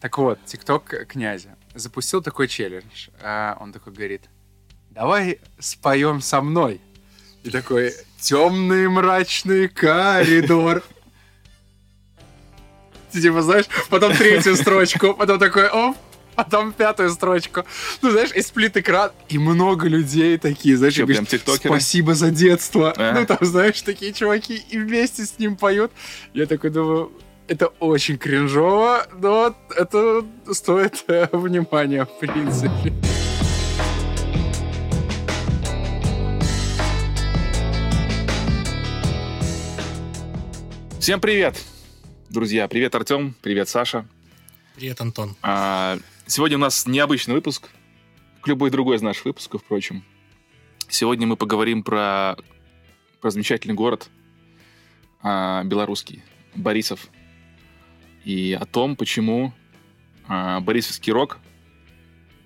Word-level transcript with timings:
Так 0.00 0.16
вот, 0.16 0.38
ТикТок 0.46 1.06
князя 1.08 1.56
запустил 1.74 2.22
такой 2.22 2.48
челлендж. 2.48 3.08
А 3.22 3.56
он 3.60 3.72
такой 3.72 3.92
говорит, 3.92 4.22
давай 4.90 5.40
споем 5.58 6.20
со 6.20 6.40
мной. 6.40 6.80
И 7.42 7.50
такой, 7.50 7.94
темный 8.18 8.88
мрачный 8.88 9.68
коридор. 9.68 10.82
Ты 13.10 13.20
типа, 13.20 13.42
знаешь, 13.42 13.66
потом 13.88 14.14
третью 14.14 14.56
строчку, 14.56 15.14
потом 15.14 15.38
такой, 15.38 15.68
оп, 15.68 15.96
потом 16.34 16.72
пятую 16.72 17.10
строчку. 17.10 17.64
Ну, 18.02 18.10
знаешь, 18.10 18.32
и 18.32 18.42
сплит 18.42 18.76
экран, 18.76 19.10
и 19.28 19.38
много 19.38 19.88
людей 19.88 20.38
такие, 20.38 20.76
знаешь, 20.76 20.96
говоришь, 20.96 21.16
прям 21.16 21.26
тиктокеры? 21.26 21.68
спасибо 21.68 22.14
за 22.14 22.30
детство. 22.30 22.92
Ага. 22.92 23.20
Ну, 23.20 23.26
там, 23.26 23.38
знаешь, 23.40 23.80
такие 23.82 24.12
чуваки 24.12 24.62
и 24.70 24.78
вместе 24.78 25.24
с 25.24 25.38
ним 25.38 25.56
поют. 25.56 25.90
Я 26.34 26.46
такой 26.46 26.70
думаю, 26.70 27.10
это 27.50 27.66
очень 27.80 28.16
кринжово, 28.16 29.08
но 29.20 29.56
это 29.76 30.24
стоит 30.52 31.04
э, 31.08 31.26
внимания, 31.32 32.04
в 32.04 32.18
принципе. 32.20 32.92
Всем 41.00 41.20
привет, 41.20 41.60
друзья. 42.28 42.68
Привет, 42.68 42.94
Артем. 42.94 43.34
Привет, 43.42 43.68
Саша. 43.68 44.06
Привет, 44.76 45.00
Антон. 45.00 45.34
А, 45.42 45.98
Сегодня 46.26 46.56
у 46.56 46.60
нас 46.60 46.86
необычный 46.86 47.34
выпуск, 47.34 47.68
как 48.36 48.46
любой 48.46 48.70
другой 48.70 48.98
из 48.98 49.02
наших 49.02 49.24
выпусков, 49.24 49.62
впрочем. 49.64 50.04
Сегодня 50.88 51.26
мы 51.26 51.36
поговорим 51.36 51.82
про, 51.82 52.36
про 53.20 53.30
замечательный 53.32 53.74
город 53.74 54.08
а, 55.20 55.64
белорусский, 55.64 56.22
Борисов. 56.54 57.08
И 58.24 58.56
о 58.60 58.66
том, 58.66 58.96
почему 58.96 59.52
а, 60.28 60.60
борисовский 60.60 61.12
рок 61.12 61.38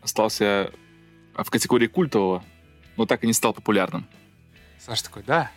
остался 0.03 0.71
в 1.37 1.51
категории 1.51 1.87
культового, 1.87 2.45
но 2.97 3.07
так 3.07 3.25
и 3.25 3.27
не 3.27 3.33
стал 3.33 3.53
популярным. 3.53 4.07
Саша 4.79 5.05
такой, 5.05 5.23
да? 5.23 5.51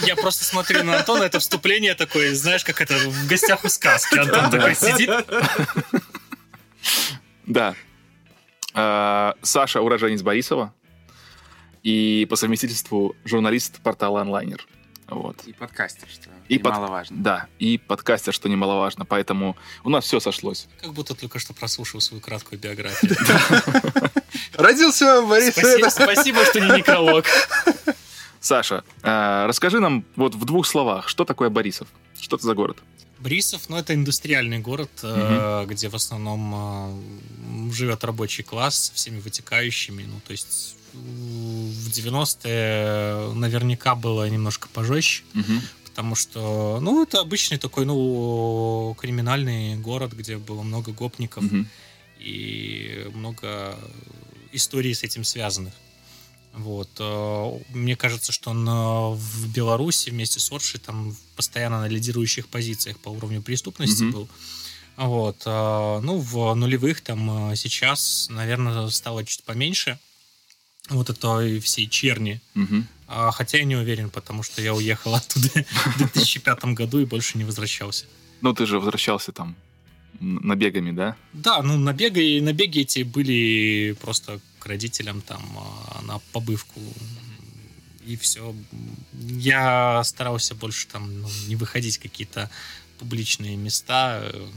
Я 0.00 0.16
просто 0.16 0.44
смотрю 0.44 0.82
на 0.82 0.98
Антона, 0.98 1.24
это 1.24 1.38
вступление 1.38 1.94
такое, 1.94 2.34
знаешь, 2.34 2.64
как 2.64 2.80
это 2.80 2.96
в 2.96 3.26
гостях 3.26 3.64
у 3.64 3.68
сказки. 3.68 4.18
Антон 4.18 4.50
такой 4.50 4.74
сидит. 4.74 5.10
Да. 7.46 7.74
А, 8.72 9.34
Саша 9.42 9.80
уроженец 9.80 10.22
Борисова 10.22 10.72
и 11.82 12.26
по 12.30 12.36
совместительству 12.36 13.14
журналист 13.24 13.80
портала 13.82 14.22
онлайнер. 14.22 14.66
Вот. 15.14 15.36
И 15.46 15.52
подкастер, 15.52 16.08
что 16.08 16.28
И 16.48 16.58
под- 16.58 16.72
немаловажно. 16.72 17.16
Да, 17.18 17.46
и 17.58 17.78
подкастер, 17.78 18.32
что 18.32 18.48
немаловажно, 18.48 19.04
поэтому 19.04 19.56
у 19.84 19.90
нас 19.90 20.04
все 20.04 20.20
сошлось. 20.20 20.66
Как 20.80 20.92
будто 20.92 21.14
только 21.14 21.38
что 21.38 21.52
прослушал 21.52 22.00
свою 22.00 22.20
краткую 22.20 22.58
биографию. 22.58 23.16
Родился 24.54 25.22
в 25.22 25.28
Спасибо, 25.90 26.44
что 26.44 26.60
не 26.60 26.76
некролог. 26.78 27.26
Саша, 28.40 28.82
а, 29.02 29.46
расскажи 29.46 29.78
нам 29.78 30.04
вот 30.16 30.34
в 30.34 30.44
двух 30.44 30.66
словах, 30.66 31.08
что 31.08 31.24
такое 31.24 31.48
Борисов? 31.48 31.86
Что 32.20 32.36
это 32.36 32.44
за 32.44 32.54
город? 32.54 32.78
Борисов, 33.20 33.68
ну, 33.68 33.76
это 33.76 33.94
индустриальный 33.94 34.58
город, 34.58 34.90
э, 35.04 35.64
где 35.68 35.88
в 35.88 35.94
основном 35.94 37.70
э, 37.70 37.72
живет 37.72 38.02
рабочий 38.02 38.42
класс 38.42 38.86
со 38.86 38.94
всеми 38.94 39.20
вытекающими. 39.20 40.02
Ну, 40.02 40.20
то 40.26 40.32
есть 40.32 40.74
э, 40.81 40.81
в 40.94 41.88
90-е 41.90 43.32
наверняка 43.34 43.94
было 43.94 44.28
немножко 44.28 44.68
пожестче. 44.72 45.22
Потому 45.84 46.14
что, 46.14 46.78
ну, 46.80 47.02
это 47.02 47.20
обычный 47.20 47.58
такой, 47.58 47.84
ну, 47.84 48.96
криминальный 48.98 49.76
город, 49.76 50.14
где 50.14 50.38
было 50.38 50.62
много 50.62 50.90
гопников 50.92 51.44
Мгм. 51.44 51.68
и 52.18 53.06
много 53.12 53.78
историй 54.52 54.94
с 54.94 55.02
этим 55.02 55.22
связанных. 55.24 55.74
Вот. 56.54 56.88
э, 56.98 57.58
Мне 57.74 57.94
кажется, 57.96 58.32
что 58.32 58.50
он 58.50 58.66
э, 58.68 58.72
в 59.16 59.52
Беларуси 59.52 60.10
вместе 60.10 60.40
с 60.40 60.50
Оршей 60.52 60.80
там 60.80 61.14
постоянно 61.36 61.80
на 61.80 61.88
лидирующих 61.88 62.48
позициях 62.48 62.98
по 62.98 63.10
уровню 63.10 63.42
преступности 63.42 64.02
Мгм. 64.04 64.12
был. 64.12 64.28
Вот. 64.96 65.42
э, 65.46 66.00
Ну, 66.02 66.18
в 66.18 66.54
нулевых 66.54 67.02
там 67.02 67.52
э, 67.52 67.56
сейчас, 67.56 68.28
наверное, 68.30 68.88
стало 68.88 69.24
чуть 69.24 69.44
поменьше 69.44 69.98
вот 70.92 71.10
этой 71.10 71.60
всей 71.60 71.88
черни. 71.88 72.40
Мгм. 72.54 72.86
А, 73.08 73.30
Хотя 73.30 73.58
я 73.58 73.64
не 73.64 73.76
уверен, 73.76 74.10
потому 74.10 74.42
что 74.42 74.62
я 74.62 74.74
уехал 74.74 75.14
оттуда 75.20 75.48
в 75.48 75.98
2005 75.98 76.64
году 76.76 77.00
и 77.00 77.04
больше 77.04 77.38
не 77.38 77.44
возвращался. 77.44 78.06
Ну, 78.40 78.54
ты 78.54 78.66
же 78.66 78.78
возвращался 78.78 79.32
там 79.32 79.54
набегами, 80.20 80.92
да? 80.92 81.16
Да, 81.32 81.62
ну 81.62 81.78
набеги, 81.78 82.40
набеги 82.40 82.80
эти 82.80 83.02
были 83.02 83.96
просто 84.00 84.40
к 84.58 84.66
родителям 84.66 85.20
там 85.20 85.42
а, 85.56 86.02
на 86.02 86.18
побывку. 86.32 86.80
И 88.06 88.16
все. 88.16 88.54
Я 89.12 90.02
старался 90.04 90.54
больше 90.54 90.88
там 90.88 91.22
ну, 91.22 91.28
не 91.46 91.56
выходить 91.56 91.98
какие-то 91.98 92.50
публичные 92.98 93.56
места, 93.56 94.20
э, 94.22 94.48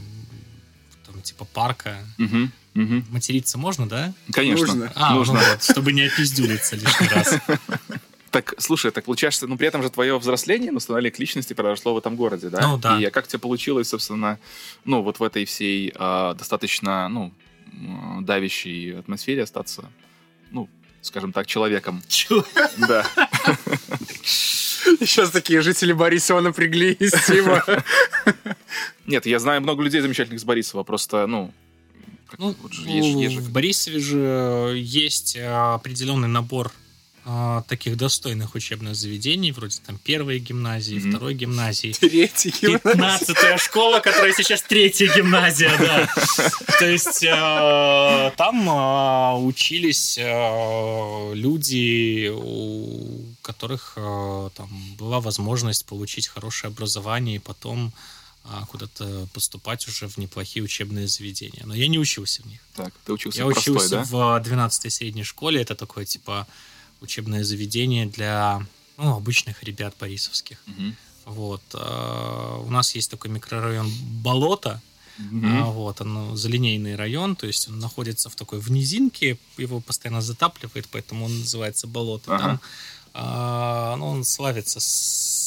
там 1.06 1.22
типа 1.22 1.44
парка. 1.44 2.04
Мгм. 2.18 2.52
Мгм. 2.76 3.06
Материться 3.10 3.58
можно, 3.58 3.88
да? 3.88 4.12
Конечно, 4.32 4.66
Нужно. 4.66 4.92
А, 4.94 5.14
нужно. 5.14 5.34
ну 5.34 5.40
вот, 5.40 5.62
чтобы 5.64 5.92
не 5.92 6.02
опиздюлиться 6.02 6.76
лишний 6.76 7.08
раз. 7.08 7.38
Так, 8.32 8.54
слушай, 8.58 8.90
так 8.90 9.04
получается, 9.06 9.46
ну 9.46 9.56
при 9.56 9.66
этом 9.66 9.82
же 9.82 9.88
твое 9.88 10.18
взросление, 10.18 10.70
ну, 10.70 10.78
становление 10.78 11.10
к 11.10 11.18
личности 11.18 11.54
произошло 11.54 11.94
в 11.94 11.98
этом 11.98 12.16
городе, 12.16 12.50
да? 12.50 12.68
Ну, 12.68 12.76
да. 12.76 13.00
И 13.00 13.10
как 13.10 13.26
тебе 13.26 13.38
получилось, 13.38 13.88
собственно, 13.88 14.38
ну, 14.84 15.00
вот 15.00 15.20
в 15.20 15.22
этой 15.22 15.46
всей 15.46 15.90
а, 15.94 16.34
достаточно, 16.34 17.08
ну, 17.08 17.32
давящей 18.20 18.98
атмосфере 18.98 19.44
остаться, 19.44 19.88
ну, 20.50 20.68
скажем 21.00 21.32
так, 21.32 21.46
человеком. 21.46 22.02
Чё? 22.08 22.44
Да. 22.76 23.06
Сейчас 25.00 25.30
такие 25.30 25.62
жители 25.62 25.94
Борисова 25.94 26.40
напряглись, 26.42 27.12
типа. 27.26 27.82
Нет, 29.06 29.24
я 29.24 29.38
знаю 29.38 29.62
много 29.62 29.82
людей 29.82 30.02
замечательных 30.02 30.40
с 30.40 30.44
Борисова, 30.44 30.82
просто, 30.82 31.26
ну, 31.26 31.54
как 32.28 32.38
Ну, 32.40 32.54
вот 32.62 32.72
же 32.72 32.88
есть 32.88 33.32
же- 33.34 33.40
в 33.40 33.50
Борисове 33.50 33.98
же 34.00 34.74
есть 34.78 35.36
э, 35.36 35.46
определенный 35.46 36.28
набор 36.28 36.72
э, 37.28 37.62
таких 37.68 37.96
достойных 37.96 38.54
учебных 38.54 38.94
заведений, 38.94 39.50
вроде 39.50 39.78
там 39.84 39.98
первой 39.98 40.38
гимназии, 40.38 40.96
Мгм. 40.98 41.10
второй 41.10 41.34
гимназии. 41.34 41.92
Третий 41.92 42.50
гимназия. 42.50 42.78
Пятнадцатая 42.78 43.58
школа, 43.58 43.98
которая 43.98 44.32
сейчас 44.32 44.62
третья 44.62 45.12
гимназия, 45.12 45.72
да. 45.76 46.08
То 46.78 46.86
есть 46.88 47.24
э, 47.24 48.30
там 48.36 48.68
э, 48.68 49.44
учились 49.44 50.18
э, 50.18 51.32
люди, 51.34 52.30
у 52.32 53.24
которых 53.42 53.94
э, 53.96 54.50
там 54.54 54.68
была 54.98 55.20
возможность 55.20 55.84
получить 55.86 56.28
хорошее 56.28 56.68
образование 56.70 57.36
и 57.36 57.40
потом 57.40 57.88
э, 57.88 57.90
куда-то 58.68 59.28
поступать 59.32 59.88
уже 59.88 60.08
в 60.08 60.18
неплохие 60.18 60.62
учебные 60.62 61.08
заведения. 61.08 61.62
Но 61.64 61.74
я 61.74 61.88
не 61.88 61.98
учился 61.98 62.42
в 62.42 62.46
них. 62.46 62.60
Так, 62.74 62.92
ты 63.04 63.12
учился 63.12 63.38
Я 63.38 63.46
простой, 63.46 63.74
учился 63.74 63.96
да? 63.96 64.04
в 64.04 64.14
12-й 64.42 64.90
средней 64.90 65.24
школе. 65.24 65.60
Это 65.60 65.74
такое, 65.74 66.04
типа, 66.04 66.46
учебное 67.00 67.44
заведение 67.44 68.06
для 68.06 68.64
ну, 68.96 69.16
обычных 69.16 69.62
ребят 69.62 69.94
борисовских. 69.98 70.62
Мгм. 70.66 70.96
Вот. 71.24 71.62
а, 71.74 72.60
У 72.60 72.70
нас 72.70 72.94
есть 72.94 73.10
такой 73.10 73.30
микрорайон 73.30 73.90
Болото. 74.22 74.80
А, 75.18 75.64
Вот, 75.70 76.00
он 76.02 76.36
залинейный 76.36 76.94
район, 76.94 77.36
то 77.36 77.46
есть 77.46 77.68
он 77.68 77.78
находится 77.78 78.28
в 78.28 78.34
такой 78.34 78.60
в 78.60 78.70
низинке, 78.70 79.38
его 79.56 79.80
постоянно 79.80 80.20
затапливает, 80.20 80.86
поэтому 80.90 81.24
он 81.24 81.38
называется 81.40 81.86
Болото. 81.86 82.34
Ага. 82.34 82.42
Там 82.42 82.60
а, 83.18 83.96
ну, 83.96 84.08
он 84.08 84.24
славится 84.24 84.78
с 84.78 85.45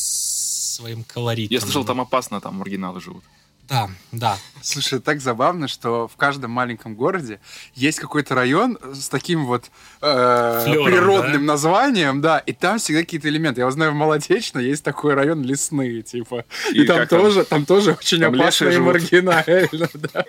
своим 0.79 1.03
колоритом. 1.03 1.53
Я 1.55 1.61
слышал, 1.61 1.83
там 1.85 1.99
опасно, 2.01 2.39
там 2.41 2.55
маргиналы 2.55 3.01
живут. 3.01 3.23
Да, 3.67 3.87
да. 4.11 4.35
Слушай, 4.63 4.99
так 4.99 5.21
забавно, 5.21 5.67
что 5.67 6.07
в 6.07 6.15
каждом 6.15 6.49
маленьком 6.49 6.95
городе 6.95 7.39
есть 7.75 7.99
какой-то 7.99 8.33
район 8.33 8.79
с 8.95 9.09
таким 9.09 9.45
вот 9.45 9.65
э, 10.01 10.61
Флёром, 10.65 10.85
природным 10.85 11.45
названием, 11.45 12.19
да, 12.19 12.39
и 12.39 12.51
там 12.53 12.79
всегда 12.79 13.01
какие-то 13.01 13.29
элементы. 13.29 13.61
Я 13.61 13.65
вот 13.65 13.73
знаю, 13.75 13.91
в 13.91 13.93
Молодечно 13.93 14.57
есть 14.57 14.83
такой 14.83 15.13
район 15.13 15.43
лесные, 15.43 16.01
типа. 16.01 16.45
И, 16.73 16.81
И 16.81 16.87
там 16.87 16.97
как 16.97 17.09
там? 17.09 17.19
тоже, 17.19 17.43
там 17.45 17.65
тоже 17.67 17.91
очень 17.91 18.19
Там 18.21 18.33
опасно 18.33 18.69
и 18.69 18.71
живут. 18.71 18.93
маргинально, 18.93 19.89
да. 19.93 20.25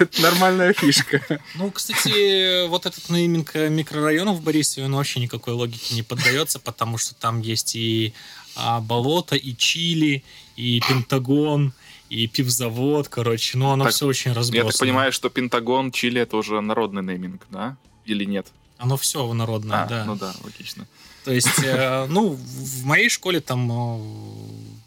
Это 0.00 0.20
нормальная 0.22 0.72
фишка. 0.72 1.20
Ну, 1.54 1.70
кстати, 1.70 2.66
вот 2.66 2.84
этот 2.84 3.08
нейминг 3.10 3.54
микрорайонов 3.54 4.38
в 4.38 4.42
Борисове, 4.42 4.86
он 4.86 4.96
вообще 4.96 5.20
никакой 5.20 5.54
логике 5.54 5.94
не 5.94 6.02
поддается, 6.02 6.58
потому 6.58 6.98
что 6.98 7.14
там 7.14 7.40
есть 7.40 7.76
и 7.76 8.12
а, 8.56 8.80
болото, 8.80 9.36
и 9.36 9.54
Чили, 9.56 10.24
и 10.56 10.80
Пентагон, 10.86 11.72
и 12.10 12.26
пивзавод, 12.26 13.08
короче. 13.08 13.58
Ну, 13.58 13.70
оно 13.70 13.84
Так, 13.84 13.94
все 13.94 14.06
очень 14.06 14.30
Я 14.30 14.36
разбросано. 14.36 14.70
так 14.72 14.80
понимаю, 14.80 15.12
что 15.12 15.30
Пентагон, 15.30 15.90
Чили 15.90 16.20
это 16.20 16.36
уже 16.36 16.60
народный 16.60 17.02
нейминг, 17.02 17.42
да? 17.50 17.76
Или 18.04 18.24
нет? 18.24 18.46
Оно 18.78 18.96
все 18.96 19.32
народное, 19.32 19.84
а, 19.84 19.86
да. 19.86 20.04
ну 20.04 20.14
да, 20.16 20.34
логично. 20.42 20.86
То 21.24 21.32
есть, 21.32 21.62
э, 21.62 22.06
ну, 22.10 22.30
в 22.30 22.84
моей 22.84 23.08
школе 23.08 23.40
там 23.40 23.70
э, 23.70 23.98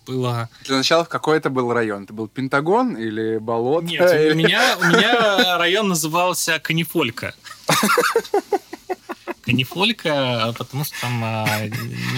было... 0.06 0.50
Для 0.66 0.78
начала 0.78 1.04
какой 1.04 1.38
это 1.38 1.50
был 1.50 1.74
район? 1.74 2.04
Это 2.04 2.14
был 2.14 2.28
Пентагон 2.28 2.96
или 2.96 3.40
болото? 3.40 3.88
Нет, 3.88 4.14
или... 4.14 4.32
у 4.32 4.36
меня, 4.36 4.78
у 4.80 4.86
меня 4.86 5.58
район 5.58 5.88
назывался 5.90 6.60
Канифолька. 6.60 7.34
Канифолька, 9.48 10.54
потому 10.58 10.84
что 10.84 10.96
там 11.02 11.22
а, 11.24 11.48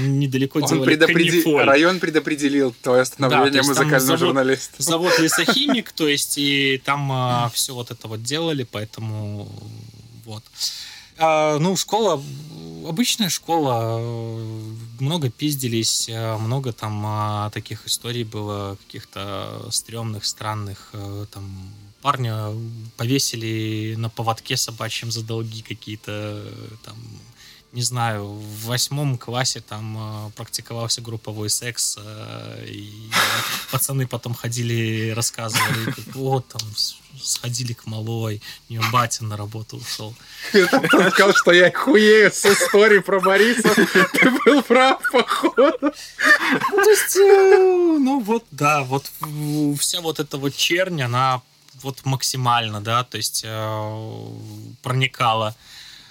недалеко 0.02 0.60
Он 0.60 0.66
делали 0.68 0.86
предопреди- 0.86 1.30
канифоль. 1.44 1.64
Район 1.64 2.00
предопределил 2.00 2.76
твое 2.82 3.02
Да, 3.02 3.06
становление 3.06 3.54
есть 3.60 3.68
там 3.70 3.78
музыкального 3.78 4.00
завод- 4.18 4.20
журналиста. 4.20 4.84
Завод 4.84 5.20
лесохимик, 5.20 5.92
то 5.92 6.08
есть 6.08 6.38
и 6.38 6.82
там 6.84 7.50
все 7.54 7.74
вот 7.74 7.92
это 7.92 8.08
вот 8.08 8.22
делали, 8.24 8.64
поэтому 8.64 9.48
вот. 10.26 10.44
А, 11.22 11.58
ну, 11.60 11.76
школа, 11.76 12.22
обычная 12.88 13.28
школа, 13.30 13.98
э, 14.00 14.74
много 15.02 15.30
пиздились, 15.30 16.08
э, 16.08 16.38
много 16.38 16.72
там 16.72 17.04
а, 17.06 17.50
таких 17.50 17.86
историй 17.88 18.24
было, 18.24 18.78
каких-то 18.86 19.68
стрёмных, 19.70 20.24
странных, 20.24 20.90
э, 20.94 21.26
там 21.32 21.74
парня 22.02 22.54
повесили 22.98 23.96
на 23.98 24.10
поводке 24.10 24.58
собачьем 24.58 25.12
за 25.12 25.24
долги 25.24 25.62
какие-то, 25.62 26.12
э, 26.46 26.70
там, 26.84 26.96
не 27.72 27.84
знаю, 27.84 28.26
в 28.26 28.66
восьмом 28.66 29.18
классе 29.18 29.62
там 29.62 29.98
э, 29.98 30.32
практиковался 30.36 31.02
групповой 31.02 31.50
секс, 31.50 31.98
э, 32.00 32.66
и 32.68 33.10
пацаны 33.72 34.08
потом 34.08 34.34
ходили, 34.34 35.12
рассказывали, 35.12 35.92
как, 35.92 36.16
вот 36.16 36.48
там 36.48 36.62
сходили 37.22 37.74
к 37.74 37.86
малой, 37.86 38.42
у 38.70 38.74
нее 38.74 38.84
батя 38.92 39.26
на 39.26 39.36
работу 39.36 39.78
ушел. 39.78 40.16
Он 40.54 41.12
сказал, 41.12 41.34
что 41.36 41.52
я 41.52 41.72
хуею 41.72 42.32
с 42.32 42.46
историей 42.46 43.02
про 43.02 43.20
Бориса. 43.20 43.76
Ты 44.14 44.32
был 44.46 44.64
прав, 44.64 45.02
походу. 45.12 45.78
Ну, 45.82 46.84
то 46.84 46.90
есть, 46.90 47.16
ну 47.18 48.22
вот, 48.22 48.46
да, 48.52 48.84
вот 48.84 49.12
вся 49.80 50.02
вот 50.02 50.20
эта 50.20 50.38
вот 50.38 50.56
чернь, 50.56 51.02
она 51.02 51.42
вот 51.82 52.06
максимально, 52.06 52.82
да, 52.82 53.04
то 53.04 53.18
есть 53.18 53.42
э, 53.46 54.28
проникала 54.82 55.56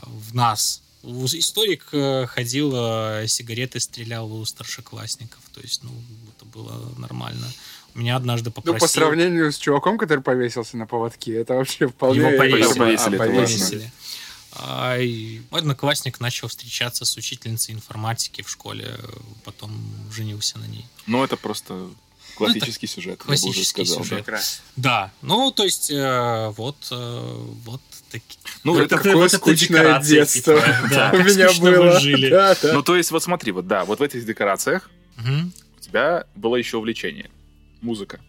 в 0.03 0.35
нас. 0.35 0.82
У- 1.03 1.26
Историк 1.26 1.88
э, 1.93 2.26
ходил, 2.26 2.73
э, 2.75 3.26
сигареты 3.29 3.81
стрелял 3.81 4.32
у 4.32 4.44
старшеклассников, 4.44 5.41
то 5.53 5.61
есть, 5.61 5.82
ну, 5.85 5.91
это 6.37 6.44
было 6.47 6.93
нормально. 6.99 7.47
Меня 7.94 8.17
однажды 8.17 8.50
Ну, 8.50 8.53
попросил... 8.53 8.79
по 8.81 8.87
сравнению 8.88 9.53
с 9.53 9.59
чуваком, 9.59 9.99
который 9.99 10.20
повесился 10.20 10.76
на 10.76 10.87
поводке, 10.87 11.35
это 11.35 11.55
вообще 11.55 11.88
вполне... 11.88 12.21
Его 12.21 12.31
повесили. 12.38 12.62
А, 12.62 12.75
повесили, 12.75 13.17
повесили. 13.17 13.47
повесили. 13.49 13.93
А, 14.53 14.99
и 14.99 15.41
мой 15.50 15.61
одноклассник 15.61 16.21
начал 16.21 16.49
встречаться 16.49 17.05
с 17.05 17.17
учительницей 17.17 17.75
информатики 17.75 18.43
в 18.43 18.50
школе, 18.50 18.87
э, 18.99 19.09
потом 19.44 19.73
женился 20.12 20.59
на 20.59 20.64
ней. 20.67 20.87
Ну, 21.06 21.23
это 21.25 21.37
просто 21.37 21.88
классический 22.38 22.87
сюжет. 22.87 23.20
я 23.20 23.26
бы 23.26 23.32
уже 23.32 23.43
классический 23.43 23.85
сказал, 23.85 23.99
да. 23.99 24.05
сюжет. 24.05 24.25
Прекрасно. 24.25 24.64
Да, 24.76 25.11
ну, 25.23 25.50
то 25.50 25.64
есть, 25.64 25.90
э, 25.90 26.49
вот, 26.56 26.76
э, 26.90 27.44
вот 27.64 27.81
такие. 28.11 28.38
Ну, 28.64 28.79
это- 28.79 28.96
это 28.96 29.29
скучное 29.37 29.82
декорация, 29.82 30.14
детство 30.20 30.55
типа, 30.61 30.88
да, 30.90 31.11
у 31.14 31.19
меня 31.19 31.49
было. 31.61 32.00
жили. 32.00 32.29
Да, 32.31 32.56
да. 32.62 32.73
Ну, 32.73 32.82
то 32.82 32.96
есть, 32.96 33.11
вот 33.11 33.23
смотри, 33.23 33.52
вот 33.52 33.67
да, 33.67 33.85
вот 33.85 34.00
в 34.00 34.02
этих 34.02 34.25
декорациях 34.25 34.90
у 35.19 35.81
тебя 35.81 36.25
было 36.35 36.56
еще 36.56 36.76
увлечение. 36.79 37.31
Музыка. 37.81 38.20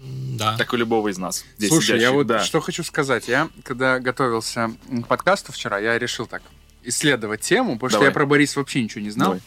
Да. 0.00 0.56
Как 0.58 0.72
и 0.72 0.76
у 0.76 0.78
любого 0.78 1.08
из 1.08 1.16
нас. 1.18 1.44
Здесь 1.56 1.70
Слушай, 1.70 1.92
я 1.92 1.96
сидящих, 1.96 2.14
вот 2.14 2.26
да. 2.26 2.44
что 2.44 2.60
хочу 2.60 2.84
сказать. 2.84 3.26
Я, 3.28 3.48
когда 3.62 3.98
готовился 4.00 4.70
к 5.02 5.06
подкасту 5.06 5.52
вчера, 5.52 5.78
я 5.78 5.98
решил 5.98 6.26
так 6.26 6.42
исследовать 6.82 7.40
тему, 7.40 7.74
потому 7.74 7.88
что 7.90 7.98
Давай. 7.98 8.08
я 8.08 8.12
про 8.12 8.26
Бориса 8.26 8.58
вообще 8.58 8.82
ничего 8.82 9.00
не 9.00 9.10
знал. 9.10 9.28
Давай. 9.28 9.42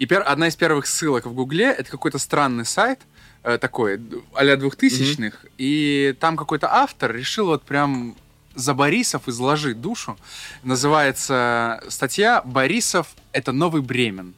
И 0.00 0.06
пер- 0.06 0.22
одна 0.22 0.48
из 0.48 0.56
первых 0.56 0.86
ссылок 0.86 1.26
в 1.26 1.34
Гугле 1.34 1.66
это 1.66 1.90
какой-то 1.90 2.18
странный 2.18 2.64
сайт, 2.64 3.00
э, 3.42 3.58
такой, 3.58 4.00
а-ля 4.32 4.56
двухтысячных, 4.56 5.44
и 5.58 6.16
там 6.18 6.38
какой-то 6.38 6.72
автор 6.72 7.14
решил 7.14 7.46
вот 7.46 7.64
прям 7.64 8.16
за 8.54 8.72
Борисов 8.72 9.28
изложить 9.28 9.80
душу. 9.82 10.16
Называется 10.62 11.82
статья 11.88 12.40
«Борисов— 12.42 13.08
это 13.32 13.52
новый 13.52 13.82
Бремен». 13.82 14.34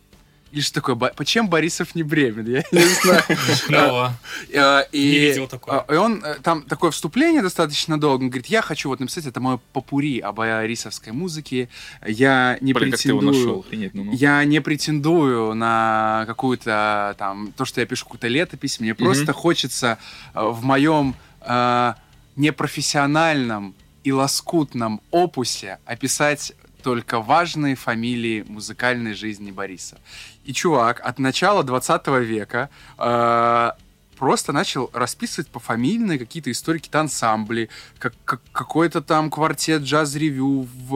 Или 0.53 0.61
что 0.61 0.75
такое? 0.75 0.97
Почему 0.97 1.49
Борисов 1.49 1.95
не 1.95 2.03
Бремен? 2.03 2.47
Я 2.47 2.63
не 2.73 2.85
знаю. 3.03 3.23
Клево. 3.67 4.15
Э, 4.53 4.83
И, 4.93 5.03
Не 5.11 5.19
видел 5.19 5.49
такого. 5.49 5.85
э, 5.89 5.95
И 5.95 5.97
он, 5.97 6.23
э, 6.23 6.37
там 6.43 6.63
такое 6.63 6.91
вступление 6.91 7.41
достаточно 7.41 7.99
долго. 7.99 8.25
Он 8.25 8.29
говорит, 8.29 8.47
я 8.47 8.61
хочу 8.61 8.91
вот 8.91 9.01
написать, 9.01 9.25
это 9.25 9.41
мое 9.41 9.59
попури 9.73 10.19
об 10.21 10.37
борисовской 10.37 11.13
музыке. 11.15 11.71
Я 12.07 12.59
не 12.61 12.75
Блин, 12.75 12.91
как 12.91 13.01
ты 13.01 13.09
его 13.09 13.21
претендую... 13.21 13.65
ну, 13.95 14.05
ну. 14.05 14.13
Я 14.13 14.45
не 14.45 14.61
претендую 14.61 15.55
на 15.55 16.25
какую-то 16.27 17.15
там, 17.19 17.53
то, 17.57 17.65
что 17.65 17.81
я 17.81 17.87
пишу 17.87 18.05
какую-то 18.05 18.29
летопись. 18.29 18.79
Мне 18.79 18.95
просто 18.95 19.33
хочется 19.33 19.99
э, 20.35 20.43
в 20.45 20.63
моем 20.65 21.15
э, 21.41 21.95
непрофессиональном 22.37 23.75
и 24.05 24.13
лоскутном 24.13 25.01
опусе 25.11 25.79
описать 25.87 26.53
только 26.83 27.21
важные 27.21 27.75
фамилии 27.75 28.45
музыкальной 28.49 29.15
жизни 29.15 29.51
Бориса. 29.51 29.99
И 30.45 30.53
чувак 30.53 31.01
от 31.05 31.19
начала 31.19 31.63
20 31.63 32.07
века 32.09 32.69
э, 32.99 33.71
просто 34.17 34.53
начал 34.53 34.91
расписывать 34.93 35.49
пофамильные 35.49 36.19
какие-то 36.19 36.51
истории, 36.51 36.79
какие-то 36.79 37.01
ансамбли, 37.01 37.69
как, 37.99 38.15
как- 38.25 38.41
какой-то 38.53 39.01
там 39.03 39.31
квартет 39.31 39.83
джаз-ревю 39.83 40.69
в 40.89 40.95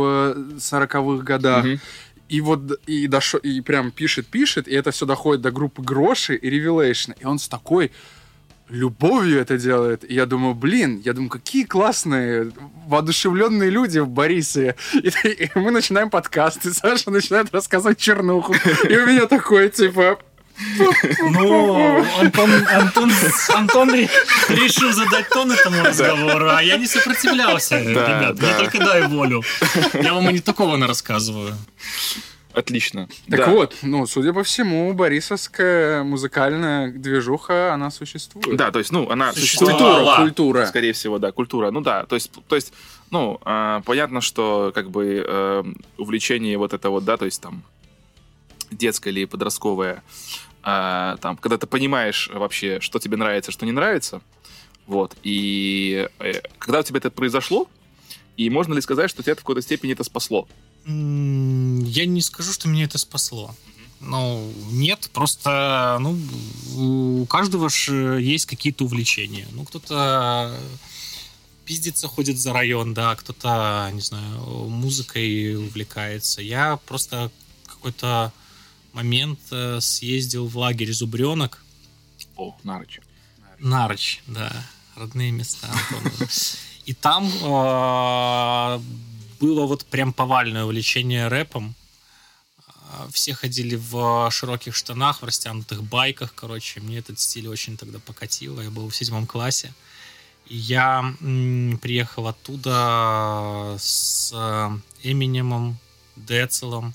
40-х 0.58 1.24
годах. 1.24 1.64
Мгм. 1.64 1.80
И 2.28 2.40
вот 2.40 2.72
и, 2.86 3.06
дошо, 3.06 3.38
и 3.38 3.60
прям 3.60 3.90
пишет, 3.92 4.26
пишет, 4.26 4.68
и 4.68 4.74
это 4.74 4.90
все 4.90 5.06
доходит 5.06 5.42
до 5.42 5.52
группы 5.52 5.82
Гроши 5.82 6.34
и 6.34 6.50
Ревелейшн. 6.50 7.12
И 7.12 7.24
он 7.24 7.38
с 7.38 7.48
такой 7.48 7.92
любовью 8.68 9.40
это 9.40 9.58
делает. 9.58 10.08
И 10.08 10.14
я 10.14 10.26
думаю, 10.26 10.54
блин, 10.54 11.00
я 11.04 11.12
думаю, 11.12 11.30
какие 11.30 11.64
классные, 11.64 12.52
воодушевленные 12.86 13.70
люди 13.70 13.98
в 13.98 14.08
Борисе. 14.08 14.76
И, 14.94 15.08
и 15.28 15.50
мы 15.54 15.70
начинаем 15.70 16.10
подкаст, 16.10 16.66
и 16.66 16.70
Саша 16.70 17.10
начинает 17.10 17.52
рассказывать 17.52 17.98
чернуху. 17.98 18.54
И 18.88 18.96
у 18.96 19.06
меня 19.06 19.26
такой, 19.26 19.70
типа, 19.70 20.18
Ну, 21.18 22.04
Антон, 22.18 22.50
Антон, 22.68 23.12
Антон 23.54 23.90
ре- 23.92 24.08
решил 24.48 24.92
задать 24.92 25.28
тон 25.28 25.52
этому 25.52 25.84
разговору, 25.84 26.48
а 26.48 26.62
я 26.62 26.76
не 26.78 26.86
сопротивлялся, 26.86 27.78
ребят. 27.78 28.38
Мне 28.38 28.52
да. 28.52 28.58
только 28.58 28.78
дай 28.78 29.06
волю. 29.06 29.42
Я 29.92 30.14
вам 30.14 30.30
и 30.30 30.32
не 30.32 30.40
такого 30.40 30.76
на 30.76 30.86
рассказываю. 30.86 31.54
Отлично. 32.56 33.06
Так 33.28 33.40
Да. 33.40 33.50
вот, 33.50 33.76
ну, 33.82 34.06
судя 34.06 34.32
по 34.32 34.42
всему, 34.42 34.94
борисовская 34.94 36.02
музыкальная 36.02 36.90
движуха, 36.90 37.74
она 37.74 37.90
существует. 37.90 38.56
Да, 38.56 38.70
то 38.70 38.78
есть, 38.78 38.90
ну, 38.92 39.10
она 39.10 39.34
Существует. 39.34 39.76
Культура, 39.76 40.16
культура. 40.16 40.66
Скорее 40.66 40.94
всего, 40.94 41.18
да, 41.18 41.32
культура. 41.32 41.70
Ну 41.70 41.82
да, 41.82 42.06
то 42.06 42.14
есть, 42.14 42.30
то 42.48 42.56
есть 42.56 42.72
ну, 43.10 43.38
а, 43.44 43.82
понятно, 43.82 44.20
что 44.20 44.72
как 44.74 44.90
бы 44.90 45.24
э, 45.26 45.64
увлечение 45.98 46.58
вот 46.58 46.72
это 46.72 46.90
вот, 46.90 47.04
да, 47.04 47.16
то 47.16 47.24
есть 47.26 47.40
там 47.40 47.62
детское 48.70 49.10
или 49.10 49.26
подростковое, 49.26 50.02
а, 50.62 51.16
там, 51.18 51.36
когда 51.36 51.58
ты 51.58 51.66
понимаешь 51.66 52.30
вообще, 52.32 52.80
что 52.80 52.98
тебе 52.98 53.16
нравится, 53.16 53.52
что 53.52 53.64
не 53.64 53.72
нравится, 53.72 54.22
вот, 54.86 55.14
и 55.22 56.08
э, 56.18 56.40
когда 56.58 56.80
у 56.80 56.82
тебя 56.82 56.98
это 56.98 57.10
произошло, 57.10 57.68
и 58.36 58.50
можно 58.50 58.74
ли 58.74 58.80
сказать, 58.80 59.08
что 59.08 59.22
тебя 59.22 59.34
в 59.34 59.38
какой-то 59.38 59.62
степени 59.62 59.92
это 59.92 60.04
спасло? 60.04 60.48
Я 60.86 62.06
не 62.06 62.20
скажу, 62.20 62.52
что 62.52 62.68
меня 62.68 62.84
это 62.84 62.98
спасло. 62.98 63.54
Ну, 64.00 64.52
нет, 64.70 65.10
просто, 65.12 65.98
ну, 66.00 66.18
у 66.76 67.26
каждого 67.26 67.68
же 67.68 68.20
есть 68.22 68.46
какие-то 68.46 68.84
увлечения. 68.84 69.48
Ну, 69.52 69.64
кто-то 69.64 70.56
пиздится, 71.64 72.06
ходит 72.06 72.38
за 72.38 72.52
район, 72.52 72.94
да, 72.94 73.16
кто-то, 73.16 73.90
не 73.92 74.00
знаю, 74.00 74.68
музыкой 74.68 75.56
увлекается. 75.56 76.40
Я 76.40 76.76
просто 76.86 77.32
какой-то 77.66 78.32
момент 78.92 79.40
э, 79.50 79.80
съездил 79.80 80.46
в 80.46 80.56
лагерь 80.56 80.92
Зубренок, 80.92 81.64
О, 82.36 82.56
Нарыч. 82.62 83.00
Нарыч, 83.58 84.22
да, 84.26 84.52
родные 84.94 85.32
места. 85.32 85.68
И 86.84 86.94
там 86.94 87.26
э, 87.26 88.80
было 89.40 89.66
вот 89.66 89.84
прям 89.86 90.12
повальное 90.12 90.64
увлечение 90.64 91.28
рэпом. 91.28 91.74
А, 92.68 93.08
Все 93.10 93.34
ходили 93.34 93.76
в 93.76 94.30
широких 94.30 94.74
штанах, 94.74 95.22
в 95.22 95.24
растянутых 95.24 95.82
байках, 95.82 96.34
короче. 96.34 96.80
Мне 96.80 96.98
этот 96.98 97.18
стиль 97.18 97.48
очень 97.48 97.76
тогда 97.76 97.98
покатило. 97.98 98.60
Я 98.60 98.70
был 98.70 98.88
в 98.88 98.96
седьмом 98.96 99.26
классе. 99.26 99.72
И 100.46 100.56
я 100.56 101.14
приехал 101.80 102.28
оттуда 102.28 103.76
с 103.78 104.32
Эминемом, 105.02 105.78
Децелом, 106.14 106.94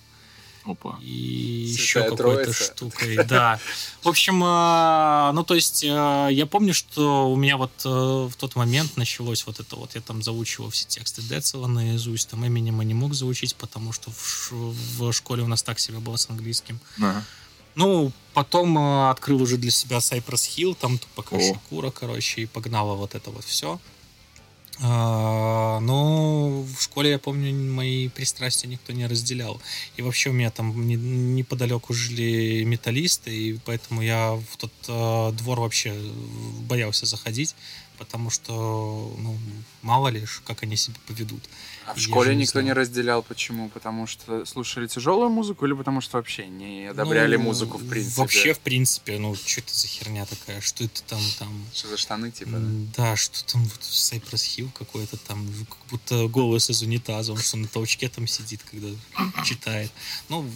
Опа. 0.63 0.99
и 1.01 1.73
Святая 1.75 2.03
еще 2.03 2.15
какой-то 2.15 2.53
штукой, 2.53 3.23
да. 3.25 3.59
В 4.03 4.07
общем, 4.07 4.43
э, 4.43 5.31
ну 5.33 5.43
то 5.43 5.55
есть 5.55 5.83
э, 5.83 6.27
я 6.31 6.45
помню, 6.45 6.73
что 6.73 7.31
у 7.31 7.35
меня 7.35 7.57
вот 7.57 7.71
э, 7.83 7.89
в 7.89 8.33
тот 8.37 8.55
момент 8.55 8.95
началось 8.97 9.45
вот 9.45 9.59
это 9.59 9.75
вот, 9.75 9.95
я 9.95 10.01
там 10.01 10.21
заучивал 10.21 10.69
все 10.69 10.85
тексты 10.87 11.21
Децела 11.21 11.67
наизусть, 11.67 12.29
там 12.29 12.45
Эминема 12.45 12.83
не 12.83 12.93
мог 12.93 13.13
заучить, 13.13 13.55
потому 13.55 13.91
что 13.91 14.11
в, 14.11 15.11
школе 15.11 15.43
у 15.43 15.47
нас 15.47 15.63
так 15.63 15.79
себе 15.79 15.99
было 15.99 16.15
с 16.15 16.29
английским. 16.29 16.79
Ага. 16.97 17.23
Ну, 17.75 18.11
потом 18.33 18.77
открыл 19.09 19.41
уже 19.41 19.57
для 19.57 19.71
себя 19.71 19.97
Cypress 19.97 20.49
Hill, 20.57 20.75
там 20.79 20.97
Тупака. 20.97 21.39
Шакура, 21.39 21.89
короче, 21.89 22.41
и 22.41 22.45
погнала 22.45 22.95
вот 22.95 23.15
это 23.15 23.31
вот 23.31 23.45
все. 23.45 23.79
Но 24.79 26.63
в 26.63 26.81
школе, 26.81 27.11
я 27.11 27.19
помню, 27.19 27.53
мои 27.53 28.09
пристрастия 28.09 28.67
никто 28.67 28.93
не 28.93 29.05
разделял. 29.05 29.61
И 29.97 30.01
вообще 30.01 30.29
у 30.29 30.33
меня 30.33 30.49
там 30.49 30.87
не- 30.87 30.95
неподалеку 30.95 31.93
жили 31.93 32.63
металлисты, 32.63 33.31
и 33.31 33.59
поэтому 33.65 34.01
я 34.01 34.33
в 34.33 34.57
тот 34.57 34.71
э, 34.87 35.31
двор 35.33 35.59
вообще 35.59 35.93
боялся 36.61 37.05
заходить, 37.05 37.55
потому 37.97 38.29
что, 38.29 39.13
ну, 39.19 39.37
мало 39.81 40.07
ли, 40.07 40.25
как 40.45 40.63
они 40.63 40.75
себя 40.77 40.97
поведут. 41.07 41.43
А 41.87 41.93
в 41.95 41.99
школе 41.99 42.35
не 42.35 42.43
никто 42.43 42.61
не 42.61 42.67
знал. 42.67 42.77
разделял. 42.77 43.23
Почему? 43.23 43.69
Потому 43.69 44.07
что 44.07 44.45
слушали 44.45 44.87
тяжелую 44.87 45.29
музыку 45.29 45.65
или 45.65 45.73
потому 45.73 46.01
что 46.01 46.17
вообще 46.17 46.47
не 46.47 46.85
одобряли 46.85 47.37
Ну, 47.37 47.43
музыку 47.43 47.77
в 47.77 47.89
принципе? 47.89 48.21
Вообще, 48.21 48.53
в 48.53 48.59
принципе, 48.59 49.17
ну, 49.17 49.35
что 49.35 49.61
это 49.61 49.73
за 49.73 49.87
херня 49.87 50.25
такая? 50.25 50.61
Что 50.61 50.83
это 50.83 51.01
там, 51.03 51.21
там... 51.39 51.65
Что 51.73 51.87
за 51.89 51.97
штаны, 51.97 52.31
типа? 52.31 52.51
да? 52.51 52.67
Да, 52.97 53.15
что 53.15 53.43
там 53.45 53.63
вот 53.63 53.81
Cypress 53.81 54.57
Hill 54.57 54.69
какой-то 54.77 55.17
там, 55.17 55.47
как 55.69 55.79
будто 55.89 56.27
голос 56.27 56.69
из 56.69 56.81
унитаза, 56.83 57.31
он 57.31 57.39
что 57.39 57.57
на 57.57 57.67
толчке 57.67 58.09
там 58.09 58.27
сидит, 58.27 58.61
когда 58.69 58.87
читает. 59.43 59.91
Ну, 60.29 60.47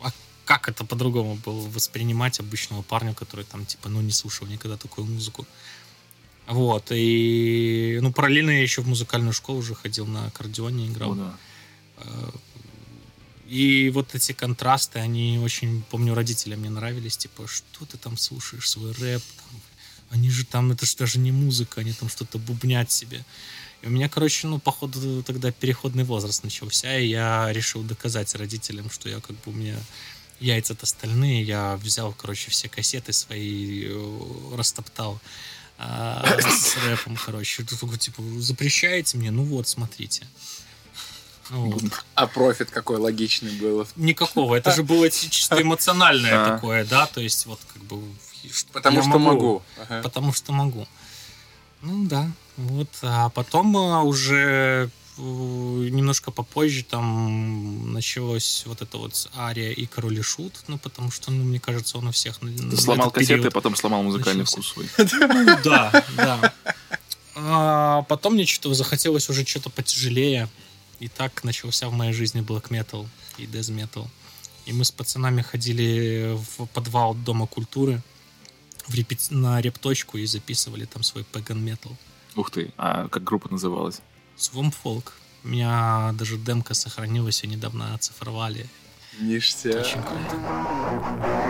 а 0.00 0.10
как 0.44 0.68
это 0.68 0.84
по-другому 0.84 1.36
было 1.36 1.68
воспринимать 1.68 2.40
обычного 2.40 2.82
парня, 2.82 3.14
который 3.14 3.44
там, 3.44 3.64
типа, 3.64 3.88
ну, 3.88 4.00
не 4.00 4.12
слушал 4.12 4.46
никогда 4.48 4.76
такую 4.76 5.06
музыку. 5.06 5.46
Вот, 6.46 6.90
и, 6.90 7.98
ну, 8.02 8.12
параллельно 8.12 8.50
я 8.50 8.62
еще 8.62 8.82
в 8.82 8.88
музыкальную 8.88 9.32
школу 9.32 9.60
уже 9.60 9.74
ходил 9.74 10.06
на 10.06 10.26
аккордеоне, 10.26 10.88
играл. 10.88 11.12
О, 11.12 11.14
да. 11.14 11.38
Э, 11.98 12.30
И 13.48 13.90
вот 13.90 14.14
эти 14.14 14.32
контрасты, 14.32 14.98
они 14.98 15.38
очень, 15.38 15.82
помню, 15.90 16.14
родителям 16.14 16.60
мне 16.60 16.70
нравились, 16.70 17.16
типа, 17.16 17.46
что 17.46 17.84
ты 17.84 17.98
там 17.98 18.16
слушаешь, 18.16 18.68
свой 18.68 18.92
рэп, 18.92 19.22
там, 19.22 19.60
они 20.10 20.30
же 20.30 20.44
там, 20.44 20.72
это 20.72 20.86
же 20.86 20.96
даже 20.96 21.18
не 21.18 21.32
музыка, 21.32 21.80
они 21.80 21.92
там 21.92 22.08
что-то 22.08 22.38
бубнят 22.38 22.90
себе. 22.90 23.24
И 23.82 23.86
у 23.86 23.90
меня, 23.90 24.08
короче, 24.08 24.46
ну, 24.46 24.58
походу, 24.58 25.22
тогда 25.22 25.50
переходный 25.52 26.04
возраст 26.04 26.44
начался, 26.44 26.98
и 26.98 27.08
я 27.08 27.52
решил 27.52 27.82
доказать 27.82 28.34
родителям, 28.34 28.90
что 28.90 29.08
я 29.08 29.20
как 29.20 29.36
бы 29.36 29.52
у 29.52 29.52
меня 29.52 29.76
яйца-то 30.40 30.86
стальные, 30.86 31.42
я 31.44 31.76
взял, 31.76 32.12
короче, 32.12 32.50
все 32.50 32.68
кассеты 32.68 33.12
свои, 33.12 33.84
э, 33.86 34.54
растоптал 34.56 35.20
а, 35.84 36.24
с 36.40 36.76
рэпом, 36.86 37.16
короче. 37.16 37.64
Такой, 37.64 37.98
типа, 37.98 38.22
запрещаете 38.38 39.18
мне? 39.18 39.30
Ну 39.30 39.44
вот, 39.44 39.68
смотрите. 39.68 40.26
Вот. 41.50 41.82
А 42.14 42.26
профит 42.26 42.70
какой 42.70 42.98
логичный 42.98 43.52
был. 43.52 43.86
Никакого. 43.96 44.54
Это 44.54 44.72
же 44.72 44.82
было 44.82 45.10
чисто 45.10 45.60
эмоциональное 45.62 46.42
А. 46.42 46.54
такое, 46.54 46.84
да, 46.84 47.06
то 47.06 47.20
есть 47.20 47.46
вот 47.46 47.60
как 47.72 47.82
бы... 47.82 48.02
Потому 48.72 49.02
что 49.02 49.18
могу. 49.18 49.62
Потому 50.02 50.32
что 50.32 50.52
могу. 50.52 50.86
Ну 51.82 52.06
да, 52.06 52.30
вот. 52.56 52.88
А 53.02 53.28
потом 53.30 53.76
а, 53.76 54.02
уже 54.02 54.90
немножко 55.18 56.30
попозже 56.30 56.84
там 56.84 57.92
началось 57.92 58.64
вот 58.66 58.80
это 58.82 58.96
вот 58.98 59.28
Ария 59.36 59.70
и 59.72 59.86
Король 59.86 60.18
и 60.18 60.22
Шут, 60.22 60.64
ну 60.68 60.78
потому 60.78 61.10
что, 61.10 61.30
ну, 61.30 61.44
мне 61.44 61.60
кажется, 61.60 61.98
он 61.98 62.08
у 62.08 62.12
всех 62.12 62.38
Ты 62.38 62.46
на 62.46 62.76
сломал 62.76 63.10
кассеты, 63.10 63.34
период- 63.42 63.52
потом 63.54 63.76
сломал 63.76 64.02
музыкальный 64.02 64.44
начался. 64.44 64.62
вкус 64.62 64.72
свой. 64.72 64.88
Ну, 64.98 65.56
да, 65.64 66.04
да. 66.16 66.54
А 67.34 68.02
потом 68.02 68.34
мне 68.34 68.46
что-то 68.46 68.74
захотелось 68.74 69.28
уже 69.28 69.44
что-то 69.46 69.70
потяжелее. 69.70 70.48
И 71.00 71.08
так 71.08 71.42
начался 71.44 71.88
в 71.88 71.92
моей 71.92 72.12
жизни 72.12 72.42
black 72.42 72.68
metal 72.68 73.06
и 73.36 73.44
death 73.46 73.70
metal. 73.74 74.06
И 74.66 74.72
мы 74.72 74.84
с 74.84 74.92
пацанами 74.92 75.42
ходили 75.42 76.36
в 76.56 76.66
подвал 76.66 77.14
Дома 77.14 77.46
культуры 77.48 78.00
в 78.86 78.94
репет- 78.94 79.30
на 79.30 79.60
репточку 79.60 80.18
и 80.18 80.26
записывали 80.26 80.84
там 80.84 81.02
свой 81.02 81.24
pagan 81.32 81.58
metal. 81.64 81.96
Ух 82.36 82.50
ты, 82.52 82.72
а 82.78 83.08
как 83.08 83.24
группа 83.24 83.48
называлась? 83.50 84.00
Swamp 84.42 84.74
Folk. 84.84 85.12
У 85.44 85.48
меня 85.48 86.12
даже 86.14 86.36
демка 86.36 86.74
сохранилась, 86.74 87.42
ее 87.42 87.50
недавно 87.50 87.94
оцифровали. 87.94 88.66
Ништяк. 89.20 89.80
Очень 89.84 90.02
круто. 90.02 91.42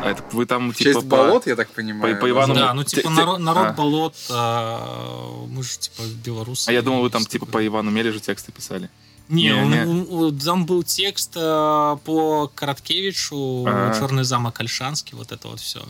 А 0.00 0.10
это 0.12 0.22
вы 0.32 0.46
там 0.46 0.72
типа 0.72 0.84
честь 0.84 1.00
по- 1.08 1.16
болот, 1.16 1.46
я 1.46 1.56
так 1.56 1.68
понимаю. 1.70 2.18
по 2.18 2.30
Ивану- 2.30 2.54
Да, 2.54 2.72
Ну, 2.72 2.84
типа 2.84 3.10
народ, 3.10 3.40
народ 3.40 3.66
а. 3.68 3.72
болот, 3.72 4.14
а, 4.30 5.44
мы 5.48 5.62
же 5.62 5.76
типа 5.78 6.02
белорусы. 6.24 6.68
А 6.68 6.72
я 6.72 6.82
думал, 6.82 7.02
вы 7.02 7.10
там 7.10 7.24
типа 7.24 7.46
по 7.46 7.64
Ивану 7.66 7.90
Мележу 7.90 8.20
тексты 8.20 8.52
писали. 8.52 8.88
Не, 9.28 9.42
Не, 9.44 9.52
он- 9.52 10.32
не. 10.34 10.40
там 10.40 10.64
был 10.64 10.82
текст 10.82 11.32
э, 11.36 11.96
по 12.04 12.50
Короткевичу, 12.54 13.64
Ага. 13.66 13.98
Черный 13.98 14.24
замок 14.24 14.58
Альшанский, 14.60 15.16
вот 15.16 15.32
это 15.32 15.48
вот 15.48 15.60
все. 15.60 15.80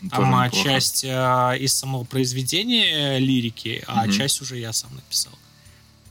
Там 0.00 0.10
тоже 0.10 0.30
а, 0.34 0.46
неплохо. 0.46 0.64
часть 0.68 1.04
э, 1.04 1.56
из 1.60 1.72
самого 1.74 2.04
произведения 2.04 3.18
лирики, 3.18 3.82
а 3.86 4.04
Мгм. 4.04 4.12
часть 4.12 4.40
уже 4.40 4.58
я 4.58 4.72
сам 4.72 4.94
написал. 4.94 5.32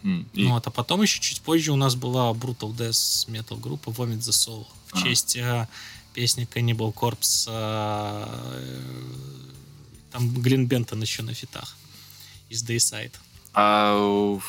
М, 0.04 0.28
и- 0.34 0.44
Ну 0.44 0.52
Вот, 0.54 0.68
а 0.68 0.70
потом 0.72 1.02
еще 1.02 1.20
чуть 1.20 1.42
позже 1.42 1.72
у 1.72 1.76
нас 1.76 1.96
была 1.96 2.32
Brutal 2.34 2.76
Death 2.76 3.28
Metal 3.30 3.60
группа 3.60 3.90
Vomit 3.90 4.20
the 4.20 4.32
Soul 4.32 4.66
в 4.88 4.94
Ага. 4.94 5.04
честь 5.04 5.36
э, 5.38 5.68
песни 6.14 6.48
Cannibal 6.54 6.94
Corpse. 6.94 7.48
э, 7.50 8.82
там 10.12 10.30
Глин 10.42 10.68
Бентон 10.68 11.02
еще 11.02 11.24
на 11.24 11.34
фитах 11.34 11.76
из 12.50 12.64
Dayside. 12.64 13.14
А 13.54 13.96
в- 13.98 14.42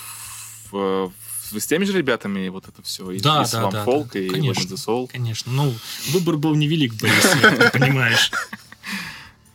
в- 0.70 1.12
с 1.52 1.66
теми 1.66 1.84
же 1.84 1.96
ребятами 1.96 2.48
вот 2.48 2.68
это 2.68 2.82
все? 2.82 3.10
И, 3.10 3.20
Да, 3.20 3.42
и 3.42 3.50
да, 3.50 3.70
да, 3.70 3.84
Folk, 3.84 4.10
да. 4.12 4.18
и 4.18 4.28
Конечно. 4.28 4.74
The 4.74 4.76
Soul. 4.76 5.08
Конечно. 5.10 5.52
Ну, 5.52 5.74
выбор 6.10 6.36
был 6.36 6.54
невелик, 6.54 6.94
Борис, 6.94 7.22
ты 7.22 7.78
понимаешь. 7.78 8.30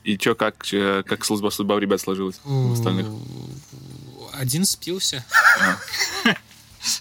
И 0.04 0.18
чё, 0.18 0.34
как, 0.34 0.58
как 0.58 1.24
судьба, 1.26 1.52
судьба 1.52 1.76
у 1.76 1.78
ребят 1.78 2.02
сложилась 2.02 2.42
у 2.44 2.74
остальных? 2.74 3.06
Один 4.34 4.66
спился, 4.66 5.24
А, 5.60 5.78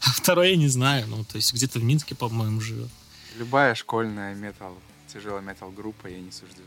а 0.02 0.10
второй 0.12 0.50
я 0.50 0.56
не 0.56 0.68
знаю. 0.68 1.06
Ну, 1.08 1.24
то 1.24 1.36
есть 1.36 1.54
где-то 1.54 1.78
в 1.78 1.84
Минске, 1.84 2.14
по-моему, 2.14 2.60
живет. 2.60 2.90
Любая 3.38 3.74
школьная 3.74 4.34
метал, 4.34 4.76
тяжелая 5.10 5.40
метал 5.40 5.70
группа, 5.70 6.08
ей 6.08 6.20
не 6.20 6.30
суждено 6.30 6.66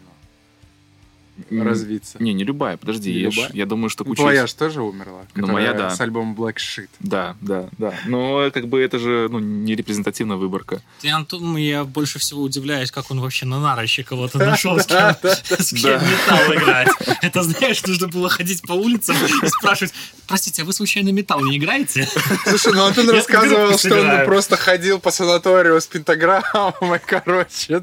развиться. 1.50 2.22
Не, 2.22 2.34
не 2.34 2.44
любая, 2.44 2.78
подожди. 2.78 3.12
Не 3.14 3.20
я, 3.20 3.32
ж- 3.32 3.36
любая? 3.36 3.52
я 3.54 3.66
думаю, 3.66 3.90
что 3.90 4.04
Ну, 4.04 4.12
куча... 4.12 4.22
твоя 4.22 4.48
же 4.48 4.56
тоже 4.56 4.82
умерла. 4.82 5.22
Ну, 5.36 5.48
моя, 5.48 5.74
да. 5.74 5.90
С 5.90 6.02
альбомом 6.02 6.36
Black 6.36 6.56
Shit. 6.56 6.90
Да, 7.00 7.36
да, 7.42 7.70
да. 7.78 7.94
Но 8.06 8.50
как 8.52 8.68
бы 8.68 8.82
это 8.82 9.00
же 9.00 9.28
ну, 9.30 9.40
не 9.40 9.76
репрезентативная 9.76 10.38
выборка. 10.38 10.82
Ты, 11.02 11.10
Антон, 11.10 11.56
я 11.58 11.84
больше 11.84 12.20
всего 12.20 12.42
удивляюсь, 12.42 12.92
как 12.92 13.12
он 13.12 13.20
вообще 13.20 13.46
на 13.46 13.60
нарочи 13.60 14.04
кого-то 14.04 14.38
нашел, 14.46 14.80
с 14.80 14.86
кем, 14.86 16.00
металл 16.02 16.54
играть. 16.54 16.90
Это, 17.22 17.44
знаешь, 17.44 17.84
нужно 17.86 18.08
было 18.08 18.30
ходить 18.30 18.62
по 18.62 18.74
улицам 18.74 19.16
и 19.16 19.48
спрашивать, 19.48 19.94
простите, 20.28 20.62
а 20.62 20.66
вы 20.66 20.74
случайно 20.74 21.10
металл 21.10 21.42
не 21.42 21.58
играете? 21.58 22.08
Слушай, 22.46 22.74
ну 22.74 22.86
Антон 22.86 23.10
рассказывал, 23.10 23.78
что 23.78 24.00
он 24.00 24.26
просто 24.26 24.58
ходил 24.58 25.00
по 25.00 25.12
санаторию 25.12 25.80
с 25.80 25.88
пентаграммой, 25.88 27.00
короче, 27.06 27.82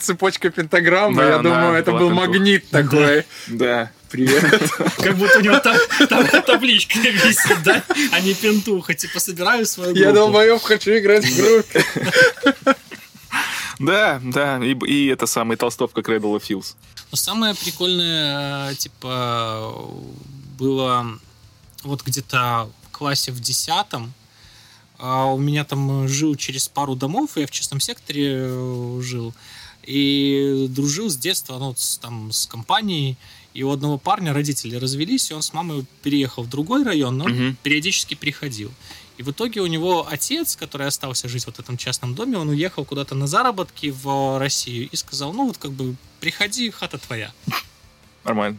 цепочка 0.00 0.50
пентаграммы, 0.50 1.22
я 1.22 1.38
думаю, 1.38 1.74
это 1.74 1.92
был 1.92 2.10
такая. 2.10 2.14
Такой. 2.70 3.24
Да. 3.48 3.90
Привет. 4.10 4.44
Как 4.98 5.16
будто 5.16 5.38
у 5.38 5.42
него 5.42 5.58
там, 5.58 5.76
там 6.08 6.24
табличка 6.42 6.98
висит, 7.00 7.62
да? 7.64 7.82
А 8.12 8.20
не 8.20 8.32
пентуха. 8.34 8.94
Типа, 8.94 9.18
собираю 9.18 9.66
свою 9.66 9.92
группу. 9.92 10.08
Я 10.08 10.12
долбоеб 10.12 10.62
хочу 10.62 10.96
играть 10.96 11.24
в 11.24 11.36
группе. 11.36 11.84
Да, 13.80 14.20
да. 14.22 14.64
И, 14.64 14.72
и 14.86 15.08
это 15.08 15.26
самый 15.26 15.56
толстовка 15.56 16.00
Cradle 16.00 16.36
of 16.36 16.42
Fills. 16.48 16.76
Но 17.10 17.16
самое 17.16 17.54
прикольное, 17.56 18.70
э, 18.70 18.74
типа, 18.76 19.74
было 20.58 21.18
вот 21.82 22.02
где-то 22.04 22.70
в 22.88 22.92
классе 22.92 23.32
в 23.32 23.40
десятом. 23.40 24.12
а, 24.98 25.26
У 25.26 25.38
меня 25.38 25.64
там 25.64 26.06
жил 26.06 26.36
через 26.36 26.68
пару 26.68 26.94
домов, 26.94 27.30
я 27.34 27.46
в 27.46 27.50
частном 27.50 27.80
секторе 27.80 28.44
э, 28.46 29.00
жил. 29.02 29.34
И 29.86 30.66
дружил 30.70 31.08
с 31.10 31.16
детства, 31.16 31.58
ну, 31.58 31.74
с, 31.76 31.98
там, 31.98 32.32
с 32.32 32.46
компанией. 32.46 33.16
И 33.52 33.62
у 33.62 33.70
одного 33.70 33.98
парня 33.98 34.32
родители 34.32 34.76
развелись, 34.76 35.30
и 35.30 35.34
он 35.34 35.42
с 35.42 35.52
мамой 35.52 35.84
переехал 36.02 36.42
в 36.42 36.48
другой 36.48 36.82
район, 36.82 37.16
но 37.18 37.28
Мгм. 37.28 37.56
периодически 37.62 38.14
приходил. 38.14 38.72
И 39.16 39.22
в 39.22 39.30
итоге 39.30 39.60
у 39.60 39.66
него 39.66 40.06
отец, 40.10 40.56
который 40.56 40.88
остался 40.88 41.28
жить 41.28 41.46
вот 41.46 41.56
в 41.56 41.60
этом 41.60 41.76
частном 41.76 42.14
доме, 42.16 42.36
он 42.36 42.48
уехал 42.48 42.84
куда-то 42.84 43.14
на 43.14 43.28
заработки 43.28 43.94
в 44.02 44.38
Россию 44.40 44.88
и 44.90 44.96
сказал, 44.96 45.32
ну 45.32 45.46
вот 45.46 45.56
как 45.58 45.70
бы 45.70 45.94
приходи, 46.18 46.68
хата 46.70 46.98
твоя. 46.98 47.32
Нормально. 48.24 48.58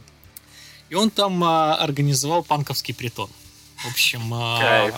И 0.90 0.96
он 0.96 1.10
там 1.10 1.44
а, 1.44 1.76
организовал 1.76 2.44
панковский 2.44 2.94
притон. 2.94 3.30
В 3.84 3.88
общем, 3.92 4.34
а. 4.34 4.92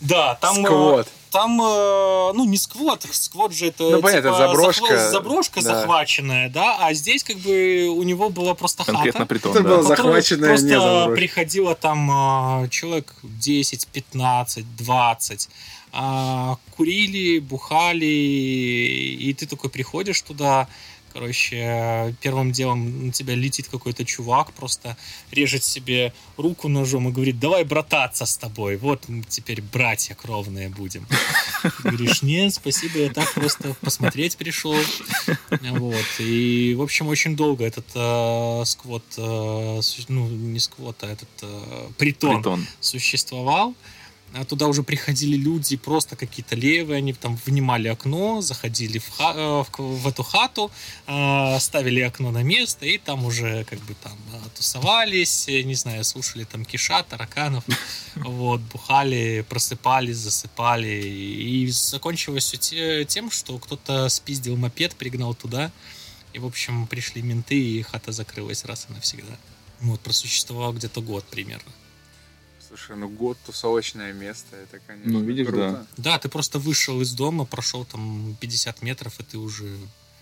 Да, 0.00 0.34
там... 0.36 0.64
а, 0.64 0.68
Сквот. 0.68 1.08
там, 1.30 1.60
э, 1.60 2.32
ну, 2.34 2.44
не 2.44 2.56
сквот, 2.56 3.04
сквот 3.10 3.52
же 3.52 3.66
это, 3.66 3.82
Ну, 3.84 4.00
понятно, 4.02 4.30
типа, 4.30 4.38
заброшка. 4.38 4.84
захва- 4.94 5.10
заброшка 5.10 5.62
Да. 5.62 5.74
захваченная, 5.80 6.48
да, 6.50 6.78
а 6.80 6.94
здесь 6.94 7.22
как 7.24 7.36
бы 7.38 7.88
у 7.88 8.02
него 8.02 8.30
была 8.30 8.54
просто 8.54 8.84
Конкретно 8.84 9.20
хата. 9.20 9.26
притон, 9.28 9.52
Это 9.52 9.62
да. 9.62 9.82
захваченная, 9.82 10.48
просто 10.50 10.66
не 10.66 10.72
заброшка. 10.80 11.14
приходило 11.16 11.74
там 11.74 12.10
а, 12.10 12.68
человек 12.68 13.14
10, 13.22 13.86
15, 13.88 14.76
20. 14.76 15.48
а, 15.92 16.56
курили, 16.76 17.38
бухали, 17.38 18.04
и 18.04 19.34
ты 19.34 19.46
такой 19.46 19.70
приходишь 19.70 20.20
туда, 20.22 20.68
короче, 21.18 22.14
первым 22.20 22.52
делом 22.52 23.06
на 23.06 23.12
тебя 23.12 23.34
летит 23.34 23.66
какой-то 23.68 24.04
чувак, 24.04 24.52
просто 24.52 24.96
режет 25.32 25.64
себе 25.64 26.12
руку 26.36 26.68
ножом 26.68 27.08
и 27.08 27.12
говорит, 27.12 27.40
давай 27.40 27.64
брататься 27.64 28.24
с 28.24 28.36
тобой, 28.36 28.76
вот 28.76 29.08
мы 29.08 29.24
теперь 29.28 29.60
братья 29.60 30.14
кровные 30.14 30.68
будем. 30.68 31.04
Ты 31.62 31.70
говоришь, 31.82 32.22
нет, 32.22 32.54
спасибо, 32.54 32.98
я 32.98 33.10
так 33.10 33.32
просто 33.34 33.74
посмотреть 33.80 34.36
пришел. 34.36 34.76
Вот. 35.60 36.06
И, 36.20 36.74
в 36.78 36.82
общем, 36.82 37.08
очень 37.08 37.34
долго 37.34 37.64
этот 37.64 37.86
э, 37.96 38.62
сквот, 38.64 39.02
э, 39.16 39.80
ну, 40.08 40.28
не 40.28 40.60
сквот, 40.60 41.02
а 41.02 41.08
этот 41.08 41.28
э, 41.42 41.88
притон, 41.98 42.36
Притон. 42.36 42.66
существовал. 42.80 43.74
А 44.34 44.44
Туда 44.44 44.66
уже 44.66 44.82
приходили 44.82 45.36
люди, 45.36 45.76
просто 45.76 46.14
какие-то 46.14 46.54
левые, 46.54 46.98
они 46.98 47.12
там 47.14 47.38
внимали 47.46 47.88
окно, 47.88 48.40
заходили 48.42 48.98
в, 48.98 49.08
ха- 49.08 49.34
э, 49.34 49.64
в 49.64 49.78
в 49.78 50.06
эту 50.06 50.22
хату, 50.22 50.70
э, 51.06 51.58
ставили 51.60 52.00
окно 52.00 52.30
на 52.30 52.42
место, 52.42 52.84
и 52.84 52.98
там 52.98 53.24
уже 53.24 53.64
как 53.64 53.78
бы 53.80 53.94
там 53.94 54.18
э, 54.34 54.38
тусовались, 54.54 55.48
э, 55.48 55.62
не 55.62 55.74
знаю, 55.74 56.04
слушали 56.04 56.44
там 56.44 56.64
киша, 56.66 57.02
тараканов, 57.02 57.64
вот, 58.16 58.60
бухали, 58.60 59.44
просыпались, 59.48 60.18
засыпали, 60.18 60.88
и 61.06 61.66
закончилось 61.70 62.44
все 62.44 62.56
те- 62.58 63.04
тем, 63.06 63.30
что 63.30 63.58
кто-то 63.58 64.08
спиздил 64.10 64.56
мопед, 64.56 64.94
пригнал 64.94 65.34
туда, 65.34 65.72
и, 66.34 66.38
в 66.38 66.44
общем, 66.44 66.86
пришли 66.86 67.22
менты, 67.22 67.58
и 67.58 67.82
хата 67.82 68.12
закрылась 68.12 68.64
раз 68.66 68.86
и 68.90 68.92
навсегда. 68.92 69.36
Вот, 69.80 70.00
просуществовал 70.00 70.74
где-то 70.74 71.00
год 71.00 71.24
примерно. 71.24 71.72
Слушай, 72.78 72.96
ну 73.00 73.08
год 73.08 73.36
тусовочное 73.46 74.12
место, 74.12 74.56
это, 74.56 74.80
конечно, 74.86 75.10
Ну, 75.12 75.20
видишь, 75.20 75.46
круто. 75.48 75.86
Да, 75.96 76.18
ты 76.18 76.28
просто 76.28 76.58
вышел 76.58 77.00
из 77.00 77.12
дома, 77.12 77.44
прошел 77.44 77.84
там 77.84 78.36
50 78.40 78.82
метров, 78.82 79.18
и 79.18 79.22
ты 79.22 79.38
уже... 79.38 79.64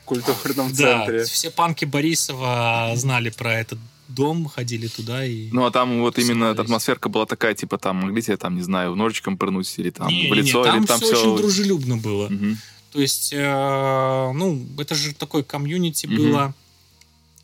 В 0.02 0.06
культурном 0.06 0.70
Да, 0.70 0.75
центре. 0.75 1.25
все 1.25 1.50
панки 1.50 1.84
Борисова 1.84 2.92
знали 2.96 3.30
про 3.30 3.54
этот 3.54 3.78
дом, 4.08 4.46
ходили 4.46 4.86
туда 4.86 5.25
и... 5.26 5.50
Ну, 5.50 5.64
а 5.66 5.70
там 5.72 6.00
вот 6.00 6.18
именно 6.18 6.46
Тусовались. 6.50 6.60
атмосферка 6.60 7.08
была 7.08 7.26
такая, 7.26 7.54
типа, 7.54 7.76
там, 7.76 7.96
могли 7.96 8.22
тебе, 8.22 8.36
там, 8.36 8.54
не 8.54 8.62
знаю, 8.62 8.94
ножичком 8.94 9.36
пырнуть 9.36 9.72
или 9.78 9.90
там 9.90 10.08
Не-не-не, 10.08 10.30
в 10.30 10.34
лицо, 10.34 10.64
там 10.64 10.78
или 10.78 10.86
там 10.86 11.00
все 11.00 11.12
все... 11.14 11.32
очень 11.32 11.42
дружелюбно 11.42 11.96
было. 11.96 12.28
Мгм. 12.28 12.56
То 12.92 13.00
есть, 13.00 13.32
э, 13.32 14.32
ну, 14.32 14.64
это 14.78 14.94
же 14.94 15.12
такой 15.12 15.42
комьюнити 15.42 16.06
Мгм. 16.06 16.16
было, 16.16 16.54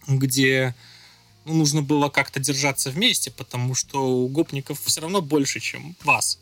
где 0.06 0.74
ну, 1.44 1.54
нужно 1.54 1.82
было 1.82 2.08
как-то 2.08 2.40
держаться 2.40 2.90
вместе, 2.90 3.30
потому 3.30 3.74
что 3.74 4.04
у 4.06 4.28
гопников 4.28 4.80
все 4.80 5.00
равно 5.00 5.20
больше, 5.20 5.60
чем 5.60 5.96
вас. 6.04 6.38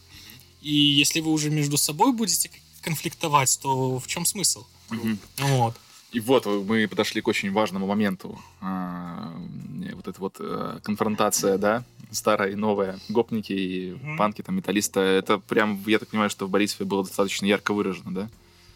И 0.63 0.75
если 0.75 1.21
вы 1.21 1.33
уже 1.33 1.51
между 1.51 1.77
собой 1.77 2.13
будете 2.13 2.51
конфликтовать, 2.83 3.59
то 3.63 3.99
в 3.99 4.07
чем 4.07 4.27
смысл? 4.27 4.65
Мгм. 4.91 5.19
Вот. 5.39 5.77
И 6.13 6.21
вот 6.21 6.47
мы 6.47 6.89
подошли 6.89 7.21
к 7.21 7.29
очень 7.29 7.53
важному 7.53 7.87
моменту. 7.87 8.41
А, 8.61 9.33
Вот 9.95 10.09
эта 10.09 10.21
вот 10.21 10.37
э, 10.41 10.81
конфронтация, 10.83 11.57
да, 11.59 11.85
старая 12.11 12.51
и 12.53 12.55
новая, 12.57 12.99
гопники 13.09 13.53
и 13.53 13.97
панки, 14.19 14.43
там, 14.43 14.57
металлиста, 14.57 15.01
это 15.01 15.39
прям, 15.39 15.83
я 15.87 15.99
так 15.99 16.09
понимаю, 16.09 16.31
что 16.31 16.47
в 16.47 16.51
Борисове 16.51 16.85
было 16.87 17.05
достаточно 17.05 17.47
ярко 17.47 17.73
выражено, 17.73 18.13
да? 18.13 18.31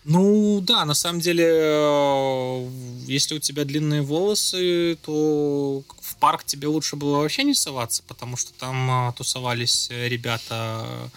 Ну 0.05 0.61
да, 0.61 0.85
на 0.85 0.93
самом 0.95 1.21
деле, 1.21 1.45
э, 1.49 2.69
если 3.07 3.37
у 3.37 3.39
тебя 3.39 3.65
длинные 3.65 4.03
волосы, 4.03 4.99
то 5.03 5.83
в 6.01 6.17
парк 6.17 6.45
тебе 6.45 6.69
лучше 6.69 6.97
было 6.97 7.19
вообще 7.19 7.43
не 7.43 7.55
соваться, 7.55 8.03
потому 8.07 8.37
что 8.37 8.53
там 8.53 8.91
а, 8.91 9.13
тусовались 9.13 9.89
э, 9.91 10.09
ребята. 10.09 11.11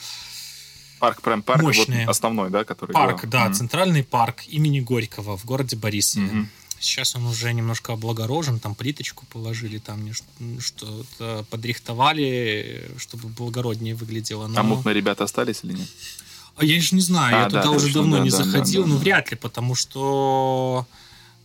Парк, 1.00 1.22
прям 1.22 1.44
парк 1.44 1.62
вот 1.64 1.76
Мощные. 1.76 2.08
основной, 2.08 2.50
да, 2.50 2.64
который... 2.64 2.94
Парк, 2.94 3.24
был. 3.24 3.30
да, 3.30 3.46
Мгм. 3.46 3.54
центральный 3.54 4.04
парк 4.04 4.44
имени 4.48 4.80
Горького 4.80 5.38
в 5.38 5.46
городе 5.46 5.76
Борисове. 5.76 6.26
Мгм. 6.26 6.50
Сейчас 6.80 7.16
он 7.16 7.26
уже 7.26 7.54
немножко 7.54 7.94
облагорожен, 7.94 8.60
там 8.60 8.74
плиточку 8.74 9.26
положили, 9.26 9.80
там 9.80 10.12
что-то 10.60 11.46
подрихтовали, 11.50 12.90
чтобы 12.98 13.28
благороднее 13.30 13.96
выглядело. 13.96 14.46
А 14.46 14.48
но- 14.48 14.64
мутные 14.64 14.94
ребята 14.94 15.24
остались 15.26 15.60
или 15.64 15.74
нет? 15.74 15.90
А 16.58 16.66
я 16.66 16.82
же 16.82 16.96
не 16.96 17.02
знаю, 17.02 17.36
А, 17.36 17.40
я 17.44 17.50
да, 17.50 17.62
туда 17.62 17.72
уже 17.72 17.86
точно, 17.86 18.02
давно 18.02 18.18
да, 18.18 18.24
не 18.24 18.30
да, 18.32 18.38
заходил, 18.38 18.82
да, 18.84 18.88
ну 18.90 18.96
да. 18.96 19.02
вряд 19.02 19.32
ли, 19.32 19.38
потому 19.38 19.76
что, 19.76 20.88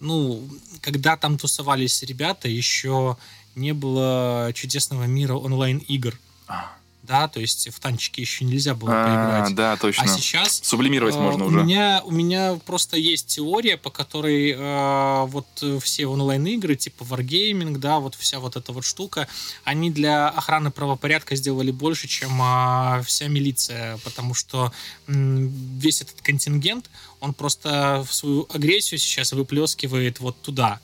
ну, 0.01 0.43
когда 0.81 1.17
там 1.17 1.37
тусовались 1.39 2.03
ребята, 2.03 2.49
еще 2.49 3.17
не 3.55 3.73
было 3.75 4.51
чудесного 4.55 5.05
мира 5.05 5.35
онлайн-игр, 5.35 6.19
А, 6.49 6.73
да, 7.03 7.27
то 7.27 7.41
есть 7.41 7.69
в 7.69 7.81
танчики 7.81 8.21
еще 8.21 8.45
нельзя 8.45 8.75
было 8.75 8.91
поиграть. 8.91 9.55
да, 9.57 9.77
точно. 9.77 10.05
А 10.05 10.07
сейчас 10.07 10.61
Сублимировать 10.63 11.17
э, 11.17 11.19
можно 11.19 11.45
у 11.45 11.49
уже. 11.49 11.63
Меня, 11.65 12.01
у 12.05 12.13
меня 12.13 12.59
просто 12.65 12.97
есть 12.97 13.27
теория, 13.27 13.77
по 13.77 13.91
которой 13.91 14.53
э, 14.53 15.25
вот 15.27 15.47
э, 15.63 15.81
все 15.83 16.07
онлайн-игры, 16.07 16.77
типа 16.77 17.03
Wargaming, 17.03 17.79
да, 17.79 17.99
вот 17.99 18.15
вся 18.15 18.39
вот 18.39 18.55
эта 18.57 18.73
вот 18.73 18.85
штука, 18.85 19.27
они 19.65 19.91
для 19.91 20.29
охраны 20.29 20.71
правопорядка 20.71 21.35
сделали 21.35 21.73
больше, 21.73 22.07
чем 22.07 22.39
а, 22.41 23.03
вся 23.03 23.27
милиция, 23.27 23.99
потому 24.05 24.35
что 24.35 24.73
м, 25.09 25.49
весь 25.79 26.03
этот 26.03 26.23
контингент, 26.23 26.89
он 27.19 27.35
просто 27.35 28.07
в 28.09 28.15
свою 28.15 28.47
агрессию 28.53 28.99
сейчас 28.99 29.33
выплескивает 29.33 30.21
вот 30.21 30.41
туда. 30.41 30.81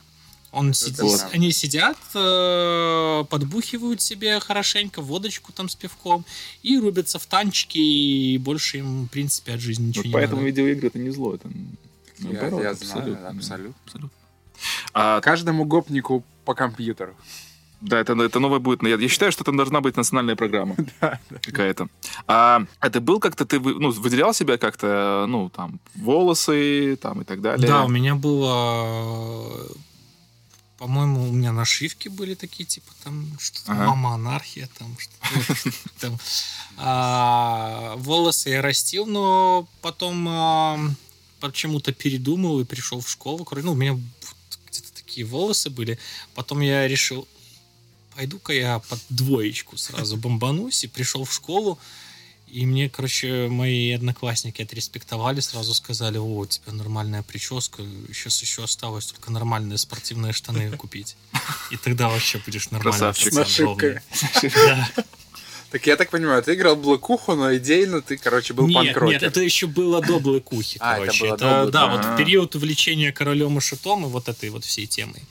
Он 0.51 0.73
сидит- 0.73 1.01
Вот. 1.01 1.27
Они 1.33 1.53
сидят, 1.53 1.99
э, 2.15 3.25
подбухивают 3.29 4.01
себе 4.01 4.41
хорошенько, 4.41 5.03
водочку 5.03 5.53
там 5.53 5.69
с 5.69 5.75
пивком, 5.75 6.25
и 6.63 6.79
рубятся 6.79 7.19
в 7.19 7.27
танчики, 7.27 7.79
и 7.79 8.39
больше 8.39 8.79
им, 8.79 9.05
в 9.05 9.09
принципе, 9.09 9.55
от 9.55 9.61
жизни 9.61 9.89
ничего 9.89 10.03
Вот 10.03 10.07
не 10.09 10.13
поэтому 10.15 10.37
надо. 10.41 10.47
видеоигры 10.47 10.87
это 10.89 10.99
не 10.99 11.11
зло, 11.11 11.35
это 11.35 11.49
Я, 12.19 12.25
наоборот, 12.33 12.63
я 12.63 12.73
знаю, 12.73 12.73
абсолютно. 12.73 13.29
абсолютно. 13.29 13.75
абсолютно. 13.85 14.11
А, 14.95 15.21
Каждому 15.21 15.65
гопнику 15.67 16.25
по 16.45 16.55
компьютеру. 16.55 17.15
да, 17.83 18.01
это, 18.01 18.15
это 18.15 18.41
новое 18.41 18.59
будет. 18.59 18.83
Я, 18.83 18.97
я 18.97 19.09
считаю, 19.09 19.31
что 19.31 19.45
это 19.45 19.53
должна 19.53 19.81
быть 19.83 19.97
национальная 19.97 20.35
программа 20.35 20.75
какая-то. 21.43 21.89
А 22.27 22.65
это 22.81 23.01
был 23.01 23.21
как-то 23.21 23.45
ты 23.45 23.61
вы- 23.61 23.75
ну, 23.79 23.91
выделял 23.91 24.33
себя 24.35 24.57
как-то, 24.59 25.27
ну 25.29 25.49
там 25.51 25.79
волосы, 25.95 26.97
там 27.01 27.21
и 27.21 27.25
так 27.25 27.41
далее. 27.43 27.69
Да, 27.69 27.85
у 27.85 27.89
меня 27.89 28.15
было... 28.17 29.69
По-моему, 30.79 31.29
у 31.29 31.33
меня 31.33 31.51
нашивки 31.53 32.09
были 32.09 32.35
такие, 32.35 32.64
типа 32.64 32.93
там 33.03 33.37
что-то 33.41 33.73
Ага. 33.73 33.87
мама 33.87 34.14
анархия, 34.14 34.69
там 34.79 34.97
что-то 34.97 35.73
там. 36.01 36.19
А, 36.77 37.97
волосы 37.97 38.51
я 38.51 38.62
растил, 38.62 39.05
но 39.05 39.69
потом 39.83 40.27
а, 40.29 40.79
почему-то 41.41 41.93
передумал 41.93 42.61
и 42.61 42.64
пришел 42.64 43.01
в 43.01 43.09
школу. 43.11 43.47
Ну, 43.51 43.73
у 43.73 43.75
меня 43.75 43.99
где-то 44.71 44.93
такие 44.95 45.27
волосы 45.27 45.69
были. 45.69 45.99
Потом 46.35 46.61
я 46.61 46.87
решил, 46.87 47.27
пойду-ка 48.14 48.53
я 48.53 48.79
под 48.79 49.01
двоечку 49.09 49.77
сразу 49.77 50.17
бомбанусь, 50.17 50.85
и 50.85 50.88
пришел 50.88 51.25
в 51.25 51.35
школу. 51.35 51.79
И 52.51 52.65
мне, 52.67 52.89
короче, 52.89 53.49
мои 53.49 53.93
одноклассники 53.93 54.63
отреспектовали, 54.63 55.41
сразу 55.41 55.75
сказали, 55.75 56.19
о, 56.19 56.25
у 56.25 56.47
тебя 56.47 56.73
нормальная 56.73 57.23
прическа, 57.23 57.83
сейчас 58.09 58.41
еще 58.43 58.65
осталось 58.65 59.07
только 59.07 59.31
нормальные 59.31 59.79
спортивные 59.79 60.33
штаны 60.33 60.71
купить. 60.77 61.17
И 61.71 61.77
тогда 61.77 62.09
вообще 62.09 62.41
будешь 62.45 62.71
нормально. 62.71 63.13
Красавчик. 63.13 64.03
Так 65.71 65.87
я 65.87 65.97
так 65.97 66.09
понимаю, 66.09 66.43
ты 66.43 66.55
играл 66.55 66.77
Блэкуху, 66.77 67.35
но 67.35 67.55
идейно 67.55 68.01
ты, 68.01 68.17
короче, 68.17 68.55
был 68.55 68.67
Нет, 68.67 68.75
панк-рокер. 68.75 69.13
нет, 69.13 69.23
это 69.23 69.43
еще 69.43 69.67
было 69.67 70.01
до 70.01 70.19
Блэкухи, 70.19 70.79
А, 70.81 70.95
это 70.95 71.01
короче. 71.03 71.25
было 71.27 71.35
Это, 71.35 71.65
до 71.67 71.71
да, 71.71 71.87
вот 71.89 72.05
в 72.07 72.17
период 72.17 72.55
увлечения 72.55 73.13
королем 73.13 73.59
и 73.59 73.61
шутом 73.61 74.07
и 74.07 74.09
вот 74.09 74.31
этой 74.31 74.49
вот 74.49 74.65
всей 74.65 74.87
темой. 74.87 75.23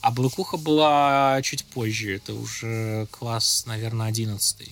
А 0.00 0.12
Блэкуха 0.12 0.58
была 0.58 1.40
чуть 1.42 1.64
позже, 1.64 2.14
это 2.14 2.34
уже 2.34 3.08
класс, 3.10 3.64
наверное, 3.66 4.06
одиннадцатый. 4.06 4.68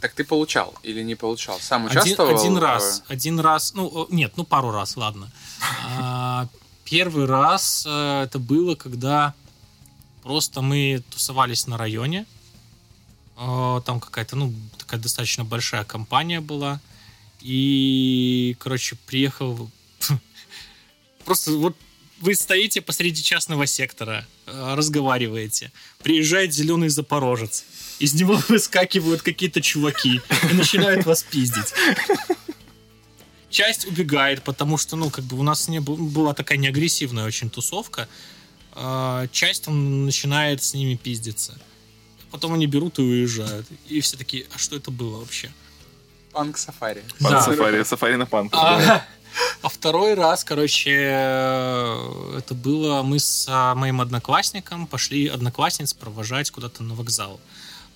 Так 0.00 0.14
ты 0.14 0.24
получал 0.24 0.74
или 0.82 1.02
не 1.02 1.16
получал? 1.16 1.58
Сам 1.60 1.86
Один, 1.86 1.98
участвовал? 2.02 2.36
один 2.36 2.56
э, 2.56 2.60
раз, 2.60 3.02
один 3.08 3.40
раз, 3.40 3.74
ну, 3.74 4.04
э, 4.04 4.06
нет, 4.14 4.32
ну, 4.36 4.44
пару 4.44 4.70
раз, 4.70 4.96
ладно. 4.96 5.30
А, 6.00 6.48
Первый 6.84 7.26
раз 7.26 7.84
э, 7.86 8.22
это 8.24 8.38
было, 8.38 8.74
когда 8.74 9.34
просто 10.22 10.62
мы 10.62 11.02
тусовались 11.10 11.66
на 11.66 11.76
районе. 11.76 12.24
Э, 13.36 13.80
Там 13.84 14.00
какая-то, 14.00 14.36
ну, 14.36 14.54
такая 14.78 15.00
достаточно 15.00 15.44
большая 15.44 15.84
компания 15.84 16.40
была. 16.40 16.80
И, 17.40 18.56
короче, 18.58 18.96
приехал... 19.06 19.70
Просто 21.24 21.52
вот 21.52 21.76
вы 22.20 22.34
стоите 22.34 22.80
посреди 22.80 23.22
частного 23.22 23.66
сектора, 23.66 24.26
э, 24.46 24.74
разговариваете. 24.74 25.70
Приезжает 26.02 26.54
зеленый 26.54 26.88
запорожец. 26.88 27.64
Из 27.98 28.14
него 28.14 28.34
выскакивают 28.48 29.22
какие-то 29.22 29.60
чуваки 29.60 30.20
и 30.50 30.54
начинают 30.54 31.06
вас 31.06 31.22
пиздить. 31.22 31.74
часть 33.50 33.86
убегает, 33.86 34.42
потому 34.42 34.76
что, 34.76 34.96
ну, 34.96 35.10
как 35.10 35.24
бы 35.24 35.38
у 35.38 35.42
нас 35.42 35.68
не 35.68 35.80
была 35.80 36.34
такая 36.34 36.58
неагрессивная 36.58 37.24
очень 37.24 37.50
тусовка. 37.50 38.08
А, 38.72 39.26
часть 39.32 39.64
там 39.64 40.04
начинает 40.06 40.62
с 40.62 40.74
ними 40.74 40.94
пиздиться. 40.94 41.58
Потом 42.30 42.54
они 42.54 42.66
берут 42.66 42.98
и 42.98 43.02
уезжают. 43.02 43.66
И 43.86 44.00
все 44.00 44.16
такие, 44.16 44.46
а 44.54 44.58
что 44.58 44.76
это 44.76 44.90
было 44.90 45.18
вообще? 45.18 45.50
Панк-сафари. 46.32 47.02
Панк-сафари, 47.20 47.84
сафари 47.84 48.16
на 48.16 48.26
панк. 48.26 48.54
А, 48.54 49.02
а 49.62 49.68
второй 49.68 50.14
раз, 50.14 50.44
короче, 50.44 50.92
это 50.92 52.54
было, 52.54 53.02
мы 53.02 53.18
с 53.18 53.46
а, 53.48 53.74
моим 53.74 54.00
одноклассником 54.00 54.86
пошли 54.86 55.26
одноклассниц 55.26 55.94
провожать 55.94 56.50
куда-то 56.50 56.82
на 56.82 56.94
вокзал. 56.94 57.40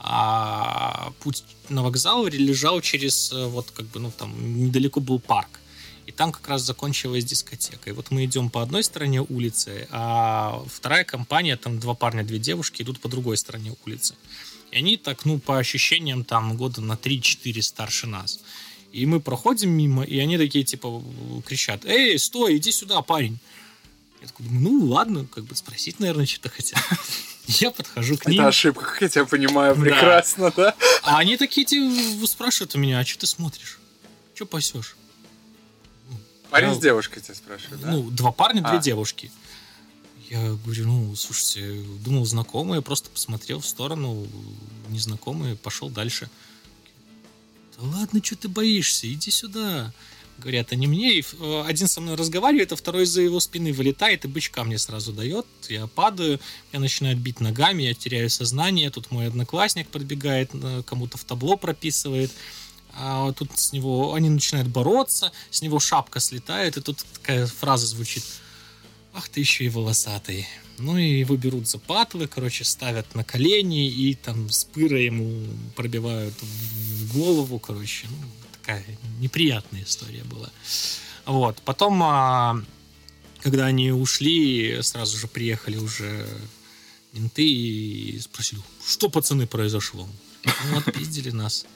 А 0.04 1.12
путь 1.20 1.44
на 1.68 1.84
вокзал 1.84 2.26
лежал 2.26 2.80
через, 2.80 3.30
э, 3.32 3.46
вот 3.46 3.70
как 3.70 3.86
бы, 3.86 4.00
ну 4.00 4.10
там 4.10 4.32
недалеко 4.64 4.98
был 4.98 5.20
парк. 5.20 5.60
И 6.06 6.10
там 6.10 6.32
как 6.32 6.48
раз 6.48 6.62
закончилась 6.62 7.24
дискотека. 7.24 7.88
И 7.88 7.92
вот 7.92 8.10
мы 8.10 8.24
идем 8.24 8.50
по 8.50 8.62
одной 8.62 8.82
стороне 8.82 9.22
улицы, 9.22 9.86
а 9.90 10.64
вторая 10.66 11.04
компания, 11.04 11.56
там 11.56 11.78
два 11.78 11.94
парня, 11.94 12.24
две 12.24 12.40
девушки 12.40 12.82
идут 12.82 12.98
по 12.98 13.08
другой 13.08 13.36
стороне 13.36 13.76
улицы. 13.86 14.16
И 14.72 14.76
они 14.76 14.96
так, 14.96 15.24
ну, 15.24 15.38
по 15.38 15.58
ощущениям, 15.58 16.24
там 16.24 16.56
года 16.56 16.80
на 16.80 16.94
3-4 16.94 17.62
старше 17.62 18.08
нас. 18.08 18.40
И 18.90 19.06
мы 19.06 19.20
проходим 19.20 19.70
мимо, 19.70 20.02
и 20.02 20.18
они 20.18 20.36
такие, 20.36 20.64
типа, 20.64 21.00
кричат, 21.46 21.84
«Эй, 21.84 22.18
стой, 22.18 22.56
иди 22.56 22.72
сюда, 22.72 23.02
парень!» 23.02 23.38
Я 24.20 24.26
такой 24.26 24.46
думаю, 24.46 24.62
ну 24.62 24.86
ладно, 24.86 25.26
как 25.26 25.44
бы 25.44 25.54
спросить, 25.54 26.00
наверное, 26.00 26.26
что-то 26.26 26.48
хотят. 26.48 26.80
Я 27.46 27.70
подхожу 27.70 28.16
к 28.16 28.26
ним. 28.26 28.40
Это 28.40 28.48
ошибка, 28.48 28.84
как 28.84 29.02
я 29.02 29.08
тебя 29.08 29.24
понимаю, 29.24 29.74
прекрасно, 29.74 30.52
да? 30.56 30.64
да? 30.64 30.74
А 31.02 31.18
они 31.18 31.36
такие 31.36 31.66
типа, 31.66 32.26
спрашивают 32.26 32.74
у 32.74 32.78
меня, 32.78 33.00
а 33.00 33.04
что 33.04 33.20
ты 33.20 33.26
смотришь? 33.26 33.80
Что 34.34 34.46
пасешь? 34.46 34.96
Парень 36.50 36.68
я, 36.68 36.74
с 36.74 36.78
девушкой 36.78 37.20
тебя 37.20 37.34
спрашивает, 37.34 37.80
да? 37.80 37.90
Ну, 37.90 38.10
два 38.10 38.30
парня, 38.30 38.62
а. 38.64 38.70
две 38.70 38.80
девушки. 38.80 39.32
Я 40.28 40.52
говорю, 40.64 40.86
ну, 40.86 41.16
слушайте, 41.16 41.82
думал, 42.04 42.24
знакомые, 42.24 42.80
просто 42.80 43.10
посмотрел 43.10 43.60
в 43.60 43.66
сторону, 43.66 44.26
незнакомые, 44.88 45.56
пошел 45.56 45.90
дальше. 45.90 46.30
Да 47.76 47.84
ладно, 47.84 48.22
что 48.22 48.36
ты 48.36 48.48
боишься, 48.48 49.12
иди 49.12 49.30
сюда. 49.30 49.92
Говорят 50.42 50.72
они 50.72 50.88
мне, 50.88 51.20
и 51.20 51.22
э, 51.22 51.64
один 51.66 51.86
со 51.86 52.00
мной 52.00 52.16
разговаривает, 52.16 52.72
а 52.72 52.76
второй 52.76 53.06
за 53.06 53.22
его 53.22 53.38
спины 53.38 53.72
вылетает 53.72 54.24
и 54.24 54.28
бычка 54.28 54.64
мне 54.64 54.76
сразу 54.76 55.12
дает. 55.12 55.46
Я 55.68 55.86
падаю, 55.86 56.40
я 56.72 56.80
начинаю 56.80 57.16
бить 57.16 57.38
ногами, 57.38 57.84
я 57.84 57.94
теряю 57.94 58.28
сознание. 58.28 58.90
Тут 58.90 59.12
мой 59.12 59.28
одноклассник 59.28 59.88
подбегает, 59.88 60.50
э, 60.54 60.82
кому-то 60.84 61.16
в 61.16 61.24
табло 61.24 61.56
прописывает. 61.56 62.32
А 62.94 63.32
тут 63.32 63.56
с 63.58 63.72
него 63.72 64.14
они 64.14 64.28
начинают 64.28 64.68
бороться, 64.68 65.32
с 65.50 65.62
него 65.62 65.78
шапка 65.78 66.18
слетает, 66.18 66.76
и 66.76 66.80
тут 66.80 67.04
такая 67.14 67.46
фраза 67.46 67.86
звучит. 67.86 68.24
Ах 69.14 69.28
ты 69.28 69.40
еще 69.40 69.64
и 69.64 69.68
волосатый. 69.68 70.46
Ну 70.78 70.98
и 70.98 71.20
его 71.20 71.36
берут 71.36 71.68
за 71.68 71.78
патлы, 71.78 72.26
короче, 72.26 72.64
ставят 72.64 73.14
на 73.14 73.22
колени 73.22 73.88
и 73.88 74.14
там 74.14 74.50
с 74.50 74.64
пыра 74.64 74.98
ему 74.98 75.46
пробивают 75.76 76.34
в 76.40 77.16
голову, 77.16 77.58
короче. 77.58 78.08
Ну, 78.10 78.16
такая 78.62 78.84
неприятная 79.20 79.82
история 79.82 80.22
была. 80.24 80.48
Вот. 81.26 81.60
Потом, 81.64 82.02
а, 82.02 82.62
когда 83.42 83.66
они 83.66 83.90
ушли, 83.90 84.80
сразу 84.82 85.16
же 85.18 85.26
приехали 85.26 85.76
уже 85.76 86.26
менты 87.12 87.44
и 87.44 88.18
спросили, 88.20 88.62
что, 88.86 89.08
пацаны, 89.08 89.46
произошло? 89.46 90.08
Ну, 90.44 90.78
отпиздили 90.78 91.30
нас. 91.30 91.66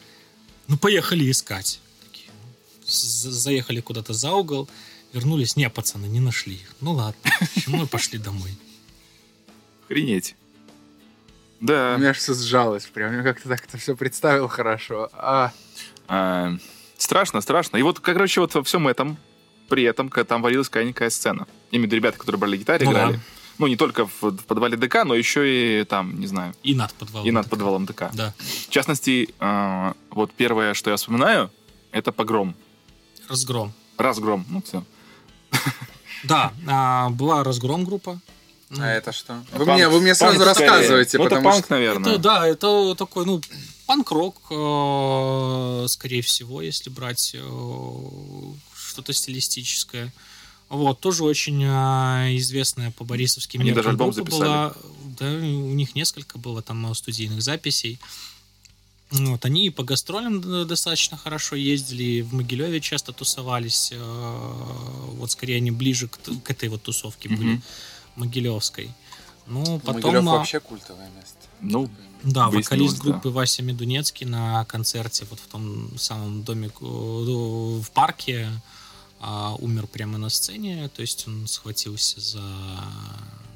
Ну, 0.68 0.78
поехали 0.78 1.30
искать. 1.30 1.80
Такие, 2.04 2.30
ну, 2.42 2.80
заехали 2.84 3.80
куда-то 3.80 4.12
за 4.12 4.32
угол, 4.32 4.68
вернулись. 5.12 5.56
Не, 5.56 5.68
пацаны, 5.70 6.06
не 6.06 6.20
нашли 6.20 6.54
их. 6.54 6.74
Ну, 6.80 6.92
ладно. 6.92 7.20
Мы 7.66 7.86
пошли 7.86 8.18
домой. 8.18 8.56
Охренеть. 9.84 10.34
Да. 11.60 11.94
У 11.96 11.98
меня 11.98 12.12
все 12.12 12.34
сжалось. 12.34 12.86
Прям 12.86 13.16
я 13.16 13.22
как-то 13.22 13.48
так 13.48 13.64
это 13.64 13.78
все 13.78 13.96
представил 13.96 14.48
хорошо. 14.48 15.08
А... 15.12 15.52
А, 16.08 16.56
страшно, 16.98 17.40
страшно. 17.40 17.76
И 17.76 17.82
вот, 17.82 18.00
короче, 18.00 18.40
вот 18.40 18.54
во 18.54 18.62
всем 18.62 18.88
этом, 18.88 19.16
при 19.68 19.82
этом, 19.82 20.08
когда 20.08 20.24
там 20.26 20.42
варилась 20.42 20.68
какая-никакая 20.68 21.10
сцена. 21.10 21.46
Именно 21.70 21.92
ребята, 21.92 22.18
которые 22.18 22.38
брали 22.38 22.56
гитару, 22.56 22.84
ну, 22.84 22.92
играли. 22.92 23.12
Да. 23.14 23.20
Ну, 23.58 23.66
не 23.68 23.76
только 23.76 24.06
в, 24.06 24.22
в 24.22 24.44
подвале 24.44 24.76
ДК, 24.76 25.04
но 25.04 25.14
еще 25.14 25.80
и 25.80 25.84
там, 25.84 26.20
не 26.20 26.26
знаю. 26.26 26.54
И 26.62 26.74
над 26.74 26.92
подвалом 26.94 27.26
И 27.26 27.30
над 27.30 27.44
ДК. 27.44 27.50
подвалом 27.50 27.86
ДК. 27.86 28.10
Да. 28.12 28.34
В 28.38 28.70
частности, 28.70 29.34
э, 29.40 29.92
вот 30.10 30.32
первое, 30.32 30.74
что 30.74 30.90
я 30.90 30.96
вспоминаю, 30.96 31.50
это 31.90 32.12
погром. 32.12 32.54
Разгром. 33.28 33.72
Разгром, 33.96 34.44
ну 34.50 34.62
все. 34.62 34.84
Да, 36.24 36.52
а, 36.66 37.10
была 37.10 37.44
разгром 37.44 37.84
группа. 37.84 38.20
А 38.70 38.88
это 38.88 39.12
что? 39.12 39.44
Вы 39.52 39.64
панк, 39.64 39.78
мне, 39.78 39.88
вы 39.88 40.00
мне 40.00 40.14
сразу 40.14 40.44
рассказываете, 40.44 41.18
ну, 41.18 41.24
потому 41.24 41.48
это 41.48 41.54
панк, 41.54 41.70
наверное. 41.70 42.12
Это, 42.12 42.18
да, 42.18 42.46
это 42.46 42.94
такой, 42.96 43.24
ну, 43.24 43.40
панк-рок, 43.86 44.36
э, 44.50 45.86
скорее 45.88 46.22
всего, 46.22 46.60
если 46.60 46.90
брать 46.90 47.32
э, 47.34 47.38
что-то 48.74 49.12
стилистическое. 49.12 50.12
Вот, 50.68 50.98
тоже 50.98 51.22
очень 51.22 51.62
э, 51.62 52.36
известная 52.36 52.90
по 52.90 53.04
борисовским 53.04 53.60
Они 53.60 53.70
даже 53.70 53.90
альбом 53.90 54.12
записали. 54.12 54.40
Была, 54.40 54.74
да, 55.18 55.26
у 55.26 55.74
них 55.74 55.94
несколько 55.94 56.38
было 56.38 56.60
там 56.60 56.92
студийных 56.94 57.42
записей. 57.42 58.00
Вот, 59.12 59.44
они 59.44 59.70
по 59.70 59.84
гастролям 59.84 60.66
достаточно 60.66 61.16
хорошо 61.16 61.54
ездили, 61.54 62.22
в 62.22 62.34
Могилеве 62.34 62.80
часто 62.80 63.12
тусовались. 63.12 63.92
Вот 63.94 65.30
скорее 65.30 65.58
они 65.58 65.70
ближе 65.70 66.08
к, 66.08 66.18
к 66.42 66.50
этой 66.50 66.68
вот 66.68 66.82
тусовке 66.82 67.28
mm-hmm. 67.28 67.36
были, 67.36 67.60
Могилевской. 68.16 68.90
Ну, 69.46 69.78
потом... 69.78 70.12
Могилев 70.12 70.24
вообще 70.24 70.60
культовое 70.60 71.08
место. 71.10 71.38
Ну, 71.60 71.88
да, 72.22 72.48
вокалист 72.48 72.98
группы 72.98 73.28
да. 73.28 73.34
Вася 73.34 73.62
Медунецкий 73.62 74.26
на 74.26 74.64
концерте 74.64 75.26
вот 75.30 75.38
в 75.38 75.46
том 75.46 75.96
самом 75.98 76.42
доме 76.42 76.68
э, 76.68 76.84
в 76.84 77.90
парке 77.92 78.50
а, 79.20 79.54
умер 79.58 79.86
прямо 79.86 80.18
на 80.18 80.28
сцене, 80.28 80.88
то 80.88 81.02
есть 81.02 81.26
он 81.26 81.46
схватился 81.46 82.20
за 82.20 82.42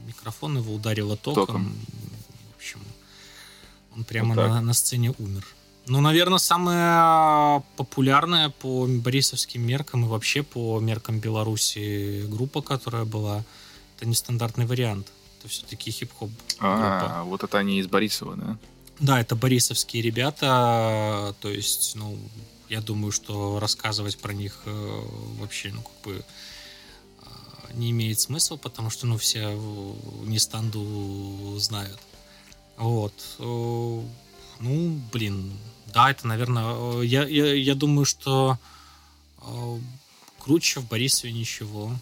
микрофон, 0.07 0.59
его 0.59 0.75
ударило 0.75 1.16
током. 1.16 1.46
током. 1.46 1.77
В 2.53 2.57
общем, 2.57 2.81
он 3.96 4.05
прямо 4.05 4.35
вот 4.35 4.49
на, 4.49 4.61
на 4.61 4.73
сцене 4.73 5.14
умер. 5.18 5.46
Ну, 5.87 6.01
наверное, 6.01 6.38
самая 6.38 7.62
популярная 7.77 8.51
по 8.51 8.87
борисовским 8.87 9.66
меркам 9.66 10.05
и 10.05 10.09
вообще 10.09 10.42
по 10.42 10.79
меркам 10.79 11.18
Беларуси 11.18 12.25
группа, 12.29 12.62
которая 12.62 13.05
была, 13.05 13.44
это 14.01 14.09
нестандартный 14.09 14.67
вариант 14.67 15.13
это 15.41 15.49
все-таки 15.49 15.91
хип-хоп 15.91 16.31
А, 16.59 17.25
вот 17.25 17.43
это 17.43 17.59
они 17.59 17.79
из 17.79 17.87
Борисова, 17.87 18.37
да? 18.37 18.59
Да, 18.99 19.21
это 19.21 19.35
борисовские 19.35 20.03
ребята, 20.03 21.35
то 21.41 21.49
есть, 21.49 21.95
ну, 21.95 22.19
я 22.69 22.83
думаю, 22.83 23.13
что 23.13 23.59
рассказывать 23.59 24.19
про 24.19 24.35
них 24.35 24.61
э, 24.67 25.03
вообще, 25.39 25.73
ну, 25.73 25.81
как 25.81 26.05
бы 26.05 26.23
э, 26.23 27.73
не 27.73 27.93
имеет 27.93 28.21
смысла, 28.21 28.57
потому 28.57 28.91
что, 28.91 29.07
ну, 29.07 29.17
все 29.17 29.59
не 30.25 30.39
станду 30.39 31.57
знают. 31.59 31.99
Вот. 32.77 33.15
Э, 33.39 34.03
ну, 34.61 35.01
блин, 35.11 35.57
да, 35.87 36.11
это, 36.11 36.27
наверное, 36.27 37.01
я, 37.01 37.27
я, 37.27 37.55
я 37.55 37.75
думаю, 37.75 38.05
что 38.05 38.59
круче 40.39 40.81
в 40.81 40.89
Борисове 40.89 41.33
ничего 41.33 41.97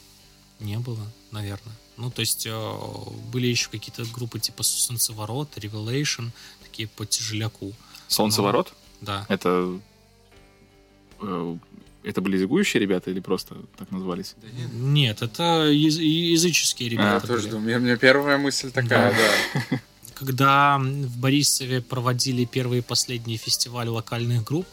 не 0.59 0.79
было, 0.79 1.07
наверное. 1.31 1.77
Ну, 1.99 2.11
то 2.11 2.21
есть 2.21 2.47
э, 2.47 2.71
были 3.33 3.49
еще 3.49 3.69
какие-то 3.71 4.05
группы 4.13 4.39
типа 4.39 4.63
Солнцеворот, 4.63 5.57
Revelation, 5.57 6.31
такие 6.63 6.89
по 6.89 7.05
тяжеляку. 7.05 7.73
Солнцеворот? 8.07 8.73
Ну, 9.01 9.07
да. 9.07 9.27
Это 9.29 9.81
э, 11.21 11.57
это 12.05 12.21
были 12.21 12.39
зигующие 12.39 12.81
ребята 12.81 13.11
или 13.11 13.21
просто 13.21 13.57
так 13.77 13.91
назвались? 13.91 14.35
Да 14.41 14.49
нет. 14.49 14.73
нет, 14.73 15.23
это 15.23 15.67
языческие 15.69 16.89
ребята. 16.91 17.25
А, 17.25 17.27
тоже 17.27 17.49
думаю. 17.49 17.79
У 17.79 17.81
меня 17.81 17.97
первая 17.97 18.39
мысль 18.39 18.71
такая, 18.71 19.13
да. 19.13 19.63
да. 19.71 19.81
Когда 20.15 20.79
в 20.79 21.19
Борисове 21.19 21.83
проводили 21.83 22.45
первый 22.45 22.79
и 22.79 22.83
последний 22.83 23.37
фестиваль 23.37 23.89
локальных 23.89 24.45
групп, 24.45 24.67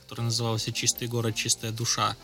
который 0.00 0.24
назывался 0.24 0.72
«Чистый 0.72 1.08
город, 1.08 1.34
чистая 1.34 1.70
душа», 1.70 2.16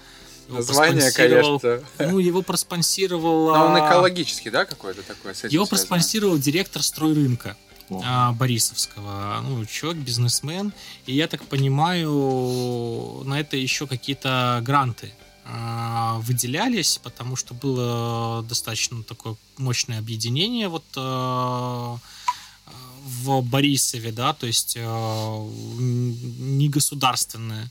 Название, 0.49 1.13
конечно. 1.13 1.81
Ну, 1.99 2.19
его 2.19 2.43
проспонсировал... 2.43 3.55
Но 3.55 3.67
он 3.67 3.79
экологический, 3.79 4.51
да, 4.51 4.65
какой-то 4.65 5.03
такой? 5.03 5.35
Его 5.51 5.67
проспонсировал 5.67 6.39
директор 6.39 6.83
стройрынка. 6.83 7.57
А, 7.91 8.33
Борисовского. 8.33 9.41
Ну, 9.43 9.65
человек, 9.65 10.03
бизнесмен. 10.03 10.73
И 11.07 11.15
я 11.15 11.27
так 11.27 11.45
понимаю, 11.45 13.23
на 13.25 13.41
это 13.41 13.57
еще 13.57 13.87
какие-то 13.87 14.61
гранты 14.63 15.13
а, 15.45 16.19
выделялись, 16.21 16.99
потому 17.03 17.37
что 17.37 17.55
было 17.55 18.43
достаточно 18.43 19.03
такое 19.03 19.37
мощное 19.57 19.99
объединение 19.99 20.69
вот 20.69 20.85
а, 20.97 21.97
в 23.05 23.41
Борисове, 23.41 24.13
да, 24.13 24.35
то 24.35 24.47
есть 24.47 24.77
не 24.77 26.69
государственное. 26.69 27.71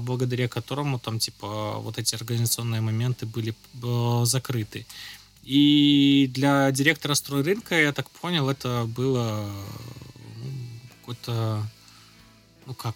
Благодаря 0.00 0.48
которому 0.48 0.98
там, 0.98 1.18
типа, 1.18 1.78
вот 1.78 1.98
эти 1.98 2.14
организационные 2.14 2.80
моменты 2.80 3.26
были 3.26 3.54
э, 3.82 4.24
закрыты. 4.24 4.86
И 5.42 6.30
для 6.34 6.70
директора 6.72 7.14
стройрынка, 7.14 7.74
я 7.74 7.92
так 7.92 8.10
понял, 8.10 8.48
это 8.50 8.84
было 8.86 9.50
ну, 10.36 10.52
какое-то 11.00 11.62
ну 12.66 12.74
как 12.74 12.94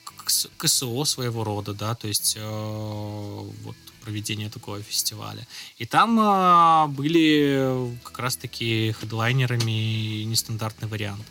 КСО 0.58 1.04
своего 1.04 1.44
рода, 1.44 1.72
да, 1.72 1.94
то 1.94 2.08
есть 2.08 2.36
э, 2.38 3.50
вот 3.64 3.76
проведение 4.04 4.50
такого 4.50 4.82
фестиваля. 4.82 5.46
И 5.78 5.86
там 5.86 6.20
э, 6.20 6.88
были 6.88 7.96
как 8.04 8.18
раз-таки 8.18 8.92
хедлайнерами 9.00 10.24
нестандартный 10.24 10.88
вариант. 10.88 11.24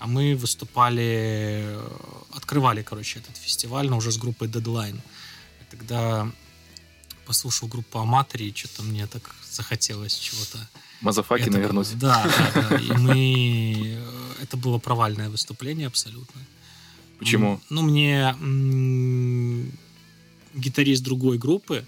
А 0.00 0.06
мы 0.06 0.34
выступали, 0.34 1.60
э, 1.62 1.88
открывали, 2.34 2.82
короче, 2.82 3.18
этот 3.18 3.36
фестиваль, 3.36 3.88
но 3.88 3.98
уже 3.98 4.10
с 4.10 4.16
группой 4.16 4.48
Deadline. 4.48 4.96
И 5.60 5.70
тогда 5.70 6.26
послушал 7.26 7.68
группу 7.68 7.98
Аматори, 7.98 8.48
и 8.48 8.54
что-то 8.54 8.82
мне 8.82 9.06
так 9.06 9.34
захотелось 9.50 10.14
чего-то. 10.14 10.58
Мазафаки 11.02 11.42
этого. 11.42 11.56
навернуть. 11.58 11.98
Да, 11.98 12.24
да, 12.54 12.70
да. 12.70 12.76
И 12.76 12.92
мы... 12.92 13.98
Э, 13.98 14.42
это 14.42 14.56
было 14.56 14.78
провальное 14.78 15.28
выступление 15.28 15.86
абсолютно. 15.86 16.40
Почему? 17.18 17.60
Ну, 17.68 17.82
мне 17.82 18.34
гитарист 20.54 21.02
другой 21.04 21.36
группы 21.36 21.84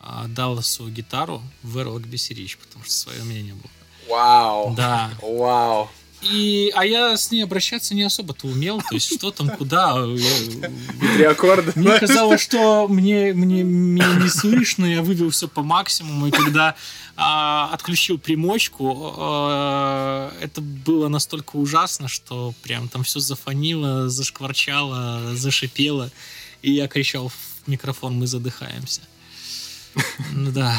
а, 0.00 0.28
дал 0.28 0.62
свою 0.62 0.92
гитару 0.92 1.42
в 1.64 1.76
Эрлок 1.78 2.06
Бесерич, 2.06 2.56
потому 2.56 2.84
что 2.84 2.94
свое 2.94 3.24
мнение 3.24 3.54
было. 3.54 3.70
Вау. 4.08 4.74
Да. 4.76 5.10
Вау. 5.20 5.90
И, 6.30 6.72
а 6.74 6.84
я 6.84 7.16
с 7.16 7.30
ней 7.30 7.42
обращаться 7.42 7.94
не 7.94 8.02
особо-то 8.02 8.46
умел, 8.46 8.80
то 8.80 8.94
есть 8.94 9.14
что 9.14 9.30
там, 9.30 9.48
куда. 9.50 9.96
Я- 10.06 10.70
Три 11.14 11.24
аккорда. 11.24 11.72
Мне 11.74 11.98
казалось, 11.98 12.40
что 12.40 12.88
мне, 12.88 13.32
мне, 13.32 13.62
меня 13.62 14.14
не 14.14 14.28
слышно, 14.28 14.84
я 14.84 15.02
вывел 15.02 15.30
все 15.30 15.48
по 15.48 15.62
максимуму, 15.62 16.28
и 16.28 16.30
когда 16.30 16.74
а, 17.16 17.70
отключил 17.72 18.18
примочку, 18.18 19.14
а, 19.18 20.32
это 20.40 20.60
было 20.60 21.08
настолько 21.08 21.56
ужасно, 21.56 22.08
что 22.08 22.54
прям 22.62 22.88
там 22.88 23.04
все 23.04 23.20
зафонило, 23.20 24.08
зашкварчало, 24.08 25.34
зашипело, 25.34 26.10
и 26.62 26.72
я 26.72 26.88
кричал 26.88 27.28
в 27.28 27.68
микрофон, 27.68 28.14
мы 28.18 28.26
задыхаемся. 28.26 29.02
Ну 30.32 30.50
да. 30.52 30.78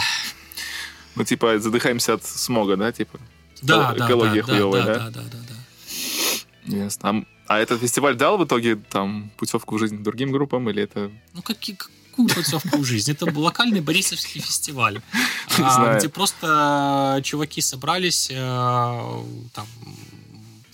Ну, 1.16 1.24
типа, 1.24 1.60
задыхаемся 1.60 2.14
от 2.14 2.26
смога, 2.26 2.76
да, 2.78 2.92
типа? 2.92 3.20
Да, 3.62 3.94
да, 3.94 4.06
экология 4.06 4.44
да, 4.44 4.54
хуёвая, 4.54 4.86
да, 4.86 4.94
да? 4.94 5.00
да, 5.00 5.10
да, 5.10 5.22
да, 5.32 5.38
да. 5.50 6.76
Ясно. 6.78 7.10
А, 7.10 7.56
а 7.56 7.60
этот 7.60 7.82
фестиваль 7.82 8.16
дал 8.16 8.38
в 8.38 8.46
итоге 8.46 8.76
там 8.76 9.32
путевку 9.38 9.76
в 9.76 9.80
жизнь 9.80 10.04
другим 10.04 10.32
группам, 10.32 10.70
или 10.70 10.84
это... 10.84 11.12
Ну, 11.34 11.42
какие, 11.42 11.76
какую 11.76 12.28
путевку 12.28 12.78
в 12.80 12.84
жизнь? 12.84 13.12
Это 13.12 13.26
был 13.26 13.44
локальный 13.44 13.82
Борисовский 13.82 14.42
фестиваль, 14.42 15.02
а, 15.60 15.98
где 15.98 16.10
просто 16.10 17.22
чуваки 17.24 17.62
собрались 17.62 18.30
э, 18.32 18.36
там 18.36 19.68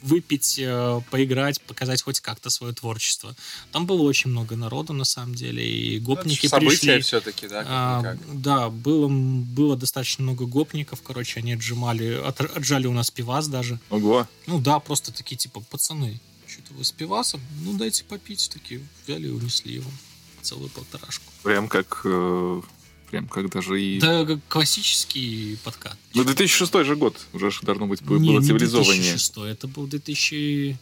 выпить, 0.04 0.60
э, 0.60 1.02
поиграть, 1.10 1.62
показать 1.62 2.02
хоть 2.04 2.20
как-то 2.20 2.50
свое 2.50 2.74
творчество. 2.74 3.36
Там 3.72 3.86
было 3.88 4.02
очень 4.04 4.30
много 4.30 4.56
народу, 4.56 4.94
на 4.94 5.06
самом 5.06 5.34
деле, 5.34 5.66
и 5.68 5.98
гопники 6.00 6.46
События 6.48 6.78
пришли. 6.98 7.02
все-таки, 7.02 7.48
да, 7.48 7.63
А, 7.66 8.18
да, 8.34 8.70
было, 8.70 9.08
было 9.08 9.78
достаточно 9.78 10.24
много 10.24 10.46
гопников, 10.46 11.02
короче, 11.02 11.39
они 11.39 11.54
отжимали, 11.54 12.13
от- 12.13 12.42
отжали 12.42 12.86
у 12.88 12.94
нас 12.94 13.10
пивас 13.12 13.48
даже. 13.48 13.80
Ого. 13.89 14.28
Ну 14.46 14.60
да, 14.60 14.80
просто 14.80 15.13
такие, 15.13 15.38
типа, 15.38 15.62
пацаны, 15.62 16.20
что-то 16.48 16.74
вы 16.74 16.84
с 16.84 16.92
пивасом? 16.92 17.42
Ну, 17.62 17.78
дайте 17.78 18.04
попить. 18.04 18.50
Такие 18.54 18.86
взяли 19.08 19.28
и 19.28 19.32
унесли 19.32 19.74
его. 19.76 19.89
Целую 20.42 20.70
полторашку. 20.70 21.24
Прям 21.44 21.68
как... 21.70 22.02
э, 22.04 22.62
прям 23.13 23.28
как 23.28 23.47
даже 23.52 23.80
и... 23.80 23.99
Да, 23.99 24.26
как 24.26 24.39
классический 24.47 25.60
подкат. 25.63 25.95
Ну, 26.15 26.23
2006 26.23 26.84
же 26.84 26.95
год 26.95 27.15
уже 27.32 27.52
должно 27.62 27.86
быть 27.86 28.02
было 28.02 28.17
Не, 28.17 28.38
не 28.38 28.41
цивилизованнее. 28.43 29.12
2006, 29.12 29.38
это 29.38 29.67
был 29.67 29.86
2000... 29.86 30.76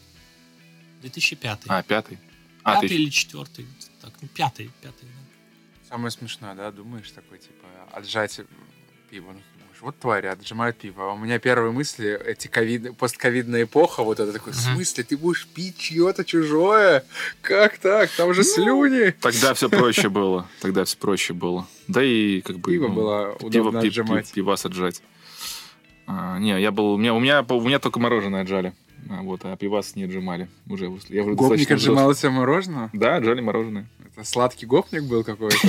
2005. 1.02 1.62
А, 1.68 1.84
пятый. 1.84 2.18
А, 2.64 2.76
пятый 2.76 2.88
ты... 2.88 2.96
или 2.96 3.10
четвертый. 3.10 3.68
Так, 4.02 4.14
ну, 4.22 4.30
пятый, 4.30 4.72
пятый. 4.82 5.02
да. 5.02 5.90
Самое 5.90 6.10
смешное, 6.10 6.56
да, 6.56 6.72
думаешь, 6.72 7.12
такой, 7.12 7.40
типа, 7.40 7.68
отжать 7.92 8.40
пиво. 9.10 9.36
Ну, 9.82 9.88
вот 9.88 9.98
твари, 9.98 10.28
отжимают 10.28 10.78
пиво. 10.78 11.12
А 11.12 11.14
у 11.14 11.18
меня 11.18 11.40
первые 11.40 11.72
мысли, 11.72 12.20
эти 12.26 12.48
ковид, 12.48 12.96
постковидная 12.98 13.64
эпоха, 13.64 14.04
вот 14.04 14.20
это 14.20 14.32
такой, 14.32 14.54
в 14.54 14.56
смысле, 14.56 15.04
ты 15.04 15.18
будешь 15.18 15.48
пить 15.48 15.78
чье-то 15.78 16.24
чужое? 16.24 17.04
Как 17.42 17.80
так? 17.80 18.12
Там 18.12 18.32
же 18.34 18.44
слюни. 18.44 19.10
Тогда 19.20 19.56
все 19.56 19.70
проще 19.70 20.10
было. 20.10 20.48
Тогда 20.62 20.86
все 20.86 20.98
проще 20.98 21.34
было. 21.34 21.68
Да 21.88 22.04
и 22.04 22.42
как 22.42 22.60
бы... 22.60 22.72
Пиво 22.72 22.90
ну, 22.90 22.94
было 22.94 23.36
пиво, 23.40 23.48
удобно 23.48 23.82
пи- 23.82 23.88
отжимать. 23.88 24.28
пи- 24.28 24.36
пивас 24.36 24.66
отжать. 24.66 25.02
А, 26.06 26.38
не, 26.38 26.62
я 26.62 26.72
был... 26.72 26.94
У 26.94 26.98
меня, 26.98 27.16
у, 27.16 27.20
меня, 27.20 27.42
у 27.42 27.62
меня 27.62 27.80
только 27.80 28.00
мороженое 28.00 28.42
отжали. 28.42 28.74
А, 29.10 29.24
вот, 29.24 29.42
а 29.46 29.56
пивас 29.58 29.96
не 29.96 30.04
отжимали. 30.04 30.48
Уже, 30.70 30.86
я 31.10 31.24
уже 31.24 31.34
Гопник 31.34 31.38
достаточно 31.38 31.76
взрослый. 31.76 31.96
отжимал 31.96 32.14
себе 32.14 32.30
мороженое? 32.30 32.90
Да, 32.94 33.16
отжали 33.16 33.42
мороженое. 33.42 33.88
Это 34.22 34.30
сладкий 34.30 34.68
гопник 34.68 35.04
был 35.04 35.24
какой-то? 35.24 35.68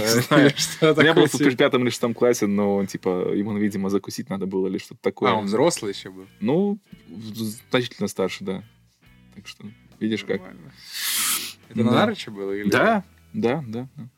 Я 1.03 1.15
был 1.15 1.25
в 1.25 1.57
пятом 1.57 1.83
или 1.85 1.91
шестом 1.91 2.13
классе, 2.13 2.47
но 2.47 2.77
он, 2.77 2.87
типа, 2.87 3.33
ему, 3.35 3.57
видимо, 3.57 3.89
закусить 3.89 4.29
надо 4.29 4.45
было 4.45 4.67
или 4.67 4.77
что-то 4.77 5.01
такое. 5.01 5.31
А, 5.31 5.35
он 5.35 5.47
взрослый 5.47 5.93
еще 5.95 6.11
был. 6.11 6.27
Ну, 6.41 6.79
значительно 7.71 8.09
старше, 8.09 8.45
да. 8.45 8.63
Так 9.35 9.49
что, 9.49 9.65
видишь 10.01 10.25
как. 10.25 10.43
Это 11.71 11.83
на. 11.83 11.93
Нарыче 11.93 12.31
было? 12.31 12.53
Или... 12.53 12.69
Да, 12.69 13.05
да, 13.33 13.65
да. 13.67 13.89
да. 13.97 14.09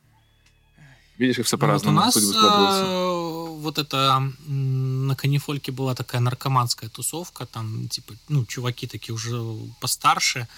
Видишь, 1.16 1.36
как 1.36 1.46
все 1.46 1.56
Ну, 1.56 1.60
вот 1.60 1.66
у 1.66 1.68
по-разному 1.68 2.00
нас 2.00 2.16
э, 2.16 3.60
вот 3.60 3.78
это 3.78 4.20
на 4.48 5.14
канифольке 5.14 5.70
была 5.70 5.94
такая 5.94 6.20
наркоманская 6.20 6.90
тусовка, 6.90 7.46
там 7.46 7.88
типа, 7.88 8.14
ну, 8.28 8.44
чуваки 8.44 8.88
такие 8.88 9.14
уже 9.14 9.40
постарше, 9.80 10.48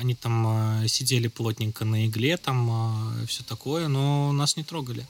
они 0.00 0.14
там 0.14 0.82
э, 0.84 0.88
сидели 0.88 1.28
плотненько 1.28 1.84
на 1.84 2.06
игле, 2.06 2.36
там 2.36 3.24
все 3.26 3.42
такое, 3.42 3.88
но 3.88 4.32
нас 4.32 4.56
не 4.56 4.64
трогали. 4.64 5.06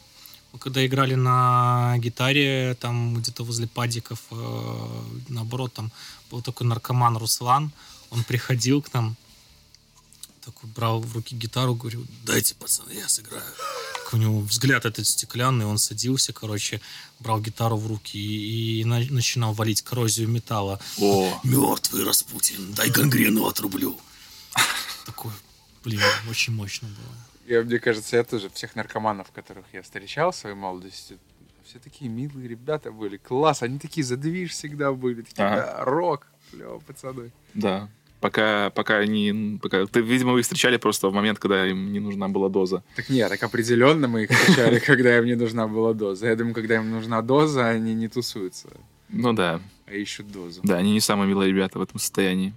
Мы 0.53 0.59
когда 0.59 0.85
играли 0.85 1.15
на 1.15 1.95
гитаре, 1.99 2.75
там 2.81 3.15
где-то 3.15 3.45
возле 3.45 3.67
падиков, 3.67 4.19
э, 4.33 5.03
наоборот, 5.29 5.73
там 5.75 5.91
был 6.31 6.43
такой 6.43 6.67
наркоман 6.67 7.17
Руслан, 7.17 7.71
он 8.11 8.25
приходил 8.25 8.83
к 8.83 8.93
нам, 8.95 9.17
такой 10.45 10.69
брал 10.71 11.01
в 11.01 11.15
руки 11.15 11.37
гитару, 11.37 11.75
говорю, 11.75 12.05
дайте, 12.25 12.55
пацаны, 12.55 12.93
я 12.93 13.09
сыграю. 13.09 13.45
Так 14.05 14.15
у 14.15 14.17
него 14.17 14.41
взгляд 14.41 14.85
этот 14.87 15.07
стеклянный, 15.07 15.67
он 15.67 15.79
садился, 15.79 16.33
короче, 16.33 16.81
брал 17.21 17.41
гитару 17.41 17.77
в 17.77 17.87
руки 17.87 18.19
и, 18.19 18.81
и 18.81 18.85
на- 18.85 19.07
начинал 19.11 19.53
валить 19.53 19.83
коррозию 19.83 20.29
металла. 20.29 20.81
О, 20.99 21.41
Мертвый 21.45 22.03
Распутин, 22.05 22.73
дай 22.75 22.91
гангрену 22.91 23.47
отрублю. 23.47 24.01
Такой, 25.11 25.33
блин, 25.85 26.01
очень 26.29 26.55
мощно 26.55 26.89
было. 26.89 27.57
Я, 27.59 27.63
мне 27.65 27.79
кажется, 27.79 28.17
я 28.17 28.25
тоже 28.25 28.49
всех 28.51 28.77
наркоманов, 28.77 29.31
которых 29.33 29.65
я 29.73 29.83
встречал 29.83 30.31
в 30.31 30.37
своей 30.37 30.55
молодости, 30.57 31.19
все 31.65 31.79
такие 31.79 32.11
милые 32.11 32.49
ребята 32.49 32.91
были. 32.93 33.17
Класс, 33.17 33.63
они 33.63 33.79
такие 33.79 34.05
задвиж 34.05 34.53
всегда 34.53 34.93
были. 34.93 35.23
Такие, 35.23 35.45
Ага. 35.47 35.57
да, 35.79 35.85
рок. 35.85 36.27
Клево, 36.51 36.79
пацаны. 36.81 37.31
да. 37.55 37.89
Пока, 38.21 38.69
пока 38.71 38.99
они... 38.99 39.59
Пока... 39.63 39.87
Ты, 39.87 40.01
видимо, 40.03 40.33
вы 40.33 40.41
их 40.41 40.45
встречали 40.45 40.77
просто 40.77 41.09
в 41.09 41.15
момент, 41.15 41.39
когда 41.39 41.67
им 41.67 41.91
не 41.91 42.01
нужна 42.01 42.29
была 42.29 42.51
доза. 42.51 42.83
Так 42.95 43.09
нет, 43.09 43.31
так 43.31 43.43
определенно 43.43 44.09
мы 44.09 44.25
их 44.25 44.31
встречали, 44.31 44.79
когда 44.87 45.17
им 45.17 45.25
не 45.25 45.37
нужна 45.37 45.67
была 45.67 45.95
доза. 45.95 46.27
Я 46.27 46.37
думаю, 46.37 46.55
когда 46.55 46.75
им 46.77 46.91
нужна 46.91 47.23
доза, 47.23 47.67
они 47.69 47.95
не 47.95 48.09
тусуются, 48.09 48.69
Ну 49.09 49.33
да, 49.33 49.63
а 49.87 49.95
ищут 49.95 50.31
дозу. 50.31 50.61
да, 50.63 50.77
они 50.77 50.93
не 50.93 51.01
самые 51.01 51.29
милые 51.29 51.51
ребята 51.51 51.79
в 51.79 51.83
этом 51.83 51.99
состоянии. 51.99 52.53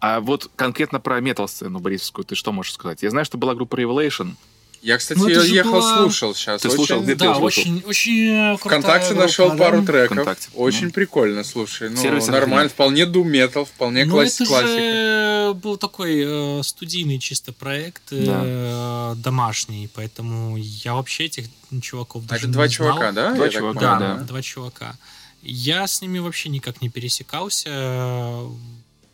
А 0.00 0.20
вот 0.20 0.50
конкретно 0.56 1.00
про 1.00 1.20
метал-сцену 1.20 1.78
борисовскую 1.80 2.24
ты 2.24 2.34
что 2.34 2.52
можешь 2.52 2.74
сказать? 2.74 3.02
Я 3.02 3.10
знаю, 3.10 3.24
что 3.24 3.38
была 3.38 3.54
группа 3.54 3.76
Revelation. 3.76 4.34
Я, 4.82 4.98
кстати, 4.98 5.18
Ну, 5.18 5.28
ехал, 5.28 5.72
была- 5.80 5.96
слушал 6.02 6.34
сейчас. 6.34 6.60
Ты 6.60 6.68
слушал, 6.70 7.00
где 7.00 7.12
ты 7.14 7.20
да, 7.20 7.32
услышал? 7.32 7.62
очень, 7.62 7.82
очень 7.86 8.58
крутая 8.58 8.80
ВКонтакте 8.82 9.08
группа, 9.14 9.22
нашел 9.22 9.48
да. 9.50 9.56
пару 9.56 9.82
треков. 9.82 10.12
ВКонтакте, 10.12 10.48
Очень 10.52 10.86
ну. 10.86 10.90
прикольно, 10.92 11.42
слушай. 11.42 11.88
Ну, 11.88 11.96
Сервис 11.96 12.26
нормально, 12.26 12.68
вполне 12.68 13.06
дум 13.06 13.28
метал, 13.30 13.64
вполне 13.64 14.04
Ну, 14.04 14.12
класс- 14.12 14.34
это 14.42 14.44
классика. 14.44 14.68
же 14.78 15.54
был 15.54 15.78
такой 15.78 16.22
э, 16.26 16.62
студийный 16.62 17.18
чисто 17.18 17.54
проект, 17.54 18.02
э, 18.10 19.14
домашний, 19.16 19.88
поэтому 19.94 20.58
я 20.58 20.92
вообще 20.94 21.24
этих 21.24 21.46
чуваков 21.80 22.24
А 22.26 22.28
даже 22.28 22.44
это 22.44 22.52
два 22.52 22.66
не 22.68 22.74
знал. 22.74 22.88
чувака, 22.90 23.12
да? 23.12 23.32
Два 23.32 23.46
я 23.46 23.50
чувака, 23.52 23.80
Да, 23.80 23.98
да. 23.98 24.22
два 24.24 24.42
чувака. 24.42 24.96
Я 25.40 25.86
с 25.86 26.02
ними 26.02 26.18
вообще 26.18 26.50
никак 26.50 26.82
не 26.82 26.90
пересекался. 26.90 27.70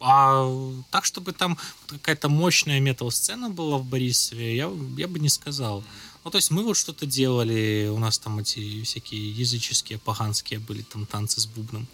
А 0.00 0.50
так, 0.90 1.04
чтобы 1.04 1.32
там 1.32 1.58
какая-то 1.86 2.30
мощная 2.30 2.80
метал-сцена 2.80 3.50
была 3.50 3.76
в 3.76 3.84
Борисове, 3.84 4.56
я, 4.56 4.70
я 4.96 5.08
бы 5.08 5.18
не 5.18 5.28
сказал. 5.28 5.84
Ну, 6.24 6.30
то 6.30 6.38
есть 6.38 6.50
мы 6.50 6.64
вот 6.64 6.76
что-то 6.76 7.06
делали, 7.06 7.88
у 7.92 7.98
нас 7.98 8.18
там 8.18 8.38
эти 8.38 8.82
всякие 8.82 9.30
языческие, 9.30 9.98
поганские 9.98 10.58
были 10.58 10.82
там 10.82 11.04
танцы 11.06 11.40
с 11.40 11.46
бубном. 11.46 11.86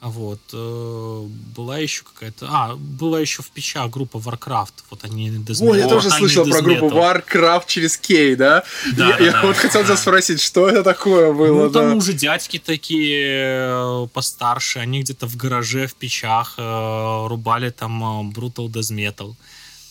Вот. 0.00 0.40
э, 0.52 1.26
Была 1.56 1.78
еще 1.78 2.04
какая-то... 2.04 2.46
А, 2.48 2.76
была 2.76 3.20
еще 3.20 3.42
в 3.42 3.50
печах 3.50 3.90
группа 3.90 4.18
Warcraft. 4.18 4.72
Вот 4.90 5.04
они... 5.04 5.30
Death 5.30 5.58
Ой, 5.60 5.78
я 5.78 5.86
Metal. 5.86 5.88
тоже 5.88 6.10
слышал 6.10 6.48
про 6.48 6.62
группу. 6.62 6.88
Warcraft 6.88 7.64
через 7.66 7.96
Кей, 7.96 8.36
да? 8.36 8.64
Да, 8.96 9.08
я 9.08 9.16
да, 9.16 9.24
я 9.24 9.32
да, 9.32 9.42
вот 9.42 9.56
хотел 9.56 9.82
тебя 9.82 9.94
да. 9.94 10.00
спросить, 10.00 10.40
что 10.40 10.68
это 10.68 10.84
такое 10.84 11.32
было? 11.32 11.64
Ну, 11.64 11.70
там 11.70 11.90
да? 11.90 11.94
уже 11.96 12.12
дядьки 12.12 12.58
такие 12.58 13.66
э, 13.70 14.06
постарше, 14.12 14.78
они 14.78 15.02
где-то 15.02 15.26
в 15.26 15.36
гараже, 15.36 15.86
в 15.88 15.94
печах 15.94 16.54
э, 16.58 17.26
рубали 17.26 17.70
там 17.70 18.30
Brutal 18.30 18.68
Death 18.68 18.94
Metal. 18.94 19.34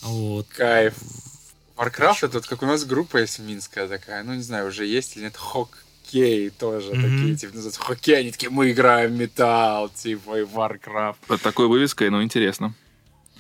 Вот. 0.04 0.48
Кайф. 0.50 0.94
Warcraft 1.76 2.18
это 2.22 2.38
вот 2.38 2.48
как 2.48 2.64
у 2.64 2.66
нас 2.66 2.86
группа 2.86 3.18
есть 3.18 3.40
минская 3.40 3.88
такая, 3.88 4.24
ну 4.24 4.34
не 4.34 4.42
знаю, 4.42 4.68
уже 4.68 4.86
есть 4.86 5.16
или 5.16 5.26
нет, 5.26 5.36
Хоккей 6.12 6.50
тоже 6.50 6.94
Мгм. 6.94 7.02
такие, 7.02 7.36
типа 7.36 7.56
называются 7.56 7.82
Хоккей, 7.82 8.20
они 8.20 8.32
такие, 8.32 8.50
мы 8.50 8.72
играем 8.72 9.16
металл, 9.18 9.90
типа, 9.90 10.40
и 10.40 10.44
Warcraft. 10.44 11.16
Под 11.28 11.42
такой 11.42 11.68
вывеской, 11.68 12.10
ну, 12.10 12.24
интересно. 12.24 12.74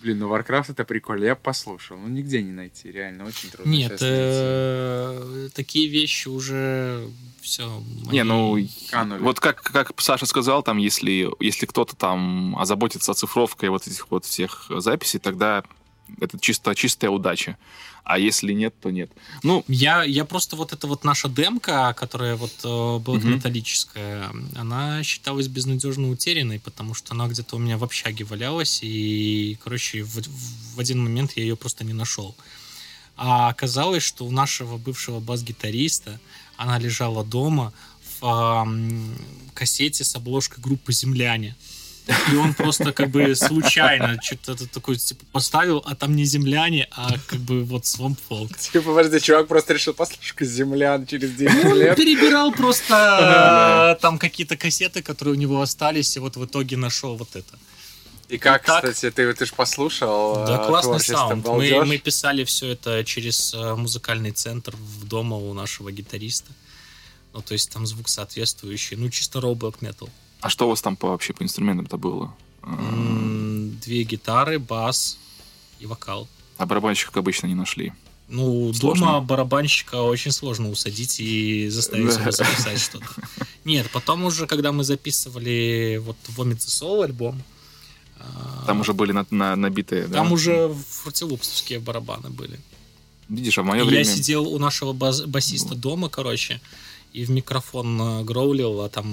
Блин, 0.02 0.20
ну 0.20 0.30
Warcraft 0.34 0.72
это 0.74 0.84
прикольно, 0.86 1.26
я 1.26 1.36
послушал, 1.36 1.98
ну 1.98 2.08
нигде 2.08 2.44
не 2.44 2.52
найти, 2.52 2.92
реально, 2.92 3.26
очень 3.26 3.50
трудно 3.50 3.72
Нет, 3.72 3.92
сейчас 3.94 4.02
найти. 4.02 4.14
э, 4.14 5.50
такие 5.56 5.88
вещи 5.90 6.28
уже 6.28 7.08
все. 7.42 7.82
Не, 8.12 8.24
ну, 8.24 8.58
канули. 8.92 9.20
вот 9.22 9.40
как, 9.40 9.62
как 9.64 10.00
Саша 10.00 10.26
сказал, 10.28 10.62
там, 10.62 10.78
если, 10.78 11.28
если 11.40 11.66
кто-то 11.66 11.96
там 11.96 12.56
озаботится 12.60 13.12
оцифровкой 13.12 13.70
вот 13.70 13.88
этих 13.88 14.12
вот 14.12 14.26
всех 14.26 14.68
записей, 14.70 15.20
тогда 15.20 15.64
это 16.22 16.40
чисто 16.40 16.76
чистая 16.76 17.10
удача. 17.10 17.58
А 18.10 18.18
если 18.18 18.54
нет, 18.54 18.74
то 18.80 18.90
нет. 18.90 19.12
Ну, 19.44 19.66
Я, 19.68 20.04
я 20.06 20.24
просто 20.24 20.56
вот 20.56 20.72
эта 20.72 20.88
вот 20.88 21.04
наша 21.04 21.28
демка, 21.28 21.94
которая 21.94 22.38
вот 22.38 22.54
э, 22.64 23.00
была 23.00 23.18
Мгм. 23.18 23.34
металлическая, 23.36 24.32
она 24.56 25.04
считалась 25.04 25.50
безнадежно 25.50 26.10
утерянной, 26.10 26.60
потому 26.62 26.94
что 26.94 27.14
она 27.14 27.28
где-то 27.28 27.58
у 27.58 27.60
меня 27.60 27.78
в 27.78 27.84
общаге 27.84 28.24
валялась, 28.24 28.80
и, 28.82 29.58
короче, 29.62 30.04
в, 30.04 30.22
в 30.76 30.80
один 30.80 31.04
момент 31.04 31.34
я 31.36 31.44
ее 31.44 31.58
просто 31.58 31.84
не 31.84 31.92
нашел. 31.92 32.34
А 33.18 33.50
оказалось, 33.50 34.04
что 34.04 34.26
у 34.26 34.32
нашего 34.32 34.78
бывшего 34.78 35.20
бас-гитариста 35.20 36.18
она 36.56 36.80
лежала 36.80 37.26
дома 37.26 37.74
в 38.22 38.26
ам, 38.26 39.18
кассете 39.54 40.06
с 40.06 40.16
обложкой 40.16 40.64
группы 40.64 40.94
«Земляне». 40.94 41.58
И 42.32 42.36
он 42.36 42.54
просто 42.54 42.92
как 42.94 43.10
бы 43.10 43.36
случайно 43.36 44.18
что-то 44.22 44.68
такое 44.68 44.96
типа 44.96 45.26
поставил, 45.32 45.84
а 45.86 45.96
там 45.96 46.16
не 46.16 46.26
земляне, 46.26 46.88
а 46.92 47.14
как 47.28 47.40
бы 47.40 47.64
вот 47.64 47.84
Swamp 47.84 48.18
Folk. 48.30 48.58
Типа, 48.72 48.94
подожди, 48.94 49.20
чувак 49.20 49.48
просто 49.48 49.74
решил 49.74 49.94
послушать 49.94 50.48
землян 50.48 51.06
через 51.06 51.32
10 51.32 51.64
Ну, 51.64 51.72
Он 51.72 51.78
лет. 51.80 51.96
перебирал 51.96 52.52
просто 52.52 53.96
э, 53.98 54.02
там 54.02 54.20
какие-то 54.20 54.58
кассеты, 54.58 55.02
которые 55.02 55.36
у 55.36 55.38
него 55.38 55.62
остались, 55.62 56.16
и 56.16 56.20
вот 56.20 56.38
в 56.38 56.46
итоге 56.46 56.78
нашел 56.78 57.16
вот 57.16 57.36
это. 57.36 57.58
И 58.30 58.38
как, 58.38 58.66
Так. 58.66 58.84
кстати, 58.84 59.10
ты, 59.12 59.34
ты 59.34 59.46
же 59.46 59.54
послушал 59.54 60.46
Да, 60.46 60.64
э, 60.64 60.68
классный 60.68 61.00
саунд. 61.00 61.46
Мы, 61.48 61.86
мы 61.86 61.98
писали 61.98 62.44
все 62.44 62.72
это 62.72 63.04
через 63.06 63.54
э, 63.54 63.76
музыкальный 63.76 64.32
центр 64.32 64.76
в 64.76 65.08
дома 65.08 65.38
у 65.38 65.54
нашего 65.54 65.92
гитариста. 65.92 66.52
Ну, 67.34 67.42
то 67.42 67.54
есть 67.54 67.70
там 67.72 67.86
звук 67.86 68.10
соответствующий. 68.10 68.98
Ну, 68.98 69.10
чисто 69.10 69.40
black 69.40 69.80
metal. 69.80 70.10
А 70.42 70.50
что 70.50 70.66
у 70.66 70.70
вас 70.70 70.82
там 70.82 70.96
по, 70.96 71.10
вообще 71.10 71.34
по 71.34 71.44
инструментам-то 71.44 71.98
было? 71.98 72.34
А, 72.62 73.70
Две 73.84 74.04
гитары, 74.04 74.60
бас 74.60 75.18
и 75.80 75.86
вокал. 75.86 76.28
А 76.58 76.66
барабанщиков 76.66 77.16
обычно 77.18 77.48
не 77.48 77.56
нашли. 77.56 77.94
Ну, 78.30 78.74
Сложно. 78.74 79.06
дома 79.06 79.22
барабанщика 79.22 80.02
очень 80.02 80.32
сложно 80.32 80.70
усадить 80.70 81.20
и 81.22 81.70
заставить 81.70 82.14
Да. 82.16 82.22
его 82.22 82.32
записать 82.32 82.80
что-то. 82.82 83.06
Нет, 83.64 83.90
потом 83.94 84.26
уже, 84.26 84.48
когда 84.48 84.72
мы 84.74 84.84
записывали 84.84 86.02
вот 86.04 86.18
Vomit 86.36 86.58
the 86.58 86.68
Soul 86.68 87.06
альбом, 87.06 87.42
а, 88.20 88.64
Там 88.66 88.82
уже 88.82 88.94
были 88.94 89.14
на- 89.14 89.26
на- 89.30 89.56
набитые, 89.56 90.08
да? 90.08 90.16
там 90.16 90.32
уже 90.34 90.74
фрутилупсовские 90.90 91.80
барабаны 91.80 92.30
были. 92.30 92.60
Видишь, 93.30 93.58
а 93.60 93.62
в 93.62 93.66
мое 93.66 93.84
И 93.84 93.86
время... 93.86 94.04
Я 94.04 94.12
сидел 94.16 94.46
у 94.48 94.58
нашего 94.60 94.92
бас- 94.94 95.22
басиста 95.22 95.76
дома, 95.76 96.10
короче, 96.10 96.60
и 97.14 97.26
в 97.26 97.30
микрофон 97.30 98.02
э, 98.02 98.24
гроулил, 98.24 98.82
а 98.82 98.90
там 98.90 99.08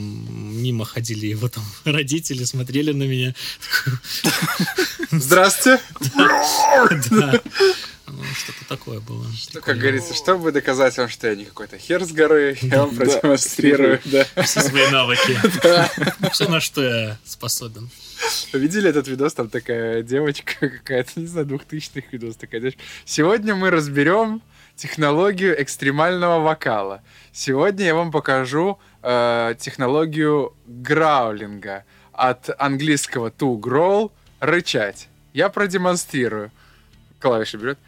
мимо 0.62 0.84
ходили 0.84 1.26
его 1.26 1.48
там 1.48 1.64
родители, 1.84 2.44
смотрели 2.44 2.92
на 2.92 3.04
меня. 3.04 3.34
Здравствуйте. 5.10 5.80
Ну, 8.06 8.22
Что-то 8.22 8.68
такое 8.68 9.00
было. 9.00 9.26
Ну, 9.54 9.60
как 9.62 9.78
говорится, 9.78 10.14
чтобы 10.14 10.52
доказать 10.52 10.96
вам, 10.98 11.08
что 11.08 11.26
я 11.26 11.34
не 11.34 11.46
какой-то 11.46 11.78
хер 11.78 12.04
с 12.04 12.12
горы, 12.12 12.56
я 12.60 12.84
вам 12.84 12.94
продемонстрирую. 12.94 13.98
Все 14.44 14.60
свои 14.60 14.90
навыки. 14.90 15.36
Все, 16.30 16.48
на 16.48 16.60
что 16.60 16.82
я 16.84 17.18
способен. 17.24 17.88
Видели 18.52 18.90
этот 18.90 19.08
видос? 19.08 19.34
Там 19.34 19.48
такая 19.48 20.02
девочка 20.02 20.68
какая-то, 20.68 21.18
не 21.18 21.26
знаю, 21.26 21.46
двухтысячных 21.46 22.12
видос 22.12 22.36
такая 22.36 22.60
девочка. 22.60 22.82
Сегодня 23.04 23.54
мы 23.54 23.70
разберем 23.70 24.42
технологию 24.76 25.60
экстремального 25.62 26.40
вокала. 26.40 27.02
Сегодня 27.32 27.86
я 27.86 27.94
вам 27.94 28.10
покажу 28.10 28.78
э, 29.02 29.54
технологию 29.58 30.54
граулинга. 30.66 31.84
От 32.12 32.50
английского 32.58 33.30
to 33.30 33.58
growl— 33.58 34.12
рычать. 34.40 35.08
Я 35.32 35.48
продемонстрирую. 35.48 36.50
Клавиши 37.18 37.56
берет. 37.56 37.78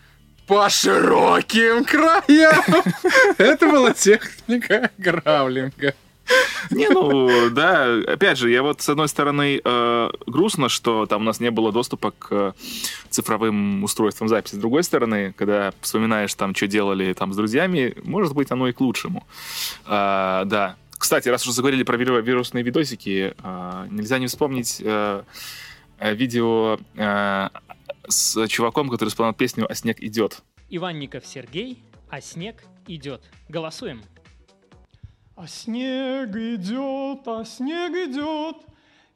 По 0.46 0.68
широким 0.68 1.84
краям! 1.84 2.84
Это 3.38 3.66
была 3.66 3.92
техника 3.92 4.90
граулинга. 4.96 5.94
Не, 6.70 6.88
ну, 6.88 7.50
да, 7.50 7.94
опять 8.06 8.38
же, 8.38 8.50
я 8.50 8.62
вот, 8.62 8.80
с 8.80 8.88
одной 8.88 9.08
стороны, 9.08 9.60
э, 9.62 10.10
грустно, 10.26 10.68
что 10.68 11.06
там 11.06 11.22
у 11.22 11.24
нас 11.24 11.40
не 11.40 11.50
было 11.50 11.72
доступа 11.72 12.10
к 12.10 12.28
э, 12.30 12.52
цифровым 13.10 13.84
устройствам 13.84 14.28
записи. 14.28 14.56
С 14.56 14.58
другой 14.58 14.82
стороны, 14.82 15.32
когда 15.36 15.72
вспоминаешь 15.80 16.34
там, 16.34 16.54
что 16.54 16.66
делали 16.66 17.12
там 17.12 17.32
с 17.32 17.36
друзьями, 17.36 17.94
может 18.04 18.34
быть, 18.34 18.50
оно 18.50 18.68
и 18.68 18.72
к 18.72 18.80
лучшему. 18.80 19.26
А, 19.84 20.44
да. 20.44 20.76
Кстати, 20.98 21.28
раз 21.28 21.42
уже 21.42 21.52
заговорили 21.52 21.82
про 21.82 21.96
виру- 21.96 22.22
вирусные 22.22 22.64
видосики, 22.64 23.34
а, 23.42 23.86
нельзя 23.90 24.18
не 24.18 24.26
вспомнить 24.26 24.80
э, 24.82 25.22
э, 25.98 26.14
видео 26.14 26.78
э, 26.96 27.48
с 28.08 28.48
чуваком, 28.48 28.88
который 28.88 29.10
исполнял 29.10 29.34
песню 29.34 29.66
«А 29.68 29.74
снег 29.74 30.00
идет». 30.00 30.42
Иванников 30.70 31.26
Сергей, 31.26 31.82
а 32.10 32.20
снег 32.20 32.64
идет. 32.88 33.22
Голосуем. 33.48 34.02
А 35.36 35.46
снег 35.46 36.34
идет, 36.34 37.28
а 37.28 37.44
снег 37.44 37.92
идет, 37.92 38.56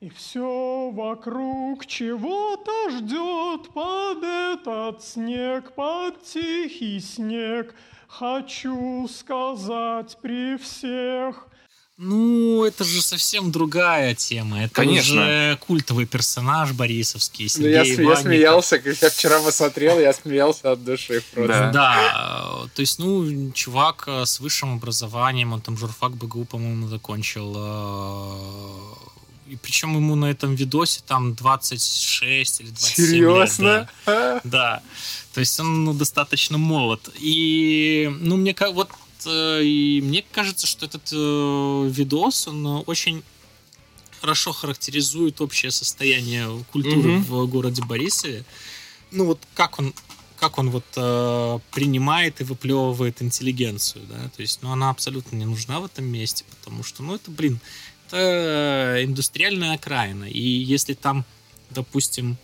и 0.01 0.11
все 0.11 0.91
вокруг 0.91 1.87
чего-то 1.87 2.91
ждет. 2.91 3.73
Под 3.73 4.23
этот 4.23 5.03
снег, 5.03 5.73
под 5.75 6.23
тихий 6.23 7.01
снег, 7.01 7.75
хочу 8.07 9.09
сказать 9.09 10.19
при 10.21 10.59
всех. 10.59 11.49
Ну, 12.03 12.65
это 12.65 12.83
же 12.85 13.03
совсем 13.03 13.51
другая 13.53 14.15
тема. 14.15 14.63
Это 14.65 14.73
Конечно. 14.75 15.21
уже 15.21 15.59
культовый 15.67 16.07
персонаж 16.07 16.73
борисовский, 16.73 17.45
Ну, 17.45 17.49
Сергей 17.51 17.73
я, 17.75 17.85
см- 17.85 17.99
я 17.99 18.05
Иванников. 18.05 18.23
смеялся, 18.25 18.79
когда 18.79 18.99
я 19.07 19.11
вчера 19.11 19.41
посмотрел, 19.43 20.01
я 20.01 20.13
смеялся 20.15 20.73
от 20.73 20.83
души 20.83 21.23
просто. 21.35 21.53
Да. 21.53 21.71
Да, 21.73 22.65
э, 22.65 22.69
то 22.75 22.81
есть, 22.81 22.99
ну, 22.99 23.53
чувак 23.53 24.05
э, 24.07 24.25
с 24.25 24.41
высшим 24.41 24.77
образованием, 24.77 25.53
он 25.53 25.61
там 25.61 25.77
журфак 25.77 26.13
БГУ, 26.17 26.47
по-моему, 26.47 26.89
закончил. 26.89 27.53
э, 27.55 29.53
И 29.53 29.57
причем 29.57 29.95
ему 29.97 30.15
на 30.15 30.31
этом 30.31 30.55
видосе 30.55 31.03
там 31.07 31.35
26 31.35 32.61
или 32.63 32.69
27 32.71 33.05
лет, 33.05 33.11
Серьезно? 33.11 33.89
да. 34.07 34.41
Да. 34.45 34.83
То 35.35 35.41
есть 35.41 35.61
он 35.61 35.85
ну, 35.85 35.93
достаточно 35.93 36.57
молод. 36.57 37.11
И, 37.19 38.09
ну, 38.21 38.37
мне 38.39 38.55
как 38.55 38.73
вот 38.75 38.89
и 39.27 40.01
мне 40.03 40.25
кажется, 40.33 40.67
что 40.67 40.87
этот 40.87 41.11
э, 41.13 41.89
видос, 41.91 42.49
он 42.49 42.67
э, 42.67 42.81
очень 42.87 43.23
хорошо 44.21 44.53
характеризует 44.53 45.41
общее 45.41 45.71
состояние 45.71 46.65
культуры 46.73 47.13
Мгм. 47.13 47.23
в 47.25 47.47
городе 47.47 47.83
Борисове. 47.83 48.45
Ну 49.11 49.27
вот 49.27 49.39
как 49.55 49.79
он 49.79 49.95
как 50.39 50.57
он 50.57 50.71
вот 50.71 50.87
э, 50.97 51.59
принимает 51.71 52.41
и 52.41 52.45
выплевывает 52.45 53.21
интеллигенцию, 53.21 54.07
да, 54.09 54.31
то 54.35 54.41
есть, 54.41 54.63
ну, 54.63 54.73
она 54.73 54.89
абсолютно 54.89 55.37
не 55.37 55.45
нужна 55.45 55.81
в 55.81 55.85
этом 55.85 56.07
месте, 56.07 56.47
потому 56.49 56.83
что, 56.83 57.03
ну, 57.03 57.17
это, 57.17 57.31
блин, 57.31 57.61
это 58.07 59.05
индустриальная 59.05 59.75
окраина, 59.75 60.25
и 60.25 60.41
если 60.41 60.95
там, 60.95 61.27
допустим, 61.69 62.39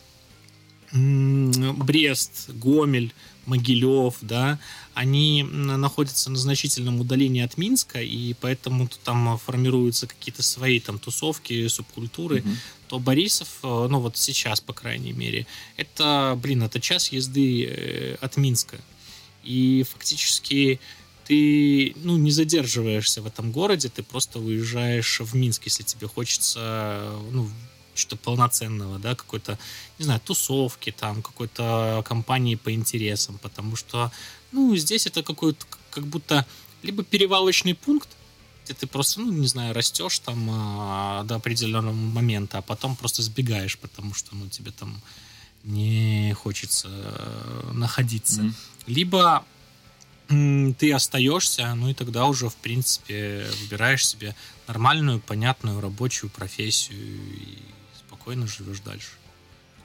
Брест, 0.93 2.51
Гомель, 2.51 3.15
Могилев, 3.47 4.17
да, 4.21 4.59
они 4.95 5.43
находятся 5.43 6.31
на 6.31 6.37
значительном 6.39 7.01
удалении 7.01 7.43
от 7.43 7.57
Минска, 7.59 8.03
и 8.03 8.35
поэтому 8.35 8.89
там 9.05 9.39
формируются 9.39 10.07
какие-то 10.07 10.43
свои 10.43 10.81
там 10.81 10.99
тусовки, 10.99 11.69
субкультуры, 11.69 12.41
Мгм. 12.43 12.57
то 12.89 12.99
Борисов, 12.99 13.49
э, 13.63 13.87
ну 13.91 14.01
вот 14.01 14.17
сейчас, 14.17 14.61
по 14.61 14.73
крайней 14.73 15.13
мере, 15.13 15.47
это, 15.77 16.39
блин, 16.43 16.63
это 16.63 16.81
час 16.81 17.13
езды 17.13 17.65
э, 17.67 18.17
от 18.21 18.37
Минска. 18.37 18.79
И 19.45 19.85
фактически 19.91 20.81
ты, 21.25 21.95
ну, 22.05 22.17
не 22.17 22.31
задерживаешься 22.31 23.21
в 23.23 23.27
этом 23.27 23.51
городе, 23.53 23.89
ты 23.89 24.03
просто 24.03 24.39
уезжаешь 24.39 25.21
в 25.21 25.35
Минск, 25.35 25.65
если 25.65 25.83
тебе 25.83 26.07
хочется, 26.07 27.13
ну, 27.33 27.51
что-то 27.99 28.17
полноценного, 28.17 28.99
да, 28.99 29.15
какой-то, 29.15 29.59
не 29.99 30.05
знаю, 30.05 30.21
тусовки 30.21 30.93
там, 30.93 31.23
какой-то 31.23 32.05
компании 32.07 32.55
по 32.55 32.73
интересам, 32.73 33.39
потому 33.39 33.77
что, 33.77 34.13
ну, 34.53 34.77
здесь 34.77 35.07
это 35.07 35.23
какой-то, 35.23 35.65
как 35.91 36.07
будто 36.07 36.47
либо 36.83 37.03
перевалочный 37.05 37.75
пункт, 37.75 38.09
где 38.65 38.75
ты 38.75 38.87
просто, 38.87 39.21
ну, 39.21 39.33
не 39.33 39.47
знаю, 39.47 39.75
растешь 39.75 40.19
там 40.19 40.49
а, 40.51 41.25
до 41.25 41.37
определенного 41.37 41.95
момента, 41.95 42.59
а 42.59 42.63
потом 42.63 42.97
просто 42.97 43.23
сбегаешь, 43.23 43.79
потому 43.79 44.15
что, 44.15 44.35
ну, 44.35 44.49
тебе 44.49 44.73
там 44.73 45.01
не 45.65 46.33
хочется 46.35 46.89
э, 46.91 47.71
находиться. 47.73 48.43
Мгм. 48.43 48.55
Либо 48.87 49.45
ты 50.29 50.93
остаешься, 50.93 51.73
ну 51.75 51.89
и 51.89 51.95
тогда 51.95 52.27
уже, 52.27 52.49
в 52.49 52.57
принципе, 52.57 53.47
выбираешь 53.61 54.07
себе 54.07 54.35
нормальную, 54.67 55.21
понятную 55.21 55.81
рабочую 55.81 56.31
профессию 56.31 56.99
и 56.99 57.59
спокойно 58.27 58.47
живешь 58.49 58.81
дальше. 58.81 59.11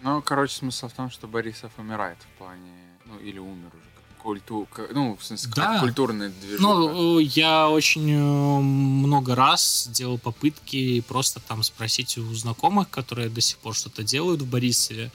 Ну, 0.01 0.21
короче, 0.23 0.55
смысл 0.55 0.87
в 0.87 0.93
том, 0.93 1.11
что 1.11 1.27
Борисов 1.27 1.71
умирает 1.77 2.17
в 2.21 2.37
плане... 2.39 2.71
Ну, 3.05 3.19
или 3.19 3.37
умер 3.37 3.67
уже. 3.67 3.83
как 3.95 4.17
Культу... 4.23 4.67
Ну, 4.93 5.15
в 5.15 5.23
смысле, 5.23 5.51
Да. 5.55 5.79
культурный 5.79 6.29
движок. 6.29 6.59
Ну, 6.61 7.19
э, 7.19 7.23
я 7.23 7.69
очень 7.69 8.09
э, 8.11 8.59
много 8.59 9.35
раз 9.35 9.87
делал 9.91 10.17
попытки 10.17 11.01
просто 11.01 11.39
там 11.39 11.61
спросить 11.61 12.17
у 12.17 12.33
знакомых, 12.33 12.89
которые 12.89 13.29
до 13.29 13.41
сих 13.41 13.57
пор 13.57 13.75
что-то 13.75 14.01
делают 14.03 14.41
в 14.41 14.49
Борисове, 14.49 15.11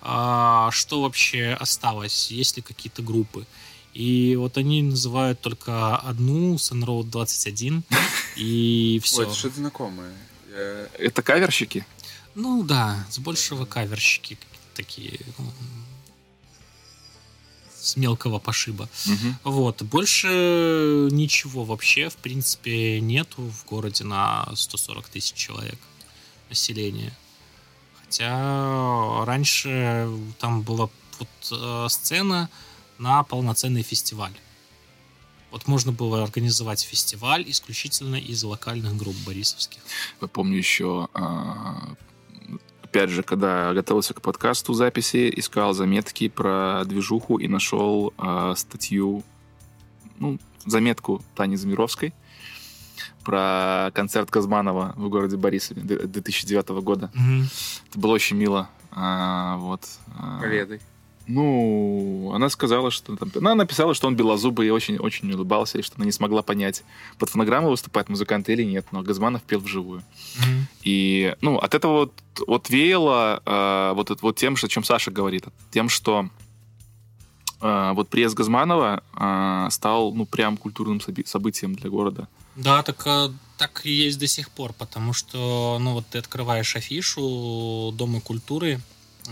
а, 0.00 0.70
что 0.72 1.02
вообще 1.02 1.56
осталось, 1.60 2.30
есть 2.32 2.56
ли 2.56 2.62
какие-то 2.62 3.02
группы. 3.02 3.46
И 3.92 4.34
вот 4.36 4.58
они 4.58 4.82
называют 4.82 5.40
только 5.40 5.96
одну, 5.96 6.56
Sunroad 6.56 7.04
21, 7.04 7.84
и 8.36 9.00
все. 9.04 9.18
Ой, 9.20 9.26
это 9.26 9.34
что-то 9.34 9.56
знакомое. 9.56 10.12
Я- 10.50 10.88
Это 10.98 11.22
каверщики? 11.22 11.86
Ну 12.34 12.62
да, 12.62 13.04
с 13.10 13.18
большего 13.18 13.64
каверщики 13.64 14.38
такие, 14.74 15.20
ну, 15.38 15.44
с 17.84 17.96
мелкого 17.96 18.38
пошиба. 18.38 18.88
Мгм. 19.06 19.36
Вот, 19.44 19.82
больше 19.82 21.08
ничего 21.12 21.64
вообще, 21.64 22.08
в 22.08 22.16
принципе, 22.16 23.00
нету 23.00 23.42
в 23.42 23.64
городе 23.66 24.04
на 24.04 24.48
140 24.54 25.08
тысяч 25.08 25.34
человек 25.34 25.78
населения. 26.48 27.12
Хотя 28.00 29.24
раньше 29.24 30.08
там 30.38 30.62
была 30.62 30.88
вот 31.18 31.28
э, 31.52 31.86
сцена 31.90 32.48
на 32.98 33.22
полноценный 33.22 33.82
фестиваль. 33.82 34.34
Вот 35.50 35.68
можно 35.68 35.92
было 35.92 36.22
организовать 36.22 36.82
фестиваль 36.82 37.44
исключительно 37.46 38.16
из 38.16 38.42
локальных 38.42 38.96
групп 38.96 39.14
борисовских. 39.24 39.80
Я 40.20 40.26
помню 40.26 40.58
еще, 40.58 41.08
а, 41.14 41.94
опять 42.94 43.10
же, 43.10 43.24
когда 43.24 43.72
готовился 43.74 44.14
к 44.14 44.22
подкасту 44.22 44.72
записи, 44.72 45.32
искал 45.36 45.72
заметки 45.74 46.28
про 46.28 46.84
движуху 46.84 47.38
и 47.38 47.48
нашел 47.48 48.14
а, 48.16 48.54
статью, 48.54 49.24
ну, 50.20 50.38
заметку 50.64 51.20
Тани 51.34 51.56
Замировской 51.56 52.14
про 53.24 53.90
концерт 53.94 54.30
Казманова 54.30 54.92
в 54.96 55.08
городе 55.08 55.36
Борисове 55.36 55.82
д- 55.82 56.06
2009 56.06 56.68
года. 56.84 57.10
Это 57.90 57.98
было 57.98 58.12
очень 58.12 58.36
мило. 58.36 58.68
А, 58.92 59.56
вот. 59.56 59.84
а, 60.16 60.38
Поведай. 60.40 60.80
Ну, 61.26 62.32
она 62.34 62.50
сказала, 62.50 62.90
что 62.90 63.16
там... 63.16 63.30
Ну, 63.34 63.40
она 63.40 63.54
написала, 63.54 63.94
что 63.94 64.06
он 64.06 64.16
белозубый 64.16 64.66
и 64.66 64.70
очень-очень 64.70 65.32
улыбался, 65.32 65.78
и 65.78 65.82
что 65.82 65.96
она 65.96 66.04
не 66.04 66.12
смогла 66.12 66.42
понять, 66.42 66.82
под 67.18 67.30
фонограмму 67.30 67.70
выступает 67.70 68.08
музыкант 68.08 68.48
или 68.48 68.62
нет, 68.62 68.86
но 68.92 69.02
Газманов 69.02 69.42
пел 69.42 69.60
вживую. 69.60 70.02
И, 70.82 71.34
ну, 71.40 71.56
от 71.56 71.74
этого 71.74 71.92
вот, 71.92 72.12
вот 72.46 72.68
веяло 72.68 73.42
э, 73.44 73.92
вот, 73.94 74.20
вот 74.20 74.36
тем, 74.36 74.56
что, 74.56 74.66
о 74.66 74.70
чем 74.70 74.84
Саша 74.84 75.10
говорит, 75.10 75.44
тем, 75.70 75.88
что 75.88 76.28
э, 77.60 77.92
вот 77.94 78.08
приезд 78.08 78.34
Газманова 78.34 79.02
э, 79.16 79.68
стал, 79.70 80.12
ну, 80.12 80.26
прям 80.26 80.56
культурным 80.58 81.00
событием 81.24 81.74
для 81.74 81.88
города. 81.88 82.28
Да, 82.56 82.82
так, 82.82 83.02
э, 83.06 83.30
так 83.56 83.80
и 83.84 83.90
есть 83.90 84.18
до 84.18 84.26
сих 84.26 84.50
пор, 84.50 84.74
потому 84.74 85.12
что, 85.14 85.78
ну 85.80 85.94
вот 85.94 86.06
ты 86.06 86.18
открываешь 86.18 86.76
афишу 86.76 87.92
Дома 87.96 88.20
культуры 88.20 88.80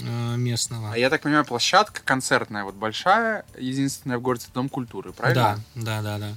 местного. 0.01 0.93
А 0.93 0.97
я 0.99 1.11
так 1.11 1.23
понимаю, 1.23 1.45
площадка 1.45 2.03
концертная, 2.03 2.65
вот 2.65 2.75
большая, 2.75 3.45
единственная 3.59 4.19
в 4.19 4.23
городе 4.23 4.47
Дом 4.55 4.69
культуры, 4.69 5.13
правильно? 5.13 5.63
Да, 5.75 5.83
да, 5.83 6.03
да, 6.03 6.19
да. 6.19 6.37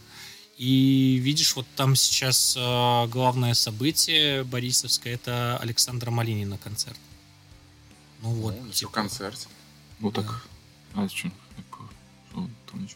И 0.58 1.20
видишь, 1.22 1.56
вот 1.56 1.66
там 1.76 1.96
сейчас 1.96 2.56
э, 2.58 3.08
главное 3.08 3.54
событие 3.54 4.44
Борисовское 4.46 5.16
это 5.16 5.58
Александра 5.58 6.12
Малинина 6.12 6.58
концерт. 6.58 7.00
Ну 8.22 8.30
вот, 8.30 8.56
Ну, 8.62 8.72
типа, 8.72 8.92
концерт. 8.92 9.48
Ну, 10.00 10.12
Да. 10.12 10.22
так... 10.22 10.48
А, 10.94 11.08
что? 11.10 11.30
там, 12.76 12.88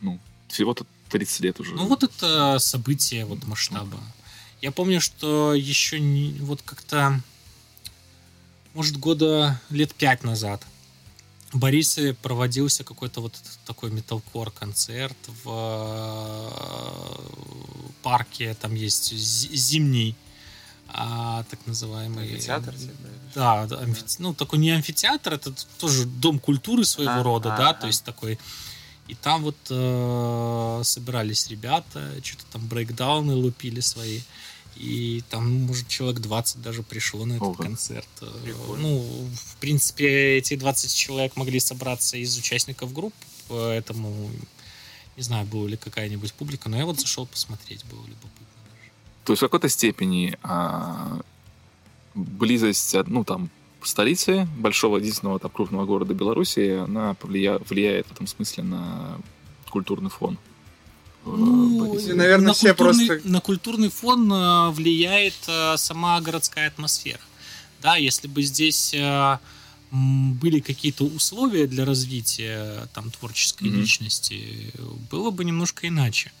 ну, 0.00 0.18
всего-то 0.48 0.84
30 1.10 1.40
лет 1.40 1.60
уже. 1.60 1.74
Ну 1.74 1.86
вот 1.86 2.02
это 2.02 2.58
событие 2.58 3.24
вот 3.24 3.44
масштаба. 3.44 3.98
Я 4.60 4.72
помню, 4.72 5.00
что 5.00 5.54
еще 5.54 6.00
не, 6.00 6.32
вот 6.40 6.62
как-то, 6.62 7.20
может, 8.74 8.96
года 8.98 9.60
лет 9.70 9.94
пять 9.94 10.22
назад 10.24 10.62
в 11.52 11.58
Борисе 11.58 12.14
проводился 12.14 12.84
какой-то 12.84 13.20
вот 13.20 13.34
такой 13.66 13.90
металкор 13.90 14.50
концерт 14.52 15.16
в 15.44 15.50
э, 15.50 16.50
парке, 18.02 18.54
там 18.54 18.74
есть 18.74 19.12
зи- 19.12 19.54
зимний, 19.56 20.14
а, 20.88 21.44
так 21.50 21.58
называемый. 21.66 22.28
Амфитеатр? 22.30 22.74
Да, 23.34 23.66
да, 23.66 23.82
амфи- 23.82 24.16
ну 24.18 24.32
такой 24.34 24.58
не 24.60 24.70
амфитеатр, 24.70 25.34
это 25.34 25.52
тоже 25.78 26.04
дом 26.04 26.38
культуры 26.38 26.84
своего 26.84 27.20
А, 27.20 27.22
рода, 27.22 27.54
а, 27.54 27.58
да, 27.58 27.70
а. 27.70 27.74
то 27.74 27.86
есть 27.88 28.04
такой. 28.04 28.38
И 29.08 29.14
там 29.16 29.42
вот 29.42 29.56
э, 29.70 30.80
собирались 30.84 31.48
ребята, 31.48 32.12
что-то 32.22 32.44
там 32.52 32.68
брейкдауны 32.68 33.34
лупили 33.34 33.80
свои. 33.80 34.20
И 34.76 35.22
там, 35.28 35.64
может, 35.64 35.88
человек 35.88 36.20
20 36.20 36.62
даже 36.62 36.82
пришло 36.82 37.24
на 37.26 37.34
этот 37.34 37.48
Ого. 37.48 37.54
концерт. 37.54 38.08
Э, 38.22 38.26
Прикольно. 38.44 38.82
Ну, 38.82 39.28
в 39.34 39.56
принципе, 39.56 40.38
эти 40.38 40.56
20 40.56 40.94
человек 40.94 41.36
могли 41.36 41.60
собраться 41.60 42.16
из 42.16 42.36
участников 42.38 42.92
групп, 42.92 43.14
поэтому 43.48 44.30
не 45.16 45.22
знаю, 45.22 45.46
была 45.46 45.68
ли 45.68 45.76
какая-нибудь 45.76 46.32
публика, 46.32 46.70
но 46.70 46.78
я 46.78 46.86
вот 46.86 46.98
зашел 46.98 47.26
посмотреть, 47.26 47.84
было 47.84 48.00
любопытно. 48.00 48.46
То 49.24 49.34
есть 49.34 49.42
в 49.42 49.44
какой-то 49.44 49.68
степени 49.68 50.38
а, 50.42 51.20
близость, 52.14 52.94
ну, 53.06 53.22
там, 53.24 53.50
столицы, 53.82 54.48
большого 54.56 54.96
единственного 54.96 55.38
там, 55.38 55.50
крупного 55.50 55.84
города 55.84 56.14
Беларуси, 56.14 56.78
она 56.84 57.14
повлия- 57.14 57.62
влияет 57.68 58.06
в 58.06 58.12
этом 58.12 58.26
смысле 58.26 58.64
на 58.64 59.18
культурный 59.68 60.10
фон. 60.10 60.38
Ну, 61.24 61.98
и, 61.98 62.12
наверное, 62.12 62.48
на 62.48 62.52
все 62.54 62.74
культурный- 62.74 63.06
просто- 63.06 63.28
На 63.28 63.40
культурный 63.40 63.90
фон 63.90 64.32
э, 64.32 64.70
влияет 64.70 65.34
э, 65.46 65.76
сама 65.76 66.20
городская 66.20 66.68
атмосфера. 66.68 67.20
Да, 67.82 67.96
если 67.96 68.26
бы 68.28 68.42
здесь 68.42 68.92
э, 68.94 69.38
были 69.90 70.60
какие-то 70.60 71.04
условия 71.04 71.66
для 71.66 71.84
развития 71.84 72.88
там 72.94 73.10
творческой 73.10 73.68
Мгм. 73.68 73.80
личности, 73.80 74.72
было 75.10 75.30
бы 75.30 75.44
немножко 75.44 75.88
иначе. 75.88 76.32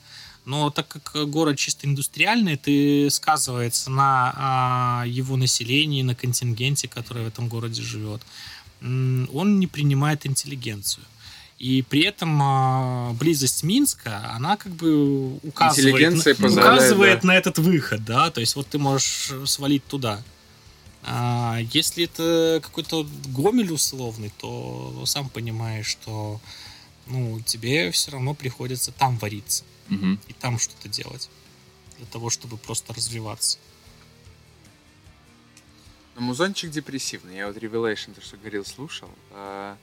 Но 0.46 0.70
так 0.70 0.88
как 0.88 1.28
город 1.28 1.58
чисто 1.58 1.86
индустриальный, 1.86 2.54
это 2.54 3.10
сказывается 3.14 3.90
на 3.90 4.32
а, 4.36 5.04
его 5.06 5.36
населении, 5.36 6.02
на 6.02 6.14
контингенте, 6.14 6.88
который 6.88 7.24
в 7.24 7.28
этом 7.28 7.48
городе 7.48 7.82
живет. 7.82 8.22
Он 8.80 9.58
не 9.60 9.66
принимает 9.66 10.24
интеллигенцию. 10.26 11.04
И 11.60 11.82
при 11.82 12.04
этом 12.04 12.40
а, 12.42 13.12
близость 13.20 13.62
Минска, 13.64 14.32
она 14.32 14.56
как 14.56 14.72
бы 14.72 15.34
указывает, 15.42 16.14
указывает 16.40 17.20
да. 17.20 17.28
на 17.28 17.36
этот 17.36 17.58
выход, 17.58 18.02
да, 18.02 18.30
то 18.30 18.40
есть 18.40 18.56
вот 18.56 18.66
ты 18.66 18.78
можешь 18.78 19.30
свалить 19.44 19.84
туда. 19.84 20.22
А 21.02 21.58
если 21.74 22.04
это 22.04 22.60
какой-то 22.62 23.06
Гомель 23.28 23.72
условный, 23.72 24.32
то 24.38 25.02
сам 25.04 25.28
понимаешь, 25.28 25.86
что 25.86 26.40
ну, 27.06 27.38
тебе 27.42 27.90
все 27.90 28.12
равно 28.12 28.32
приходится 28.32 28.90
там 28.90 29.18
вариться 29.18 29.64
Мгм. 29.88 30.18
и 30.28 30.32
там 30.32 30.58
что-то 30.58 30.88
делать 30.88 31.28
для 31.98 32.06
того, 32.06 32.30
чтобы 32.30 32.56
просто 32.56 32.94
развиваться. 32.94 33.58
Ну, 36.14 36.22
музончик 36.22 36.70
депрессивный. 36.70 37.36
Я 37.36 37.48
вот 37.48 37.58
Revelation, 37.58 38.14
то, 38.14 38.22
что 38.22 38.38
говорил, 38.38 38.64
слушал. 38.64 39.10
А, 39.32 39.76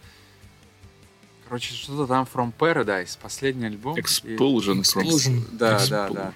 Короче, 1.47 1.73
что-то 1.73 2.07
там 2.07 2.27
From 2.31 2.51
Paradise, 2.57 3.17
последний 3.21 3.67
альбом. 3.67 3.97
И- 3.97 4.01
Expulsion. 4.01 4.81
from- 4.81 5.03
Expulsion. 5.03 5.43
Да, 5.51 5.77
Expulsion, 5.77 5.89
да, 5.89 6.09
да. 6.09 6.33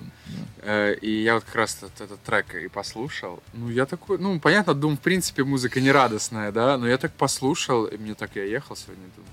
Э, 0.63 0.95
И 1.01 1.23
я 1.23 1.33
вот 1.35 1.43
как 1.43 1.55
раз 1.55 1.77
этот, 1.81 2.01
этот 2.01 2.21
трек 2.23 2.53
и 2.55 2.67
послушал. 2.67 3.41
Ну, 3.53 3.69
я 3.69 3.85
такой, 3.85 4.17
ну, 4.19 4.39
понятно, 4.39 4.73
думаю, 4.73 4.97
в 4.97 5.01
принципе, 5.01 5.43
музыка 5.43 5.81
не 5.81 5.91
радостная, 5.91 6.51
да, 6.51 6.77
но 6.77 6.87
я 6.87 6.97
так 6.97 7.11
послушал, 7.13 7.85
и 7.85 7.97
мне 7.97 8.13
так 8.13 8.31
я 8.35 8.43
ехал 8.43 8.75
сегодня, 8.75 9.03
думаю, 9.15 9.31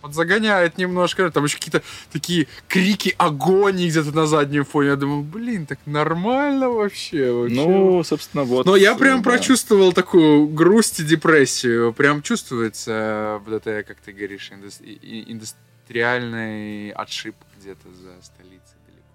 подзагоняет 0.00 0.78
немножко. 0.78 1.30
Там 1.30 1.44
еще 1.44 1.56
какие-то 1.56 1.82
такие 2.12 2.46
крики 2.68 3.14
агонии 3.18 3.88
где-то 3.88 4.12
на 4.12 4.26
заднем 4.26 4.64
фоне. 4.64 4.90
Я 4.90 4.96
думаю, 4.96 5.22
блин, 5.22 5.66
так 5.66 5.78
нормально 5.86 6.68
вообще. 6.68 7.32
вообще. 7.32 7.54
Ну, 7.54 8.04
собственно, 8.04 8.44
вот. 8.44 8.66
Но 8.66 8.76
я 8.76 8.94
прям 8.94 9.22
да. 9.22 9.30
прочувствовал 9.30 9.92
такую 9.92 10.46
грусть 10.48 11.00
и 11.00 11.04
депрессию. 11.04 11.92
Прям 11.92 12.22
чувствуется 12.22 13.40
вот 13.44 13.54
это, 13.54 13.82
как 13.82 13.98
ты 13.98 14.12
говоришь, 14.12 14.50
индустриальный 14.50 16.90
отшиб 16.90 17.34
где-то 17.58 17.88
за 17.92 18.22
столицей 18.22 18.76
далеко. 18.86 19.14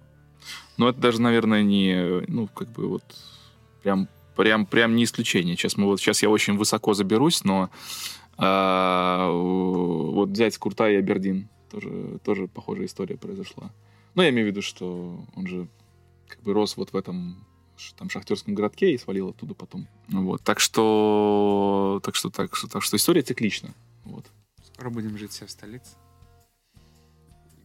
Но 0.76 0.88
это 0.88 1.00
даже, 1.00 1.20
наверное, 1.20 1.62
не, 1.62 2.24
ну, 2.28 2.48
как 2.48 2.68
бы 2.68 2.88
вот 2.88 3.04
прям, 3.82 4.08
прям, 4.36 4.66
прям 4.66 4.96
не 4.96 5.04
исключение. 5.04 5.56
Сейчас 5.56 5.76
мы 5.76 5.86
вот 5.86 6.00
сейчас 6.00 6.22
я 6.22 6.30
очень 6.30 6.56
высоко 6.56 6.94
заберусь, 6.94 7.44
но 7.44 7.70
а, 8.36 9.30
вот 9.30 10.30
взять 10.30 10.58
Курта 10.58 10.90
и 10.90 10.96
Абердин 10.96 11.48
тоже, 11.70 12.18
тоже 12.24 12.48
похожая 12.48 12.86
история 12.86 13.16
произошла. 13.16 13.70
Ну, 14.14 14.22
я 14.22 14.30
имею 14.30 14.46
в 14.46 14.50
виду, 14.50 14.62
что 14.62 15.24
он 15.34 15.46
же 15.46 15.68
как 16.28 16.42
бы 16.42 16.52
рос 16.52 16.76
вот 16.76 16.92
в 16.92 16.96
этом 16.96 17.46
там 17.96 18.08
шахтерском 18.10 18.54
городке 18.54 18.92
и 18.92 18.98
свалил 18.98 19.30
оттуда 19.30 19.54
потом. 19.54 19.88
Вот. 20.08 20.42
Так 20.42 20.60
что, 20.60 22.00
так 22.04 22.14
что, 22.14 22.30
так 22.30 22.54
что, 22.54 22.68
так 22.68 22.82
что 22.82 22.96
история 22.96 23.22
циклична. 23.22 23.74
Вот. 24.04 24.26
Скоро 24.62 24.90
будем 24.90 25.16
жить 25.18 25.32
все 25.32 25.46
в 25.46 25.50
столице. 25.50 25.96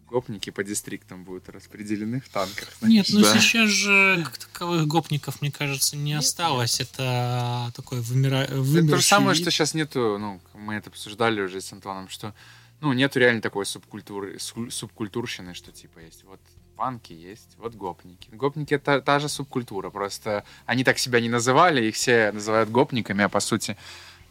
Гопники 0.09 0.49
по 0.51 0.63
дистриктам 0.63 1.23
будут 1.25 1.49
распределены 1.49 2.21
в 2.21 2.29
танках. 2.29 2.69
Нет, 2.81 3.07
ну 3.09 3.21
Да. 3.21 3.37
сейчас 3.37 3.69
же 3.69 4.21
как 4.23 4.37
таковых 4.37 4.87
гопников, 4.87 5.41
мне 5.41 5.51
кажется, 5.51 5.97
не 5.97 6.13
осталось. 6.13 6.79
Это 6.79 7.71
такой 7.75 7.99
вымира... 7.99 8.43
Это 8.43 8.55
вымерший 8.61 8.89
то 8.89 8.97
же 8.97 9.03
самое, 9.03 9.33
вид. 9.33 9.41
что 9.41 9.51
сейчас 9.51 9.73
нету, 9.73 10.17
ну, 10.17 10.39
мы 10.53 10.75
это 10.75 10.89
обсуждали 10.89 11.41
уже 11.41 11.59
с 11.59 11.73
Антоном, 11.73 12.07
что, 12.07 12.33
ну, 12.79 12.93
нету 12.93 13.19
реально 13.19 13.41
такой 13.41 13.65
субкультуры, 13.65 14.39
су- 14.39 14.71
субкультурщины, 14.71 15.53
что, 15.53 15.71
типа, 15.73 15.99
есть 15.99 16.23
вот 16.23 16.39
панки, 16.77 17.11
есть 17.11 17.55
вот 17.57 17.75
гопники. 17.75 18.29
Гопники— 18.31 18.73
это 18.75 19.01
та 19.01 19.19
же 19.19 19.27
субкультура, 19.27 19.89
просто 19.89 20.45
они 20.65 20.83
так 20.85 20.99
себя 20.99 21.19
не 21.19 21.27
называли, 21.29 21.85
их 21.85 21.95
все 21.95 22.31
называют 22.31 22.69
гопниками, 22.69 23.23
а 23.25 23.29
по 23.29 23.41
сути, 23.41 23.75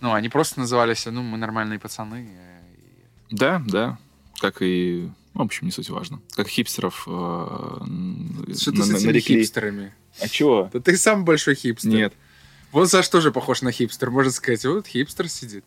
ну, 0.00 0.14
они 0.14 0.28
просто 0.30 0.60
назывались, 0.60 1.04
ну, 1.06 1.22
мы 1.22 1.36
нормальные 1.36 1.78
пацаны. 1.78 2.28
э, 2.30 2.60
и- 3.30 3.34
Да, 3.36 3.62
да. 3.66 3.98
Как 4.40 4.62
и... 4.62 5.10
ну, 5.36 5.42
В 5.42 5.46
общем, 5.46 5.66
не 5.66 5.70
суть 5.72 5.90
важно. 5.90 6.20
Как 6.34 6.48
хипстеров 6.48 7.04
э, 7.06 7.10
Что 7.10 8.72
ты 8.72 8.78
на- 8.78 8.84
с 8.84 8.90
этими 8.90 9.06
нарекли. 9.06 9.38
хипстерами? 9.40 9.94
А 10.20 10.28
чего? 10.28 10.70
Да 10.72 10.80
ты 10.80 10.96
самый 10.96 11.24
большой 11.24 11.54
хипстер. 11.54 11.90
Нет. 11.92 12.12
Вот 12.72 12.90
Саш 12.90 13.08
тоже 13.08 13.30
похож 13.32 13.62
на 13.62 13.70
хипстер, 13.72 14.10
можно 14.10 14.32
сказать. 14.32 14.64
Вот 14.64 14.86
хипстер 14.86 15.28
сидит. 15.28 15.64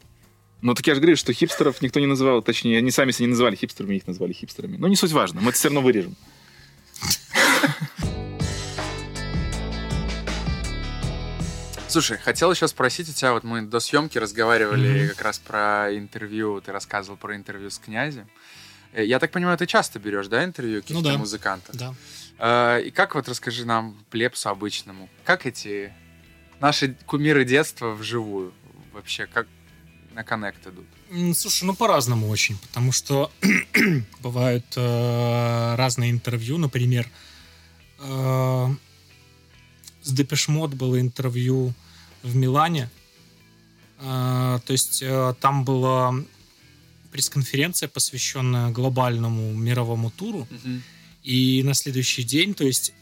Ну, 0.62 0.74
так 0.74 0.86
я 0.88 0.96
же 0.96 1.02
говорю, 1.02 1.16
что 1.16 1.32
хипстеров 1.34 1.82
никто 1.82 2.00
не 2.00 2.06
называл, 2.08 2.42
точнее, 2.42 2.78
они 2.80 2.92
сами 2.92 3.12
себя 3.12 3.28
не 3.28 3.32
называли 3.32 3.56
хипстерами, 3.56 3.96
их 3.96 4.08
назвали 4.08 4.34
хипстерами. 4.34 4.76
Но 4.78 4.88
не 4.88 4.96
суть 4.98 5.12
важно, 5.14 5.40
мы 5.40 5.50
это 5.50 5.58
все 5.58 5.70
равно 5.70 5.82
вырежем. 5.82 6.16
Слушай, 11.88 12.20
хотел 12.20 12.52
еще 12.52 12.68
спросить 12.68 13.10
у 13.10 13.14
тебя, 13.14 13.34
вот 13.34 13.44
мы 13.44 13.64
до 13.64 13.80
съемки 13.80 14.20
разговаривали 14.20 15.00
Мгм. 15.06 15.10
как 15.10 15.22
раз 15.24 15.40
про 15.40 15.88
интервью, 15.98 16.62
ты 16.62 16.72
рассказывал 16.72 17.18
про 17.18 17.36
интервью 17.36 17.72
с 17.72 17.80
князем. 17.80 18.28
Э, 18.94 19.04
Я 19.06 19.20
так 19.20 19.32
понимаю, 19.32 19.58
ты 19.58 19.66
часто 19.68 20.00
берешь, 20.00 20.28
да, 20.28 20.44
интервью 20.44 20.82
каких-то 20.82 21.02
Ну 21.04 21.10
да. 21.10 21.18
музыкантов? 21.18 21.76
Да. 21.76 21.94
Э, 22.40 22.82
И 22.86 22.92
как 22.92 23.16
вот 23.16 23.28
расскажи 23.30 23.66
нам, 23.66 23.96
плепсу 24.10 24.50
обычному, 24.50 25.10
как 25.26 25.46
эти 25.46 25.92
наши 26.60 26.96
кумиры 27.06 27.46
детства 27.46 27.92
вживую 27.92 28.54
вообще, 28.94 29.28
как 29.28 29.48
на 30.14 30.24
коннект 30.24 30.66
идут? 30.68 30.86
Слушай, 31.36 31.66
ну 31.66 31.76
по-разному 31.76 32.28
очень, 32.30 32.58
потому 32.58 32.92
что 32.92 33.32
бывают 34.22 34.66
э, 34.76 35.76
разные 35.76 36.12
интервью. 36.12 36.58
Например, 36.58 37.08
э, 38.00 38.68
с 40.02 40.12
Депешмот 40.12 40.74
было 40.74 41.00
интервью 41.00 41.74
в 42.24 42.36
Милане. 42.36 42.90
Э, 44.00 44.60
то 44.66 44.72
есть 44.74 45.02
э, 45.02 45.34
там 45.40 45.64
была 45.64 46.14
пресс-конференция, 47.12 47.90
посвященная 47.90 48.72
глобальному 48.72 49.54
мировому 49.54 50.12
туру. 50.12 50.48
И 51.24 51.62
на 51.64 51.74
следующий 51.74 52.24
день, 52.24 52.54
то 52.54 52.64
есть 52.64 52.94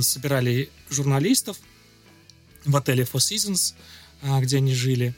собирали 0.00 0.70
журналистов 0.90 1.58
в 2.64 2.76
отеле 2.76 3.04
Four 3.04 3.20
Seasons, 3.20 3.74
а, 4.22 4.40
где 4.40 4.56
они 4.56 4.74
жили. 4.74 5.14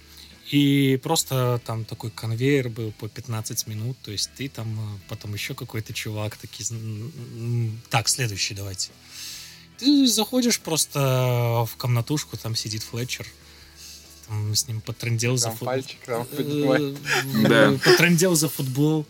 И 0.51 1.01
просто 1.03 1.61
там 1.65 1.85
такой 1.85 2.11
конвейер 2.11 2.69
был 2.69 2.93
по 2.93 3.09
15 3.09 3.67
минут. 3.67 3.97
То 4.03 4.13
есть 4.13 4.31
ты 4.37 4.49
там, 4.49 4.79
а, 4.79 4.99
потом 5.09 5.35
еще 5.35 5.55
какой-то 5.55 5.93
чувак 5.93 6.37
такие... 6.37 6.69
Так, 7.91 8.09
следующий 8.09 8.55
давайте. 8.55 8.91
Ты 9.79 10.07
заходишь 10.07 10.61
просто 10.61 11.67
в 11.71 11.77
комнатушку, 11.77 12.37
там 12.37 12.57
сидит 12.57 12.83
Флетчер. 12.83 13.27
Там 14.29 14.55
с 14.55 14.67
ним 14.69 14.81
потрындел 14.81 15.37
за 15.37 15.49
Там 15.49 15.57
фут- 15.57 15.67
пальчик 15.67 15.99
там 16.05 16.27
Э. 16.33 16.95
Да. 17.49 17.79
Потрындел 17.85 18.35
за 18.35 18.49
футбол. 18.49 19.07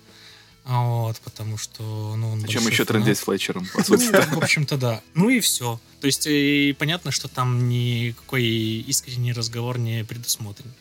А 0.68 0.82
Вот, 0.82 1.20
потому 1.20 1.56
что, 1.58 1.82
ну, 2.16 2.32
он 2.32 2.40
Чем 2.40 2.64
большой 2.64 2.72
еще 2.72 2.84
фанат. 2.84 2.88
трындеть 2.88 3.18
с 3.18 3.20
Флетчером, 3.20 3.66
по 3.72 3.78
Ну, 3.78 3.84
сути. 3.84 4.34
в 4.34 4.38
общем-то, 4.38 4.76
да. 4.76 5.00
Ну 5.14 5.28
и 5.28 5.38
все. 5.40 5.78
То 6.00 6.06
есть 6.08 6.26
и 6.26 6.74
понятно, 6.78 7.12
что 7.12 7.28
там 7.28 7.68
никакой 7.68 8.42
искренний 8.42 9.32
разговор 9.32 9.78
не 9.78 10.02
предусмотрен. 10.04 10.72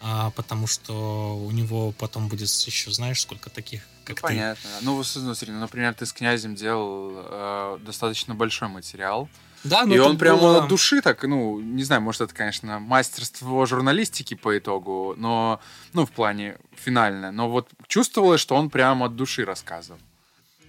А, 0.00 0.30
потому 0.30 0.66
что 0.66 1.36
у 1.36 1.50
него 1.50 1.92
потом 1.92 2.28
будет 2.28 2.48
еще, 2.48 2.90
знаешь, 2.92 3.20
сколько 3.20 3.50
таких, 3.50 3.80
Ну, 3.82 4.04
как 4.06 4.16
ты. 4.16 4.22
понятно. 4.22 4.70
Ну, 4.80 5.02
ну, 5.16 5.34
например, 5.60 5.92
ты 5.92 6.06
с 6.06 6.12
князем 6.12 6.54
делал 6.54 7.10
э, 7.16 7.78
достаточно 7.84 8.34
большой 8.34 8.68
материал. 8.68 9.28
Да, 9.64 9.84
но 9.86 9.94
И 9.94 9.98
он 9.98 10.16
прямо 10.18 10.40
было- 10.40 10.62
от 10.62 10.68
души 10.68 11.00
так, 11.02 11.22
ну, 11.24 11.60
не 11.60 11.82
знаю, 11.84 12.00
может, 12.02 12.20
это, 12.22 12.34
конечно, 12.34 12.78
мастерство 12.78 13.66
журналистики 13.66 14.34
по 14.34 14.56
итогу, 14.56 15.14
но, 15.18 15.60
ну, 15.92 16.06
в 16.06 16.10
плане 16.10 16.56
финальное. 16.76 17.32
Но 17.32 17.50
вот 17.50 17.68
чувствовалось, 17.86 18.40
что 18.40 18.54
он 18.56 18.70
прямо 18.70 19.06
от 19.06 19.16
души 19.16 19.44
рассказывал. 19.44 19.98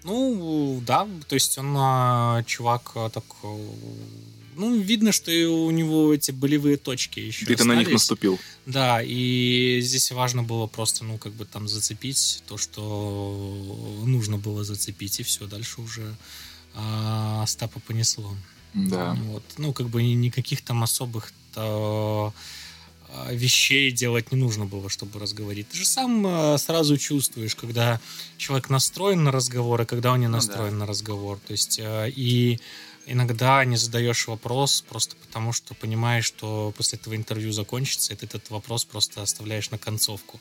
Ну, 0.04 0.82
да, 0.86 1.08
то 1.28 1.36
есть 1.36 1.58
он 1.58 1.76
а, 1.78 2.44
чувак 2.44 2.92
а, 2.96 3.10
так... 3.10 3.24
а, 3.44 3.58
Ну, 4.56 4.76
видно, 4.80 5.12
что 5.12 5.30
и 5.32 5.46
у 5.46 5.70
него 5.72 6.14
эти 6.14 6.32
болевые 6.32 6.78
точки 6.78 7.20
еще 7.20 7.46
Ты-то 7.46 7.66
на 7.66 7.74
них 7.74 7.88
остались. 7.88 8.02
наступил. 8.02 8.40
Да, 8.66 9.02
и 9.04 9.80
здесь 9.82 10.12
важно 10.12 10.44
было 10.44 10.68
просто, 10.68 11.04
ну, 11.06 11.18
как 11.18 11.34
бы 11.34 11.46
там 11.46 11.68
зацепить 11.68 12.44
то, 12.48 12.58
что 12.58 14.02
нужно 14.06 14.38
было 14.38 14.64
зацепить, 14.64 15.20
и 15.20 15.24
все, 15.24 15.46
дальше 15.48 15.82
уже 15.82 16.16
а, 16.76 17.44
Остапа 17.44 17.80
понесло. 17.80 18.34
Да. 18.74 19.18
Вот. 19.26 19.44
Ну, 19.58 19.74
как 19.74 19.88
бы 19.90 20.04
ни- 20.04 20.14
никаких 20.14 20.62
там 20.62 20.84
особых 20.84 21.34
а, 21.56 22.32
а, 23.12 23.34
вещей 23.34 23.92
делать 23.92 24.32
не 24.32 24.38
нужно 24.38 24.66
было, 24.66 24.90
чтобы 24.90 25.20
разговорить. 25.20 25.68
Ты 25.70 25.78
же 25.78 25.86
сам 25.86 26.24
а, 26.28 26.58
сразу 26.58 26.98
чувствуешь, 26.98 27.56
когда 27.56 28.00
человек 28.38 28.70
настроен 28.70 29.24
на 29.24 29.32
разговор, 29.32 29.82
и 29.82 29.86
когда 29.86 30.12
он 30.14 30.20
не 30.20 30.28
Ну 30.28 30.34
да. 30.34 30.38
настроен 30.38 30.78
на 30.78 30.86
разговор. 30.86 31.40
То 31.48 31.54
есть, 31.54 31.80
а, 31.82 32.06
и 32.06 32.60
иногда 33.08 33.66
не 33.66 33.76
задаешь 33.78 34.28
вопрос 34.28 34.84
просто 34.88 35.16
потому, 35.16 35.52
что 35.54 35.74
понимаешь, 35.74 36.26
что 36.26 36.72
после 36.78 37.00
этого 37.00 37.16
интервью 37.16 37.52
закончится, 37.52 38.14
и 38.14 38.16
ты 38.16 38.28
этот 38.28 38.50
вопрос 38.52 38.86
просто 38.86 39.24
оставляешь 39.24 39.72
на 39.72 39.80
концовку. 39.80 40.40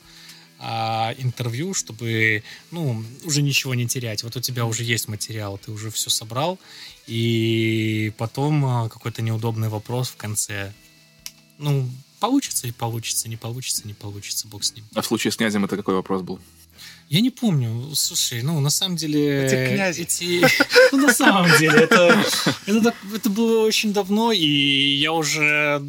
А 0.61 1.15
интервью, 1.17 1.73
чтобы, 1.73 2.43
ну, 2.71 3.01
уже 3.23 3.41
ничего 3.41 3.75
не 3.75 3.87
терять. 3.87 4.23
Вот 4.23 4.35
у 4.35 4.41
тебя 4.41 4.65
уже 4.65 4.83
есть 4.83 5.07
материал, 5.07 5.57
ты 5.57 5.71
уже 5.71 5.89
все 5.89 6.09
собрал, 6.09 6.59
и 7.07 8.11
потом 8.17 8.65
а, 8.65 8.89
какой-то 8.89 9.21
неудобный 9.21 9.69
вопрос 9.69 10.09
в 10.09 10.17
конце. 10.17 10.73
Ну, 11.57 11.89
получится 12.19 12.67
и 12.67 12.71
получится, 12.71 13.29
не 13.29 13.37
получится, 13.37 13.87
не 13.87 13.93
получится, 13.93 14.47
бог 14.47 14.63
с 14.65 14.75
ним. 14.75 14.83
А 14.95 15.01
в 15.01 15.05
случае 15.05 15.31
с 15.31 15.37
князем 15.37 15.63
это 15.63 15.77
какой 15.77 15.95
вопрос 15.95 16.21
был? 16.23 16.39
Я 17.09 17.21
не 17.21 17.31
помню, 17.31 17.95
слушай, 17.95 18.43
ну, 18.43 18.59
на 18.59 18.69
самом 18.69 18.95
деле... 18.95 19.45
Эти 19.45 19.73
князи. 19.73 20.01
эти- 20.01 20.45
Ну, 20.91 21.07
на 21.07 21.13
самом 21.13 21.49
деле, 21.57 21.79
это, 21.79 22.23
это 22.67 23.29
было 23.29 23.65
очень 23.65 23.93
давно, 23.93 24.31
и 24.31 24.45
я 24.95 25.11
уже 25.13 25.81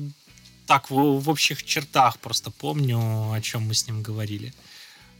так 0.71 0.89
в, 0.89 0.95
в 0.95 1.29
общих 1.29 1.65
чертах 1.65 2.17
просто 2.21 2.53
помню, 2.53 2.99
о 3.33 3.41
чем 3.41 3.63
мы 3.63 3.75
с 3.75 3.89
ним 3.89 4.03
говорили. 4.03 4.53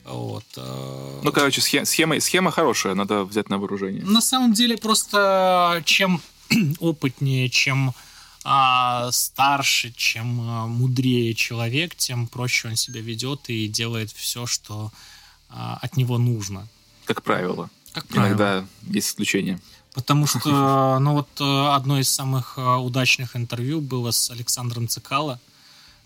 Вот. 0.05 0.45
э, 0.57 1.21
Ну, 1.25 1.33
короче, 1.33 1.61
схе- 1.61 1.85
схема, 1.85 2.21
схема 2.21 2.53
хорошая, 2.53 2.95
надо 2.95 3.25
взять 3.25 3.51
на 3.51 3.59
вооружение. 3.59 4.05
На 4.05 4.21
самом 4.21 4.53
деле, 4.53 4.77
просто 4.77 5.83
чем 5.85 6.21
опытнее, 6.79 7.49
чем 7.49 7.93
а, 8.45 9.11
старше, 9.11 9.93
чем 9.97 10.41
а, 10.41 10.67
мудрее 10.69 11.35
человек, 11.35 11.97
тем 11.97 12.29
проще 12.29 12.69
он 12.69 12.77
себя 12.77 13.01
ведет 13.01 13.41
и 13.51 13.67
делает 13.67 14.13
все, 14.13 14.47
что 14.47 14.93
а, 15.49 15.79
от 15.83 15.97
него 15.97 16.19
нужно. 16.19 16.69
Как 17.07 17.23
правило. 17.25 17.69
Как 17.93 18.07
правило. 18.07 18.29
Иногда 18.29 18.65
есть 18.95 19.09
исключения. 19.09 19.59
Потому 19.95 20.27
что, 20.27 20.99
ну 21.01 21.15
вот, 21.15 21.29
э, 21.41 21.75
одно 21.75 21.99
из 21.99 22.09
самых 22.09 22.55
э, 22.57 22.77
удачных 22.77 23.37
интервью 23.37 23.81
было 23.81 24.11
с 24.11 24.31
Александром 24.31 24.89
Цикало. 24.89 25.41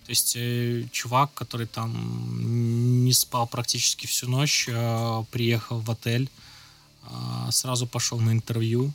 То 0.06 0.10
есть 0.10 0.36
э, 0.36 0.86
чувак, 0.92 1.32
который 1.34 1.66
там 1.66 3.04
не 3.04 3.12
спал 3.12 3.46
практически 3.46 4.06
всю 4.06 4.28
ночь, 4.28 4.68
приехал 5.30 5.80
в 5.80 5.90
отель, 5.90 6.30
сразу 7.50 7.86
пошел 7.86 8.18
на 8.18 8.30
интервью, 8.30 8.92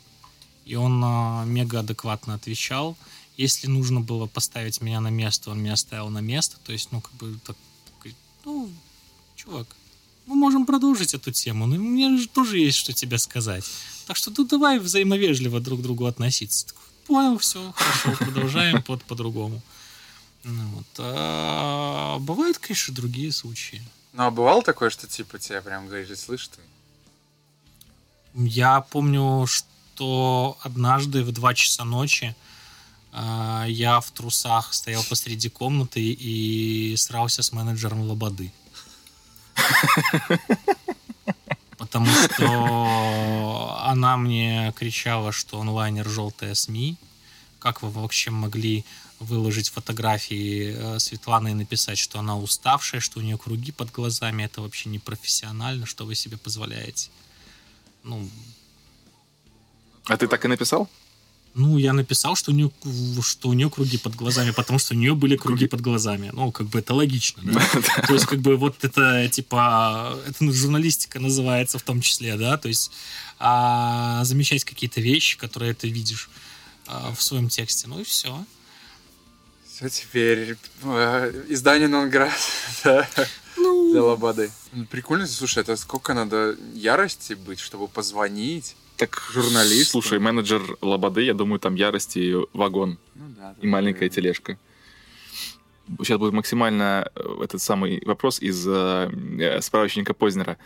и 0.66 0.76
он 0.76 1.00
мега 1.48 1.80
адекватно 1.80 2.34
отвечал. 2.34 2.98
Если 3.38 3.68
нужно 3.68 4.02
было 4.02 4.26
поставить 4.26 4.82
меня 4.82 5.00
на 5.00 5.10
место, 5.10 5.52
он 5.52 5.62
меня 5.62 5.76
ставил 5.76 6.10
на 6.10 6.20
место. 6.20 6.58
То 6.66 6.74
есть, 6.74 6.92
ну, 6.92 7.02
как 7.02 7.14
бы, 7.14 7.40
так, 7.46 7.56
ну, 8.46 8.70
чувак, 9.36 9.68
мы 10.26 10.36
можем 10.36 10.66
продолжить 10.66 11.14
эту 11.14 11.32
тему, 11.32 11.66
но 11.66 11.76
мне 11.76 12.18
же 12.18 12.28
тоже 12.28 12.60
есть 12.60 12.78
что 12.78 12.94
тебе 12.94 13.18
сказать. 13.18 13.66
Так 14.08 14.16
что, 14.16 14.32
ну, 14.36 14.46
давай 14.46 14.80
взаимовежливо 14.80 15.60
друг 15.60 15.80
к 15.80 15.84
другу 15.84 16.06
относиться. 16.06 16.68
Такой, 16.68 16.84
Понял, 17.10 17.38
все, 17.40 17.74
хорошо, 17.76 18.24
продолжаем 18.24 18.84
под 18.88 19.04
по-другому. 19.04 19.62
Ну, 20.44 20.68
вот. 20.76 20.86
А 21.00 22.20
бывают, 22.20 22.60
конечно, 22.60 22.94
другие 22.94 23.32
случаи. 23.32 23.82
Ну, 24.14 24.24
а 24.24 24.32
бывало 24.32 24.62
такое, 24.62 24.90
что 24.90 25.08
типа 25.08 25.40
тебя 25.40 25.62
прям 25.62 25.88
говорили, 25.88 26.14
слышь 26.14 26.48
ты? 26.48 26.60
Я 28.36 28.82
помню, 28.82 29.48
что 29.48 30.58
однажды 30.62 31.24
в 31.24 31.32
2 31.32 31.54
часа 31.56 31.84
ночи 31.84 32.36
а, 33.12 33.66
я 33.68 34.00
в 34.00 34.12
трусах 34.12 34.74
стоял 34.74 35.04
посреди 35.04 35.50
комнаты 35.50 36.02
и 36.02 36.96
срался 36.96 37.42
с 37.42 37.52
менеджером 37.52 38.02
Лободы. 38.02 38.52
Потому 41.78 42.08
что 42.08 43.78
она 43.82 44.18
мне 44.18 44.74
кричала, 44.78 45.32
что 45.32 45.60
онлайнер 45.60 46.08
желтая 46.08 46.54
СМИ. 46.54 46.98
Как 47.60 47.82
вы 47.82 47.90
вообще 47.90 48.32
могли 48.32 48.86
выложить 49.20 49.70
фотографии 49.70 50.76
э, 50.76 51.00
Светланы 51.00 51.52
и 51.52 51.54
написать, 51.54 51.98
что 51.98 52.20
она 52.20 52.38
уставшая, 52.38 53.02
что 53.02 53.20
у 53.20 53.22
нее 53.22 53.38
круги 53.38 53.72
под 53.72 53.92
глазами, 53.92 54.44
это 54.44 54.62
вообще 54.62 54.90
не 54.90 55.00
профессионально, 55.00 55.86
что 55.86 56.06
вы 56.06 56.16
себе 56.16 56.38
позволяете. 56.38 57.10
Ну, 58.04 58.30
А 60.06 60.16
ты 60.16 60.28
так 60.28 60.46
и 60.46 60.48
написал? 60.48 60.88
Ну, 61.56 61.78
я 61.78 61.94
написал, 61.94 62.36
что 62.36 62.52
у 62.52 62.54
нее, 62.54 62.72
что 63.22 63.50
у 63.50 63.54
нее 63.54 63.70
круги 63.70 63.98
под 63.98 64.16
глазами, 64.16 64.52
потому 64.52 64.80
что 64.80 64.94
у 64.94 64.98
нее 64.98 65.16
были 65.16 65.36
круги 65.36 65.68
под 65.68 65.82
глазами. 65.82 66.30
Ну, 66.34 66.52
как 66.52 66.68
бы 66.68 66.80
это 66.80 66.94
логично, 66.94 67.42
да? 67.46 67.62
То 68.08 68.14
есть, 68.14 68.26
как 68.26 68.40
бы 68.40 68.56
вот 68.56 68.84
это, 68.84 69.28
типа, 69.30 70.18
это 70.28 70.52
журналистика 70.52 71.20
называется 71.20 71.80
в 71.80 71.84
том 71.84 72.02
числе, 72.02 72.38
да? 72.38 72.58
То 72.58 72.68
есть 72.68 72.92
а, 73.40 74.24
замечать 74.26 74.64
какие-то 74.64 75.02
вещи, 75.02 75.38
которые 75.38 75.74
ты 75.74 75.90
видишь 75.90 76.30
а, 76.88 77.14
в 77.14 77.22
своем 77.22 77.50
тексте. 77.50 77.88
Ну 77.88 78.00
и 78.00 78.04
все. 78.04 78.46
Все 79.68 79.90
теперь 79.90 80.58
э, 80.84 81.46
издание 81.48 81.88
Нонград, 81.88 82.34
Ну, 83.58 83.92
для 83.92 84.04
Лободы. 84.04 84.52
Прикольно, 84.90 85.28
слушай, 85.28 85.60
это 85.60 85.76
сколько 85.78 86.14
надо 86.14 86.58
ярости 86.74 87.34
быть, 87.34 87.60
чтобы 87.60 87.88
позвонить? 87.88 88.76
Так, 89.00 89.22
Журналист. 89.34 89.92
Слушай, 89.92 90.20
менеджер 90.20 90.62
Лободы, 90.82 91.24
я 91.24 91.34
думаю, 91.34 91.60
там 91.60 91.76
ярости 91.76 92.36
вагон 92.54 92.98
Ну 93.16 93.26
да. 93.38 93.56
и 93.62 93.66
маленькая 93.68 94.10
тележка. 94.10 94.58
Сейчас 96.00 96.20
будет 96.20 96.34
максимально 96.34 97.10
э, 97.16 97.44
этот 97.44 97.62
самый 97.62 98.00
вопрос 98.06 98.40
из 98.42 98.64
э, 98.68 99.10
э, 99.40 99.62
справочника 99.62 100.14
Познера. 100.14 100.58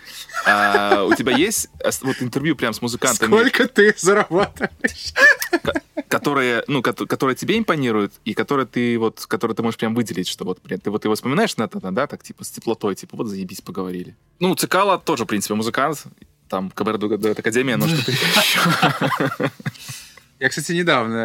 А, 0.46 1.04
у 1.06 1.14
тебя 1.16 1.32
есть 1.38 1.70
вот 2.02 2.22
интервью 2.22 2.56
прям 2.58 2.74
с 2.74 2.82
музыкантами, 2.82 3.30
Сколько 3.30 3.68
ты 3.70 3.94
зарабатываешь? 3.98 5.14
которые, 6.10 6.64
ну, 6.68 6.82
кото- 6.82 7.06
которые 7.08 7.36
тебе 7.36 7.58
импонируют 7.58 8.14
и 8.26 8.34
которые 8.34 8.66
ты 8.66 8.98
вот, 9.00 9.26
которые 9.28 9.56
ты 9.56 9.64
можешь 9.64 9.78
прям 9.78 9.96
выделить, 9.96 10.28
что 10.28 10.44
вот 10.44 10.60
ты 10.62 10.90
вот 10.92 11.04
его 11.06 11.16
вспоминаешь 11.16 11.56
на 11.58 11.64
это, 11.64 11.80
да, 11.80 12.08
так 12.08 12.22
типа 12.24 12.44
с 12.44 12.50
теплотой, 12.52 12.96
типа 12.96 13.16
вот 13.16 13.28
заебись 13.28 13.62
поговорили. 13.62 14.16
Ну, 14.40 14.54
Цикало 14.56 14.98
тоже, 15.00 15.24
в 15.24 15.28
принципе, 15.28 15.54
музыкант, 15.54 16.04
там 16.54 16.70
Кабардо 16.70 17.08
Дуэт 17.18 17.40
Академия, 17.40 17.78
но 17.78 17.88
что-то 17.88 18.12
еще. 18.12 18.60
Я, 20.40 20.50
кстати, 20.50 20.74
недавно 20.74 21.16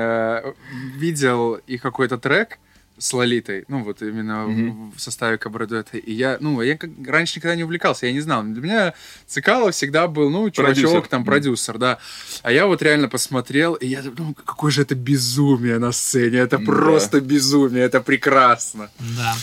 э, 0.45 0.53
видел 0.97 1.55
и 1.67 1.77
какой-то 1.77 2.17
трек 2.17 2.59
с 2.97 3.13
Лолитой, 3.13 3.65
ну, 3.69 3.85
вот 3.85 4.01
именно 4.03 4.47
в- 4.47 4.49
Мгм. 4.49 4.93
в 4.97 5.01
составе 5.01 5.37
кабардуэта. 5.37 5.99
И 5.99 6.13
я, 6.15 6.39
ну, 6.41 6.63
я 6.63 6.77
как 6.79 6.91
раньше 7.07 7.37
никогда 7.39 7.57
не 7.57 7.65
увлекался, 7.65 8.07
я 8.07 8.13
не 8.13 8.21
знал. 8.23 8.43
Для 8.43 8.63
меня 8.63 8.95
Цикало 9.27 9.71
всегда 9.71 10.09
был, 10.09 10.31
ну, 10.31 10.51
чувачок, 10.51 10.83
Продюсер. 10.85 11.09
там, 11.09 11.21
Мгм. 11.21 11.27
продюсер, 11.27 11.79
да. 11.79 11.99
А 12.43 12.51
я 12.53 12.67
вот 12.67 12.81
реально 12.83 13.09
посмотрел, 13.09 13.75
и 13.75 13.87
я 13.87 14.01
думаю, 14.03 14.35
какое 14.35 14.71
же 14.71 14.81
это 14.83 14.95
безумие 14.95 15.79
на 15.79 15.93
сцене. 15.93 16.39
Это 16.39 16.57
Да. 16.59 16.65
просто 16.65 17.21
безумие, 17.21 17.85
это 17.85 18.01
прекрасно. 18.01 18.89
Да. 19.17 19.35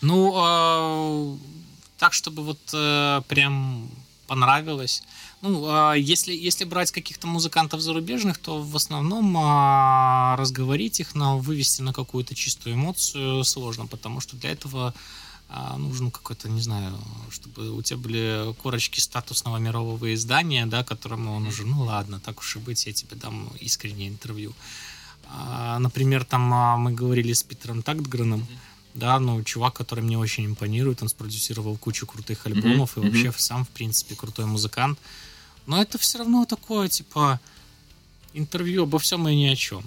Ну, 0.00 0.32
а, 0.36 1.36
так, 1.98 2.12
чтобы 2.14 2.42
вот 2.42 2.58
э, 2.74 3.20
прям 3.28 3.88
понравилось. 4.26 5.02
Ну, 5.42 5.66
а, 5.68 5.94
если, 5.94 6.34
если 6.34 6.64
брать 6.64 6.90
каких-то 6.90 7.26
музыкантов 7.26 7.80
зарубежных, 7.80 8.38
то 8.38 8.62
в 8.62 8.74
основном 8.74 9.36
а, 9.38 10.36
разговорить 10.38 11.00
их, 11.00 11.14
на, 11.14 11.36
вывести 11.36 11.82
на 11.82 11.92
какую-то 11.92 12.34
чистую 12.34 12.74
эмоцию 12.74 13.44
сложно, 13.44 13.86
потому 13.86 14.20
что 14.20 14.36
для 14.36 14.50
этого 14.50 14.94
а, 15.48 15.76
нужно 15.76 16.10
какой-то, 16.10 16.48
не 16.48 16.62
знаю, 16.62 16.98
чтобы 17.30 17.70
у 17.70 17.82
тебя 17.82 17.98
были 17.98 18.54
корочки 18.62 18.98
статусного 18.98 19.58
мирового 19.58 20.14
издания, 20.14 20.64
да, 20.66 20.82
которому 20.84 21.34
он 21.34 21.46
уже, 21.46 21.66
ну 21.66 21.82
ладно, 21.82 22.18
так 22.18 22.40
уж 22.40 22.56
и 22.56 22.58
быть, 22.58 22.86
я 22.86 22.92
тебе 22.92 23.16
дам 23.16 23.50
искреннее 23.60 24.08
интервью. 24.08 24.54
Например, 25.78 26.24
там 26.24 26.42
мы 26.80 26.92
говорили 26.92 27.32
с 27.32 27.42
Питером 27.42 27.82
Тактгреном, 27.82 28.46
да, 28.96 29.18
ну, 29.20 29.42
чувак, 29.44 29.74
который 29.74 30.02
мне 30.02 30.18
очень 30.18 30.46
импонирует, 30.46 31.02
он 31.02 31.08
спродюсировал 31.08 31.76
кучу 31.76 32.06
крутых 32.06 32.46
альбомов 32.46 32.96
Мгм, 32.96 33.06
и 33.06 33.10
вообще 33.10 33.28
мгм. 33.28 33.38
сам, 33.38 33.64
в 33.64 33.68
принципе, 33.68 34.14
крутой 34.14 34.46
музыкант. 34.46 34.98
Но 35.66 35.80
это 35.80 35.98
все 35.98 36.18
равно 36.18 36.44
такое, 36.44 36.88
типа, 36.88 37.40
интервью 38.32 38.84
обо 38.84 38.98
всем 38.98 39.28
и 39.28 39.34
ни 39.34 39.46
о 39.46 39.56
чем. 39.56 39.84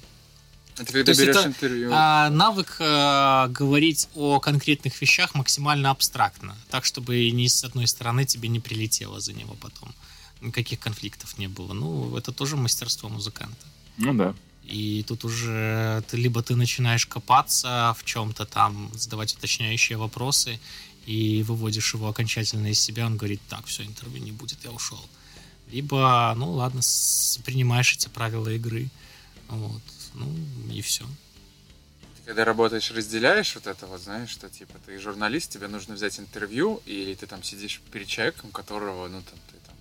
Это 0.76 0.86
То 0.86 0.94
когда 0.94 1.12
есть 1.12 1.22
берешь 1.22 1.36
это, 1.36 1.48
интервью. 1.48 1.90
А, 1.94 2.30
навык 2.30 2.78
а, 2.80 3.48
говорить 3.48 4.08
о 4.16 4.40
конкретных 4.40 5.02
вещах 5.02 5.36
максимально 5.36 5.90
абстрактно, 5.90 6.56
так, 6.70 6.86
чтобы 6.86 7.30
ни 7.32 7.48
с 7.48 7.64
одной 7.64 7.88
стороны 7.88 8.26
тебе 8.26 8.48
не 8.48 8.60
прилетело 8.60 9.20
за 9.20 9.34
него 9.34 9.56
потом. 9.60 9.94
Никаких 10.42 10.80
конфликтов 10.80 11.38
не 11.38 11.48
было. 11.48 11.74
Ну, 11.74 12.16
это 12.16 12.32
тоже 12.32 12.56
мастерство 12.56 13.10
музыканта. 13.10 13.66
Ну 13.98 14.14
да. 14.14 14.34
И 14.70 15.04
тут 15.08 15.26
уже 15.26 16.04
ты 16.08 16.18
либо 16.18 16.44
ты 16.44 16.56
начинаешь 16.56 17.08
копаться 17.08 17.96
в 17.98 18.06
чем-то 18.06 18.46
там, 18.46 18.92
задавать 18.94 19.34
уточняющие 19.34 19.98
вопросы, 19.98 20.60
и 21.08 21.42
выводишь 21.42 21.96
его 21.96 22.08
окончательно 22.08 22.68
из 22.68 22.80
себя, 22.80 23.08
он 23.08 23.18
говорит, 23.18 23.42
так, 23.50 23.66
все, 23.66 23.84
интервью 23.84 24.24
не 24.24 24.32
будет, 24.32 24.64
я 24.64 24.72
ушел. 24.72 25.04
Либо, 25.72 26.34
ну 26.38 26.52
ладно, 26.52 26.82
принимаешь 27.46 27.94
эти 27.94 28.10
правила 28.10 28.48
игры. 28.50 28.90
Вот. 29.48 29.82
Ну, 30.14 30.28
и 30.72 30.82
все. 30.82 31.04
Ты 32.18 32.24
когда 32.26 32.46
работаешь, 32.46 32.92
разделяешь 32.92 33.56
вот 33.56 33.66
это 33.66 33.88
вот, 33.88 34.02
знаешь, 34.02 34.30
что 34.30 34.50
типа 34.50 34.74
ты 34.86 35.00
журналист, 35.00 35.52
тебе 35.52 35.68
нужно 35.68 35.96
взять 35.96 36.20
интервью, 36.20 36.82
или 36.86 37.16
ты 37.16 37.26
там 37.26 37.42
сидишь 37.42 37.82
перед 37.92 38.08
человеком, 38.08 38.52
которого, 38.52 39.08
ну 39.08 39.22
там, 39.22 39.40
ты 39.52 39.58
там, 39.66 39.76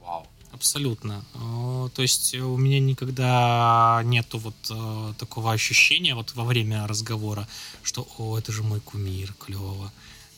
вау. 0.00 0.26
Абсолютно. 0.60 1.24
Э, 1.34 1.88
То 1.94 2.02
есть 2.02 2.34
у 2.34 2.58
меня 2.58 2.80
никогда 2.80 4.02
нету 4.04 4.36
вот 4.38 4.54
э, 4.68 5.14
такого 5.18 5.52
ощущения 5.52 6.14
вот 6.14 6.34
во 6.34 6.44
время 6.44 6.86
разговора, 6.86 7.48
что 7.82 8.06
«О, 8.18 8.38
это 8.38 8.52
же 8.52 8.62
мой 8.62 8.80
кумир, 8.80 9.32
клево». 9.38 9.90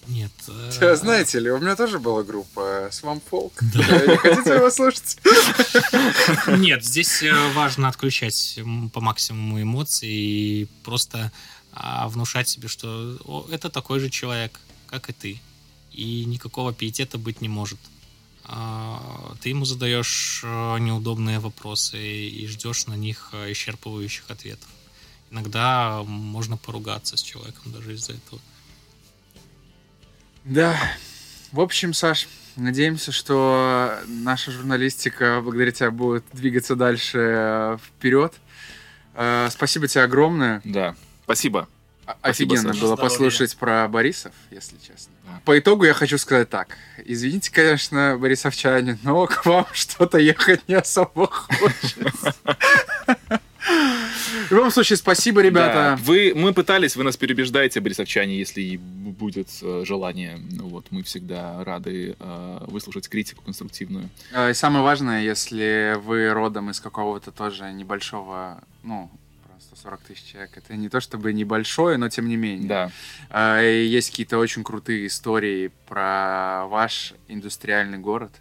Нет. 0.06 0.30
э, 0.46 0.70
Э, 0.80 0.94
Знаете 0.94 1.40
ли, 1.40 1.50
у 1.50 1.58
меня 1.58 1.74
тоже 1.74 1.98
была 1.98 2.22
группа 2.22 2.88
Swamp 2.92 3.20
Folk. 3.28 3.50
Не 3.62 4.16
хотите 4.16 4.54
его 4.54 4.70
слушать? 4.70 5.18
Нет, 6.46 6.84
здесь 6.84 7.20
э, 7.24 7.52
важно 7.54 7.88
отключать 7.88 8.60
по 8.92 9.00
максимуму 9.00 9.60
эмоций 9.60 10.08
и 10.08 10.68
просто 10.84 11.32
а, 11.72 12.06
внушать 12.08 12.48
себе, 12.48 12.68
что 12.68 13.18
«О, 13.24 13.44
это 13.50 13.70
такой 13.70 13.98
же 13.98 14.08
человек, 14.08 14.60
как 14.86 15.10
и 15.10 15.12
ты. 15.12 15.40
И 15.90 16.24
никакого 16.26 16.72
пиетета 16.72 17.18
быть 17.18 17.40
не 17.40 17.48
может. 17.48 17.78
А, 18.44 19.34
Ты 19.40 19.50
ему 19.50 19.64
задаешь 19.64 20.42
э, 20.44 20.78
неудобные 20.78 21.38
вопросы 21.38 21.98
и 21.98 22.46
ждешь 22.46 22.86
на 22.86 22.94
них 22.94 23.30
э, 23.32 23.52
исчерпывающих 23.52 24.24
ответов. 24.28 24.68
Иногда 25.30 26.02
можно 26.04 26.56
поругаться 26.56 27.16
с 27.16 27.22
человеком 27.22 27.72
даже 27.72 27.94
из-за 27.94 28.12
этого. 28.12 28.40
Да. 30.44 30.76
В 31.52 31.60
общем, 31.60 31.94
Саш, 31.94 32.28
надеемся, 32.56 33.12
что 33.12 33.98
наша 34.06 34.50
журналистика 34.50 35.40
благодаря 35.42 35.70
тебе 35.70 35.90
будет 35.90 36.24
двигаться 36.32 36.76
дальше 36.76 37.18
э, 37.18 37.78
вперед. 37.86 38.34
Спасибо 39.50 39.88
тебе 39.88 40.04
огромное. 40.04 40.62
Да. 40.64 40.96
Спасибо. 41.24 41.68
Спасибо, 42.02 42.54
Офигенно 42.54 42.74
было 42.74 42.96
послушать 42.96 43.56
про 43.56 43.86
Борисов, 43.88 44.32
если 44.50 44.76
честно. 44.76 45.12
Да. 45.24 45.40
По 45.44 45.58
итогу 45.58 45.84
я 45.84 45.94
хочу 45.94 46.18
сказать 46.18 46.50
так. 46.50 46.76
Извините, 47.04 47.52
конечно, 47.52 48.16
борисовчане, 48.18 48.98
но 49.02 49.26
к 49.26 49.46
вам 49.46 49.66
что-то 49.72 50.18
ехать 50.18 50.66
не 50.68 50.74
особо 50.74 51.28
хочется. 51.28 52.34
В 54.48 54.54
любом 54.54 54.70
случае, 54.70 54.96
спасибо, 54.96 55.40
ребята. 55.40 55.96
Да. 55.96 55.98
Вы, 56.02 56.32
мы 56.34 56.52
пытались, 56.52 56.96
вы 56.96 57.04
нас 57.04 57.16
переубеждаете, 57.16 57.80
борисовчане, 57.80 58.36
если 58.36 58.76
будет 58.76 59.48
э, 59.62 59.84
желание. 59.86 60.38
Ну 60.50 60.68
Вот, 60.68 60.86
мы 60.90 61.02
всегда 61.04 61.62
рады 61.64 62.16
э, 62.18 62.64
выслушать 62.66 63.08
критику 63.08 63.42
конструктивную. 63.44 64.08
Э, 64.32 64.50
И 64.50 64.54
самое 64.54 64.84
важное, 64.84 65.22
если 65.22 65.96
вы 66.04 66.30
родом 66.32 66.70
из 66.70 66.80
какого-то 66.80 67.30
тоже 67.30 67.72
небольшого, 67.72 68.62
ну, 68.82 69.10
просто 69.82 69.98
140 69.98 70.00
тысяч 70.02 70.32
человек, 70.32 70.56
это 70.56 70.76
не 70.76 70.88
то 70.88 71.00
чтобы 71.00 71.32
небольшое, 71.32 71.96
но 71.98 72.08
тем 72.08 72.28
не 72.28 72.36
менее. 72.36 72.90
Да. 73.30 73.62
И 73.62 73.84
Есть 73.86 74.10
какие-то 74.10 74.38
очень 74.38 74.62
крутые 74.64 75.06
истории 75.06 75.70
про 75.86 76.66
ваш 76.68 77.14
индустриальный 77.28 77.98
город 77.98 78.32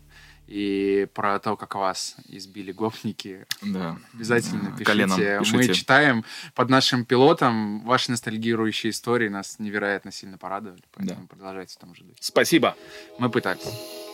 и 0.48 1.08
про 1.14 1.40
то, 1.40 1.56
как 1.56 1.76
вас 1.76 2.16
избили 2.28 2.72
гопники. 2.74 3.46
Да. 3.62 3.98
Обязательно 4.14 4.68
Э, 4.68 4.72
пишите. 4.72 4.84
коленом 4.86 5.18
пишите. 5.18 5.58
Мы 5.58 5.74
читаем 5.74 6.26
под 6.56 6.70
нашим 6.70 7.06
пилотом. 7.06 7.82
Ваши 7.86 8.12
ностальгирующие 8.12 8.92
истории 8.92 9.30
нас 9.30 9.60
невероятно 9.60 10.12
сильно 10.12 10.38
порадовали. 10.38 10.84
Поэтому 10.94 11.28
продолжайте 11.28 11.76
в 11.76 11.78
том 11.78 11.96
же 11.96 12.04
духе. 12.04 12.18
Спасибо. 12.20 12.76
Мы 13.18 13.30
пытались. 13.30 14.11